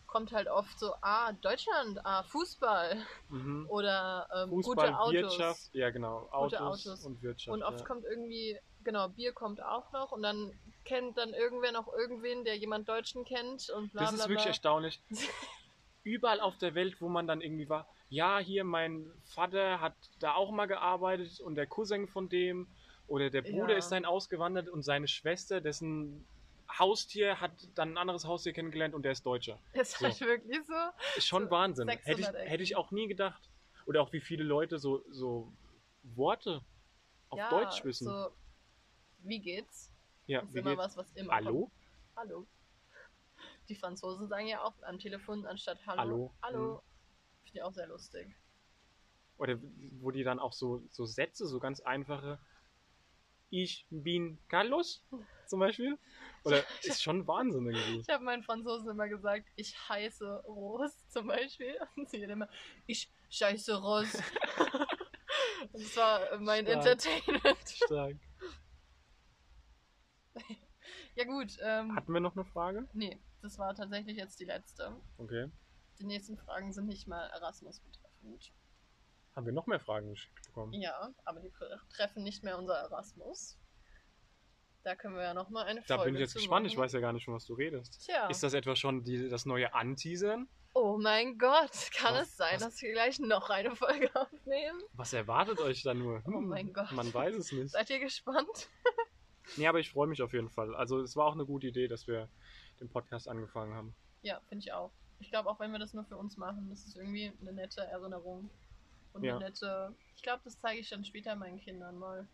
kommt 0.08 0.32
halt 0.32 0.48
oft 0.48 0.80
so, 0.80 0.94
ah, 1.02 1.34
Deutschland, 1.34 2.00
ah, 2.06 2.24
Fußball 2.24 2.98
Mhm. 3.30 3.68
oder 3.70 4.28
ähm, 4.34 4.50
Fußball, 4.50 4.76
gute 4.88 5.00
Autos. 5.00 5.38
Wirtschaft, 5.38 5.70
ja 5.74 5.90
genau, 5.90 6.30
Autos, 6.32 6.60
Gute 6.60 6.64
Autos. 6.66 7.06
und 7.06 7.22
Wirtschaft. 7.22 7.54
Und 7.56 7.64
oft 7.64 7.80
ja. 7.80 7.86
kommt 7.86 8.06
irgendwie, 8.06 8.60
genau, 8.84 9.10
Bier 9.10 9.34
kommt 9.34 9.62
auch 9.62 9.92
noch 9.92 10.12
und 10.12 10.22
dann 10.24 10.58
kennt 10.86 11.18
dann 11.18 11.34
irgendwer 11.34 11.72
noch 11.72 11.92
irgendwen, 11.94 12.46
der 12.46 12.58
jemand 12.58 12.88
Deutschen 12.88 13.26
kennt 13.26 13.70
und 13.70 13.92
bla 13.92 14.04
Das 14.04 14.12
bla 14.12 14.24
ist 14.24 14.30
wirklich 14.30 14.40
bla. 14.42 14.48
erstaunlich. 14.48 15.02
Überall 16.04 16.40
auf 16.40 16.58
der 16.60 16.76
Welt, 16.76 17.02
wo 17.02 17.10
man 17.10 17.26
dann 17.28 17.42
irgendwie 17.42 17.68
war, 17.68 17.88
ja, 18.10 18.38
hier 18.38 18.64
mein 18.64 19.12
Vater 19.26 19.82
hat 19.82 19.96
da 20.20 20.36
auch 20.36 20.52
mal 20.52 20.68
gearbeitet 20.68 21.40
und 21.40 21.56
der 21.56 21.66
Cousin 21.66 22.08
von 22.08 22.30
dem 22.30 22.68
oder 23.08 23.32
der 23.32 23.42
Bruder 23.42 23.74
Ja. 23.74 23.78
ist 23.80 23.90
dann 23.90 24.06
ausgewandert 24.06 24.70
und 24.70 24.84
seine 24.84 25.08
Schwester, 25.08 25.62
dessen 25.62 26.28
Haustier 26.80 27.40
hat 27.40 27.52
dann 27.76 27.92
ein 27.94 27.98
anderes 27.98 28.26
Haustier 28.26 28.54
kennengelernt 28.54 28.94
und 28.94 29.04
der 29.04 29.12
ist 29.14 29.26
Deutscher. 29.26 29.60
Ist 29.74 29.98
So. 30.00 30.06
halt 30.06 30.20
wirklich 30.22 30.66
so. 30.66 30.74
Ist 31.18 31.28
schon 31.28 31.44
So 31.46 31.52
Wahnsinn. 31.52 31.88
Hätte 31.88 32.02
ich, 32.12 32.18
600 32.18 32.36
Ecken. 32.42 32.50
hätte 32.50 32.64
ich 32.64 32.76
auch 32.76 32.92
nie 32.92 33.08
gedacht. 33.08 33.50
Oder 33.86 34.02
auch 34.02 34.12
wie 34.14 34.20
viele 34.22 34.44
Leute 34.44 34.80
so, 34.80 35.04
so 35.10 35.52
Worte 36.04 36.62
auf 37.30 37.38
ja, 37.40 37.50
Deutsch 37.50 37.84
wissen. 37.86 38.06
So, 38.08 38.36
wie 39.20 39.40
geht's? 39.40 39.92
ja, 40.28 40.40
Das 40.42 40.50
ist 40.50 40.56
wie 40.56 40.60
immer 40.60 40.72
geht's? 40.72 40.84
was, 40.84 40.98
was 40.98 41.12
immer 41.14 41.34
Hallo? 41.34 41.60
kommt. 41.62 41.74
Hallo. 42.16 42.48
Die 43.70 43.76
Franzosen 43.76 44.28
sagen 44.28 44.48
ja 44.48 44.64
auch 44.64 44.74
am 44.84 45.00
Telefon 45.00 45.46
anstatt 45.46 45.80
Hallo. 45.86 46.00
Hallo. 46.02 46.34
Hallo. 46.42 46.74
Mhm. 46.76 46.80
Finde 47.46 47.58
ich 47.60 47.64
auch 47.64 47.74
sehr 47.74 47.88
lustig. 47.88 48.36
Oder 49.38 49.58
wo 50.00 50.12
die 50.12 50.24
dann 50.24 50.40
auch 50.40 50.54
so, 50.54 50.82
so 50.92 51.06
Sätze, 51.06 51.46
so 51.48 51.60
ganz 51.60 51.80
einfache. 51.82 52.40
Ich 53.50 53.86
bin 53.90 54.40
Carlos 54.48 55.04
zum 55.48 55.60
Beispiel. 55.60 55.98
Oder 56.44 56.64
ist 56.84 57.02
schon 57.02 57.28
Wahnsinn 57.28 57.66
irgendwie. 57.68 58.00
Ich 58.00 58.10
habe 58.10 58.24
meinen 58.24 58.44
Franzosen 58.44 58.90
immer 58.90 59.08
gesagt, 59.08 59.48
ich 59.56 59.76
heiße 59.90 60.44
Rose 60.46 60.96
zum 61.10 61.28
Beispiel. 61.28 61.78
Und 61.96 62.10
sie 62.10 62.22
immer, 62.22 62.50
ich 62.86 63.12
scheiße 63.30 63.76
Rose. 63.76 64.18
das 65.74 65.98
war 65.98 66.40
mein 66.40 66.66
Stark. 66.66 66.86
Entertainment. 66.86 67.70
Stark. 67.70 68.16
Ja 71.16 71.24
gut, 71.24 71.58
ähm, 71.62 71.96
Hatten 71.96 72.14
wir 72.14 72.20
noch 72.20 72.36
eine 72.36 72.44
Frage? 72.44 72.88
nee, 72.94 73.22
das 73.42 73.58
war 73.58 73.74
tatsächlich 73.74 74.18
jetzt 74.18 74.40
die 74.40 74.46
letzte. 74.46 74.96
Okay. 75.18 75.50
Die 76.00 76.06
nächsten 76.06 76.38
Fragen 76.38 76.74
sind 76.74 76.88
nicht 76.88 77.08
mal 77.08 77.30
Erasmus 77.30 77.80
betreffend. 77.80 78.52
Haben 79.36 79.46
wir 79.46 79.54
noch 79.54 79.68
mehr 79.68 79.80
Fragen 79.80 80.10
geschickt 80.10 80.46
bekommen? 80.46 80.74
Ja, 80.74 81.14
aber 81.24 81.40
die 81.40 81.52
treffen 81.90 82.24
nicht 82.24 82.44
mehr 82.44 82.58
unser 82.58 82.76
Erasmus. 82.76 83.58
Da 84.86 84.96
können 84.96 85.16
wir 85.16 85.24
ja 85.24 85.34
nochmal 85.34 85.66
eine 85.66 85.82
Da 85.88 85.96
Folge 85.98 86.12
bin 86.12 86.16
ich 86.16 86.22
jetzt 86.22 86.36
gespannt. 86.36 86.68
Ich 86.68 86.74
machen. 86.76 86.84
weiß 86.86 86.94
ja 86.94 87.00
gar 87.00 87.12
nicht, 87.12 87.26
von 87.26 87.34
was 87.34 87.46
du 87.46 87.56
redest. 87.56 88.06
Tja. 88.06 88.28
Ist 88.28 88.44
das 88.44 88.54
etwa 88.54 88.76
schon 88.76 89.04
die, 89.04 89.28
das 89.30 89.46
neue 89.48 89.74
Anteasern? 89.74 90.48
Oh 90.76 90.98
mein 91.02 91.38
Gott, 91.40 91.72
kann 91.96 92.14
Was- 92.14 92.28
es 92.30 92.38
sein, 92.38 92.54
was- 92.56 92.62
dass 92.64 92.82
wir 92.82 92.92
gleich 92.94 93.20
noch 93.20 93.50
eine 93.50 93.76
Folge 93.76 94.10
aufnehmen? 94.16 94.80
Was 94.94 95.12
erwartet 95.14 95.60
euch 95.60 95.82
da 95.84 95.94
nur? 95.96 96.22
Oh 96.28 96.40
mein 96.40 96.72
Gott. 96.72 96.92
Man 96.92 97.12
weiß 97.14 97.36
es 97.36 97.52
nicht. 97.52 97.72
Seid 97.72 97.90
ihr 97.90 98.00
gespannt? 98.00 98.70
Nee, 99.58 99.68
aber 99.68 99.80
ich 99.80 99.92
freue 99.92 100.08
mich 100.08 100.24
auf 100.24 100.34
jeden 100.34 100.50
Fall. 100.50 100.74
Also 100.76 101.00
es 101.02 101.16
war 101.16 101.28
auch 101.28 101.34
eine 101.34 101.46
gute 101.46 101.68
Idee, 101.68 101.88
dass 101.88 102.08
wir 102.08 102.28
den 102.80 102.90
Podcast 102.90 103.28
angefangen 103.30 103.76
haben. 103.76 103.96
Ja, 104.24 104.42
finde 104.50 104.64
ich 104.66 104.74
auch. 104.74 104.90
Ich 105.20 105.30
glaube, 105.30 105.50
auch 105.52 105.60
wenn 105.60 105.72
wir 105.72 105.78
das 105.78 105.94
nur 105.94 106.04
für 106.04 106.18
uns 106.18 106.36
machen, 106.36 106.68
das 106.72 106.84
ist 106.88 106.98
irgendwie 106.98 107.32
eine 107.42 107.54
nette 107.54 107.82
Erinnerung. 107.82 108.50
Und 109.14 109.24
Ja. 109.24 109.36
eine 109.36 109.46
nette. 109.46 109.94
Ich 110.16 110.24
glaube, 110.24 110.42
das 110.44 110.60
zeige 110.60 110.80
ich 110.80 110.90
dann 110.90 111.06
später 111.06 111.36
meinen 111.36 111.60
Kindern 111.60 111.98
mal. 112.00 112.28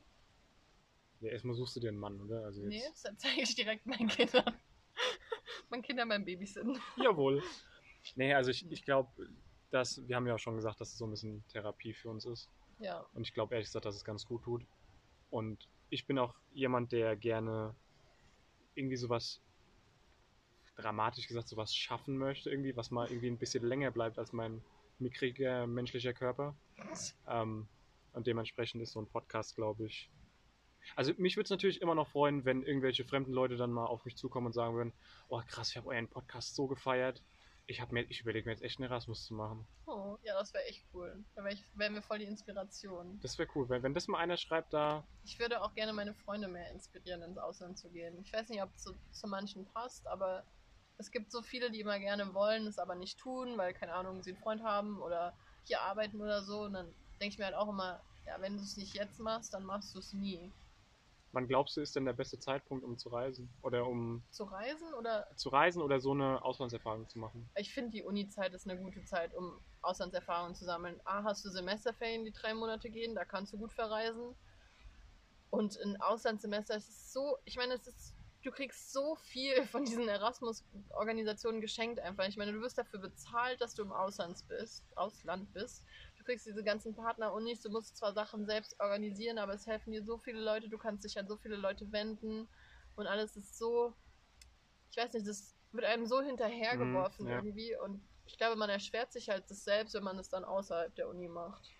Ja, 1.22 1.30
erstmal 1.30 1.56
suchst 1.56 1.76
du 1.76 1.80
dir 1.80 1.90
einen 1.90 2.00
Mann, 2.00 2.20
oder? 2.20 2.44
Also 2.46 2.64
Nee, 2.64 2.80
jetzt. 2.80 3.06
das 3.06 3.18
zeige 3.18 3.42
ich 3.42 3.56
direkt 3.56 3.86
meinen 3.86 4.08
Kindern. 4.08 4.56
meinen 5.70 5.84
Kindern 5.84 6.10
beim 6.10 6.26
Babysitten. 6.26 6.80
Jawohl. 6.98 7.42
Nee, 8.16 8.34
also 8.34 8.50
ich, 8.52 8.70
ich 8.72 8.84
glaube, 8.84 9.10
dass, 9.70 10.06
wir 10.08 10.16
haben 10.16 10.28
ja 10.28 10.36
auch 10.36 10.40
schon 10.40 10.56
gesagt, 10.56 10.82
dass 10.82 10.90
es 10.92 10.98
so 10.98 11.06
ein 11.06 11.12
bisschen 11.12 11.44
Therapie 11.48 11.94
für 11.94 12.10
uns 12.10 12.26
ist. 12.26 12.50
Ja, 12.80 13.06
Und 13.14 13.22
ich 13.22 13.34
glaube 13.34 13.54
ehrlich 13.54 13.68
gesagt, 13.68 13.86
dass 13.86 13.96
es 13.96 14.04
ganz 14.04 14.26
gut 14.26 14.44
tut. 14.44 14.66
Und 15.30 15.68
ich 15.90 16.08
bin 16.08 16.18
auch 16.18 16.34
jemand, 16.54 16.92
der 16.92 17.16
gerne 17.16 17.76
irgendwie 18.74 18.96
sowas, 18.98 19.40
dramatisch 20.76 21.28
gesagt, 21.28 21.48
sowas 21.48 21.76
schaffen 21.76 22.18
möchte, 22.18 22.50
irgendwie, 22.50 22.76
was 22.76 22.90
mal 22.90 23.08
irgendwie 23.10 23.28
ein 23.30 23.38
bisschen 23.38 23.64
länger 23.64 23.92
bleibt 23.92 24.18
als 24.18 24.34
mein 24.34 24.64
mickriger 24.98 25.68
menschlicher 25.68 26.14
Körper. 26.14 26.56
Ähm, 27.28 27.68
und 28.14 28.26
dementsprechend 28.28 28.82
ist 28.82 28.94
so 28.94 29.00
ein 29.00 29.08
Podcast, 29.08 29.56
glaube 29.56 29.86
ich. 29.86 30.10
Also 30.96 31.14
mich 31.18 31.36
würde 31.36 31.46
es 31.46 31.50
natürlich 31.52 31.82
immer 31.82 31.96
noch 31.96 32.08
freuen, 32.10 32.46
wenn 32.46 32.64
irgendwelche 32.64 33.06
fremden 33.06 33.32
Leute 33.34 33.56
dann 33.58 33.72
mal 33.72 33.86
auf 33.86 34.06
mich 34.06 34.18
zukommen 34.18 34.48
und 34.48 34.54
sagen 34.54 34.76
würden, 34.76 34.94
oh 35.30 35.42
krass, 35.48 35.70
ich 35.72 35.78
habe 35.78 35.88
euren 35.90 36.08
Podcast 36.10 36.56
so 36.56 36.68
gefeiert. 36.68 37.22
Ich, 37.68 37.80
hab 37.80 37.92
mir, 37.92 38.02
ich 38.10 38.20
überlege 38.22 38.46
mir 38.48 38.52
jetzt 38.54 38.64
echt 38.64 38.80
einen 38.80 38.90
Erasmus 38.90 39.26
zu 39.26 39.34
machen. 39.34 39.66
oh, 39.86 40.18
ja, 40.24 40.34
das 40.38 40.54
wäre 40.54 40.66
echt 40.66 40.84
cool. 40.94 41.24
Da 41.36 41.44
wär 41.44 41.52
ich- 41.54 41.64
wären 41.76 41.94
wir 41.94 42.02
voll 42.02 42.20
die 42.20 42.26
Inspiration. 42.26 43.20
Das 43.22 43.38
wäre 43.38 43.48
cool. 43.56 43.70
Wenn, 43.70 43.84
wenn 43.84 43.94
das 43.94 44.08
mal 44.08 44.18
einer 44.18 44.36
schreibt, 44.36 44.74
da 44.74 45.06
Ich 45.24 45.40
würde 45.40 45.62
auch 45.62 45.74
gerne 45.76 45.94
meine 45.94 46.14
Freunde 46.14 46.48
mehr 46.48 46.70
inspirieren, 46.72 47.22
ins 47.22 47.38
Ausland 47.38 47.78
zu 47.78 47.90
gehen. 47.90 48.18
Ich 48.20 48.34
weiß 48.34 48.50
nicht, 48.50 48.62
ob 48.62 48.70
es 48.76 48.82
zu, 48.84 48.94
zu 49.12 49.28
manchen 49.28 49.66
passt, 49.68 50.06
aber 50.08 50.44
es 50.98 51.12
gibt 51.12 51.32
so 51.32 51.42
viele, 51.42 51.72
die 51.72 51.80
immer 51.80 52.00
gerne 52.00 52.34
wollen, 52.34 52.68
es 52.68 52.78
aber 52.80 52.96
nicht 52.96 53.20
tun, 53.20 53.58
weil, 53.58 53.74
keine 53.74 53.94
Ahnung, 53.94 54.22
sie 54.24 54.32
einen 54.32 54.42
Freund 54.42 54.64
haben 54.64 55.00
oder 55.02 55.34
hier 55.66 55.82
arbeiten 55.82 56.20
oder 56.20 56.42
so. 56.44 56.64
Und 56.64 56.74
dann 56.74 56.88
denke 57.22 57.34
ich 57.34 57.38
mir 57.38 57.46
halt 57.46 57.56
auch 57.56 57.70
immer, 57.70 58.02
ja, 58.26 58.42
wenn 58.42 58.58
du 58.58 58.64
es 58.64 58.76
nicht 58.76 58.96
jetzt 58.96 59.20
machst, 59.20 59.54
dann 59.54 59.64
machst 59.64 59.96
du 59.96 60.00
es 60.00 60.14
nie. 60.14 60.52
Wann 61.34 61.48
glaubst 61.48 61.78
du, 61.78 61.82
ist 61.82 61.96
denn 61.96 62.06
der 62.06 62.14
beste 62.14 62.40
Zeitpunkt, 62.40 62.84
um 62.84 62.98
zu 62.98 63.10
reisen? 63.10 63.50
Oder 63.62 63.88
um 63.88 64.24
Zu 64.32 64.44
reisen 64.44 64.94
oder 64.94 65.28
zu 65.36 65.50
reisen 65.50 65.82
oder 65.82 66.00
so 66.00 66.12
eine 66.12 66.44
Auslandserfahrung 66.44 67.08
zu 67.08 67.20
machen? 67.20 67.50
ich 67.56 67.74
finde, 67.74 67.92
die 67.92 68.04
Uni-Zeit 68.04 68.54
ist 68.54 68.70
eine 68.70 68.82
gute 68.82 69.04
Zeit, 69.06 69.34
um 69.34 69.60
Auslandserfahrungen 69.82 70.56
zu 70.56 70.66
sammeln. 70.66 71.00
A, 71.06 71.24
hast 71.24 71.46
du 71.46 71.50
Semesterferien, 71.50 72.26
die 72.26 72.34
drei 72.34 72.54
Monate 72.54 72.90
gehen, 72.90 73.16
da 73.16 73.24
kannst 73.24 73.54
du 73.54 73.58
gut 73.58 73.72
verreisen. 73.74 74.36
Und 75.50 75.78
ein 75.80 76.00
Auslandssemester 76.02 76.76
es 76.76 76.90
ist 76.90 77.14
so, 77.14 77.38
ich 77.46 77.58
meine, 77.58 77.74
es 77.74 77.86
ist, 77.88 78.16
du 78.44 78.52
kriegst 78.52 78.92
so 78.92 79.16
viel 79.16 79.66
von 79.66 79.84
diesen 79.86 80.08
Erasmus-Organisationen 80.08 81.62
geschenkt 81.62 82.00
einfach. 82.00 82.26
Ich 82.28 82.38
meine, 82.38 82.54
du 82.54 82.62
wirst 82.62 82.78
dafür 82.78 83.00
bezahlt, 83.00 83.62
dass 83.62 83.76
du 83.76 83.84
im 83.84 83.92
Ausland 83.92 84.38
bist, 84.48 84.86
Ausland 84.96 85.54
bist. 85.54 85.84
Du 86.22 86.26
kriegst 86.26 86.46
diese 86.46 86.64
ganzen 86.64 86.94
Partner-Unis, 86.94 87.62
du 87.62 87.72
musst 87.72 87.98
zwar 87.98 88.14
Sachen 88.14 88.46
selbst 88.46 88.80
organisieren, 88.80 89.40
aber 89.40 89.56
es 89.56 89.66
helfen 89.66 89.92
dir 89.92 90.04
so 90.04 90.20
viele 90.20 90.40
Leute, 90.40 90.70
du 90.70 90.78
kannst 90.78 91.04
dich 91.04 91.18
an 91.18 91.28
so 91.28 91.36
viele 91.36 91.56
Leute 91.56 91.92
wenden 91.92 92.48
und 92.96 93.08
alles 93.08 93.36
ist 93.36 93.58
so, 93.58 93.96
ich 94.92 94.98
weiß 94.98 95.14
nicht, 95.14 95.28
das 95.28 95.56
wird 95.72 95.84
einem 95.84 96.06
so 96.06 96.22
hinterhergeworfen 96.22 97.26
Mhm, 97.26 97.32
ja. 97.32 97.38
irgendwie 97.38 97.76
und 97.76 98.08
ich 98.26 98.38
glaube, 98.38 98.56
man 98.56 98.70
erschwert 98.70 99.12
sich 99.12 99.30
halt 99.30 99.50
das 99.50 99.64
selbst, 99.64 99.96
wenn 99.96 100.04
man 100.04 100.20
es 100.20 100.30
dann 100.30 100.46
außerhalb 100.46 100.94
der 100.94 101.10
Uni 101.10 101.28
macht. 101.28 101.74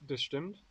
Das 0.00 0.22
stimmt. 0.22 0.64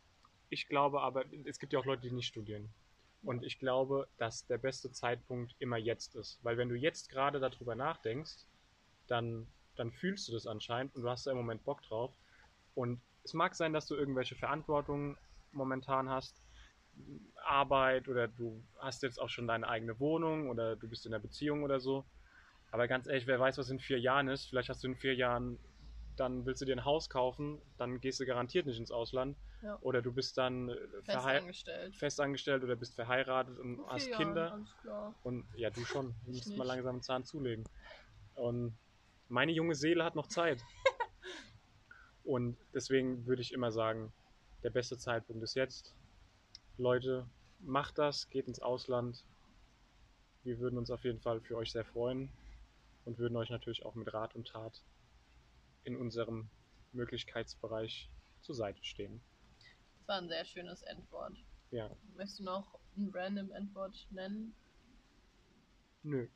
Ich 0.48 0.66
glaube 0.68 1.00
aber, 1.00 1.24
es 1.44 1.58
gibt 1.60 1.72
ja 1.72 1.78
auch 1.78 1.84
Leute, 1.84 2.02
die 2.02 2.10
nicht 2.12 2.26
studieren. 2.26 2.74
Und 3.22 3.44
ich 3.44 3.58
glaube, 3.58 4.08
dass 4.18 4.46
der 4.46 4.58
beste 4.58 4.90
Zeitpunkt 4.90 5.54
immer 5.60 5.76
jetzt 5.76 6.16
ist. 6.16 6.38
Weil 6.42 6.58
wenn 6.58 6.68
du 6.68 6.74
jetzt 6.76 7.08
gerade 7.08 7.40
darüber 7.40 7.74
nachdenkst, 7.76 8.46
dann, 9.08 9.46
dann 9.76 9.92
fühlst 9.92 10.28
du 10.28 10.32
das 10.32 10.46
anscheinend 10.46 10.94
und 10.94 11.02
du 11.02 11.10
hast 11.10 11.26
da 11.26 11.32
im 11.32 11.36
Moment 11.36 11.64
Bock 11.64 11.82
drauf. 11.82 12.12
Und 12.76 13.00
es 13.24 13.32
mag 13.32 13.54
sein, 13.54 13.72
dass 13.72 13.86
du 13.86 13.94
irgendwelche 13.96 14.36
Verantwortungen 14.36 15.16
momentan 15.50 16.10
hast, 16.10 16.42
Arbeit 17.42 18.06
oder 18.06 18.28
du 18.28 18.62
hast 18.78 19.02
jetzt 19.02 19.18
auch 19.18 19.30
schon 19.30 19.48
deine 19.48 19.66
eigene 19.66 19.98
Wohnung 19.98 20.50
oder 20.50 20.76
du 20.76 20.88
bist 20.88 21.06
in 21.06 21.14
einer 21.14 21.22
Beziehung 21.22 21.62
oder 21.62 21.80
so. 21.80 22.04
Aber 22.70 22.86
ganz 22.86 23.06
ehrlich, 23.06 23.26
wer 23.26 23.40
weiß, 23.40 23.56
was 23.58 23.70
in 23.70 23.78
vier 23.78 23.98
Jahren 23.98 24.28
ist. 24.28 24.46
Vielleicht 24.46 24.68
hast 24.68 24.84
du 24.84 24.88
in 24.88 24.96
vier 24.96 25.14
Jahren, 25.14 25.58
dann 26.16 26.44
willst 26.44 26.60
du 26.60 26.66
dir 26.66 26.76
ein 26.76 26.84
Haus 26.84 27.08
kaufen, 27.08 27.62
dann 27.78 28.00
gehst 28.00 28.20
du 28.20 28.26
garantiert 28.26 28.66
nicht 28.66 28.78
ins 28.78 28.90
Ausland. 28.90 29.38
Ja. 29.62 29.78
Oder 29.80 30.02
du 30.02 30.12
bist 30.12 30.36
dann 30.36 30.68
äh, 30.68 30.76
Festangestellt. 31.04 31.96
festangestellt 31.96 32.62
oder 32.62 32.76
bist 32.76 32.94
verheiratet 32.94 33.58
und 33.58 33.78
In 33.78 33.86
hast 33.86 34.10
Kinder. 34.12 34.48
Jahren, 34.48 34.52
alles 34.52 34.76
klar. 34.82 35.14
Und 35.22 35.46
ja, 35.56 35.70
du 35.70 35.82
schon. 35.84 36.14
Du 36.24 36.32
musst 36.32 36.54
mal 36.56 36.64
langsam 36.64 36.96
einen 36.96 37.02
Zahn 37.02 37.24
zulegen. 37.24 37.64
Und 38.34 38.76
meine 39.28 39.52
junge 39.52 39.74
Seele 39.74 40.04
hat 40.04 40.14
noch 40.14 40.26
Zeit. 40.26 40.62
Und 42.26 42.56
deswegen 42.74 43.24
würde 43.24 43.40
ich 43.40 43.52
immer 43.52 43.70
sagen, 43.70 44.12
der 44.64 44.70
beste 44.70 44.98
Zeitpunkt 44.98 45.44
ist 45.44 45.54
jetzt. 45.54 45.94
Leute, 46.76 47.24
macht 47.60 47.98
das, 47.98 48.28
geht 48.30 48.48
ins 48.48 48.58
Ausland. 48.58 49.24
Wir 50.42 50.58
würden 50.58 50.76
uns 50.76 50.90
auf 50.90 51.04
jeden 51.04 51.20
Fall 51.20 51.40
für 51.40 51.56
euch 51.56 51.70
sehr 51.70 51.84
freuen 51.84 52.28
und 53.04 53.18
würden 53.18 53.36
euch 53.36 53.50
natürlich 53.50 53.86
auch 53.86 53.94
mit 53.94 54.12
Rat 54.12 54.34
und 54.34 54.48
Tat 54.48 54.82
in 55.84 55.96
unserem 55.96 56.48
Möglichkeitsbereich 56.92 58.10
zur 58.40 58.56
Seite 58.56 58.82
stehen. 58.84 59.20
Das 59.98 60.08
war 60.08 60.18
ein 60.18 60.28
sehr 60.28 60.44
schönes 60.44 60.82
Endwort. 60.82 61.36
Ja, 61.70 61.90
Möchtest 62.16 62.40
du 62.40 62.44
noch 62.44 62.76
ein 62.96 63.08
random 63.14 63.52
Endwort 63.52 64.06
nennen? 64.10 64.52
nö. 66.02 66.26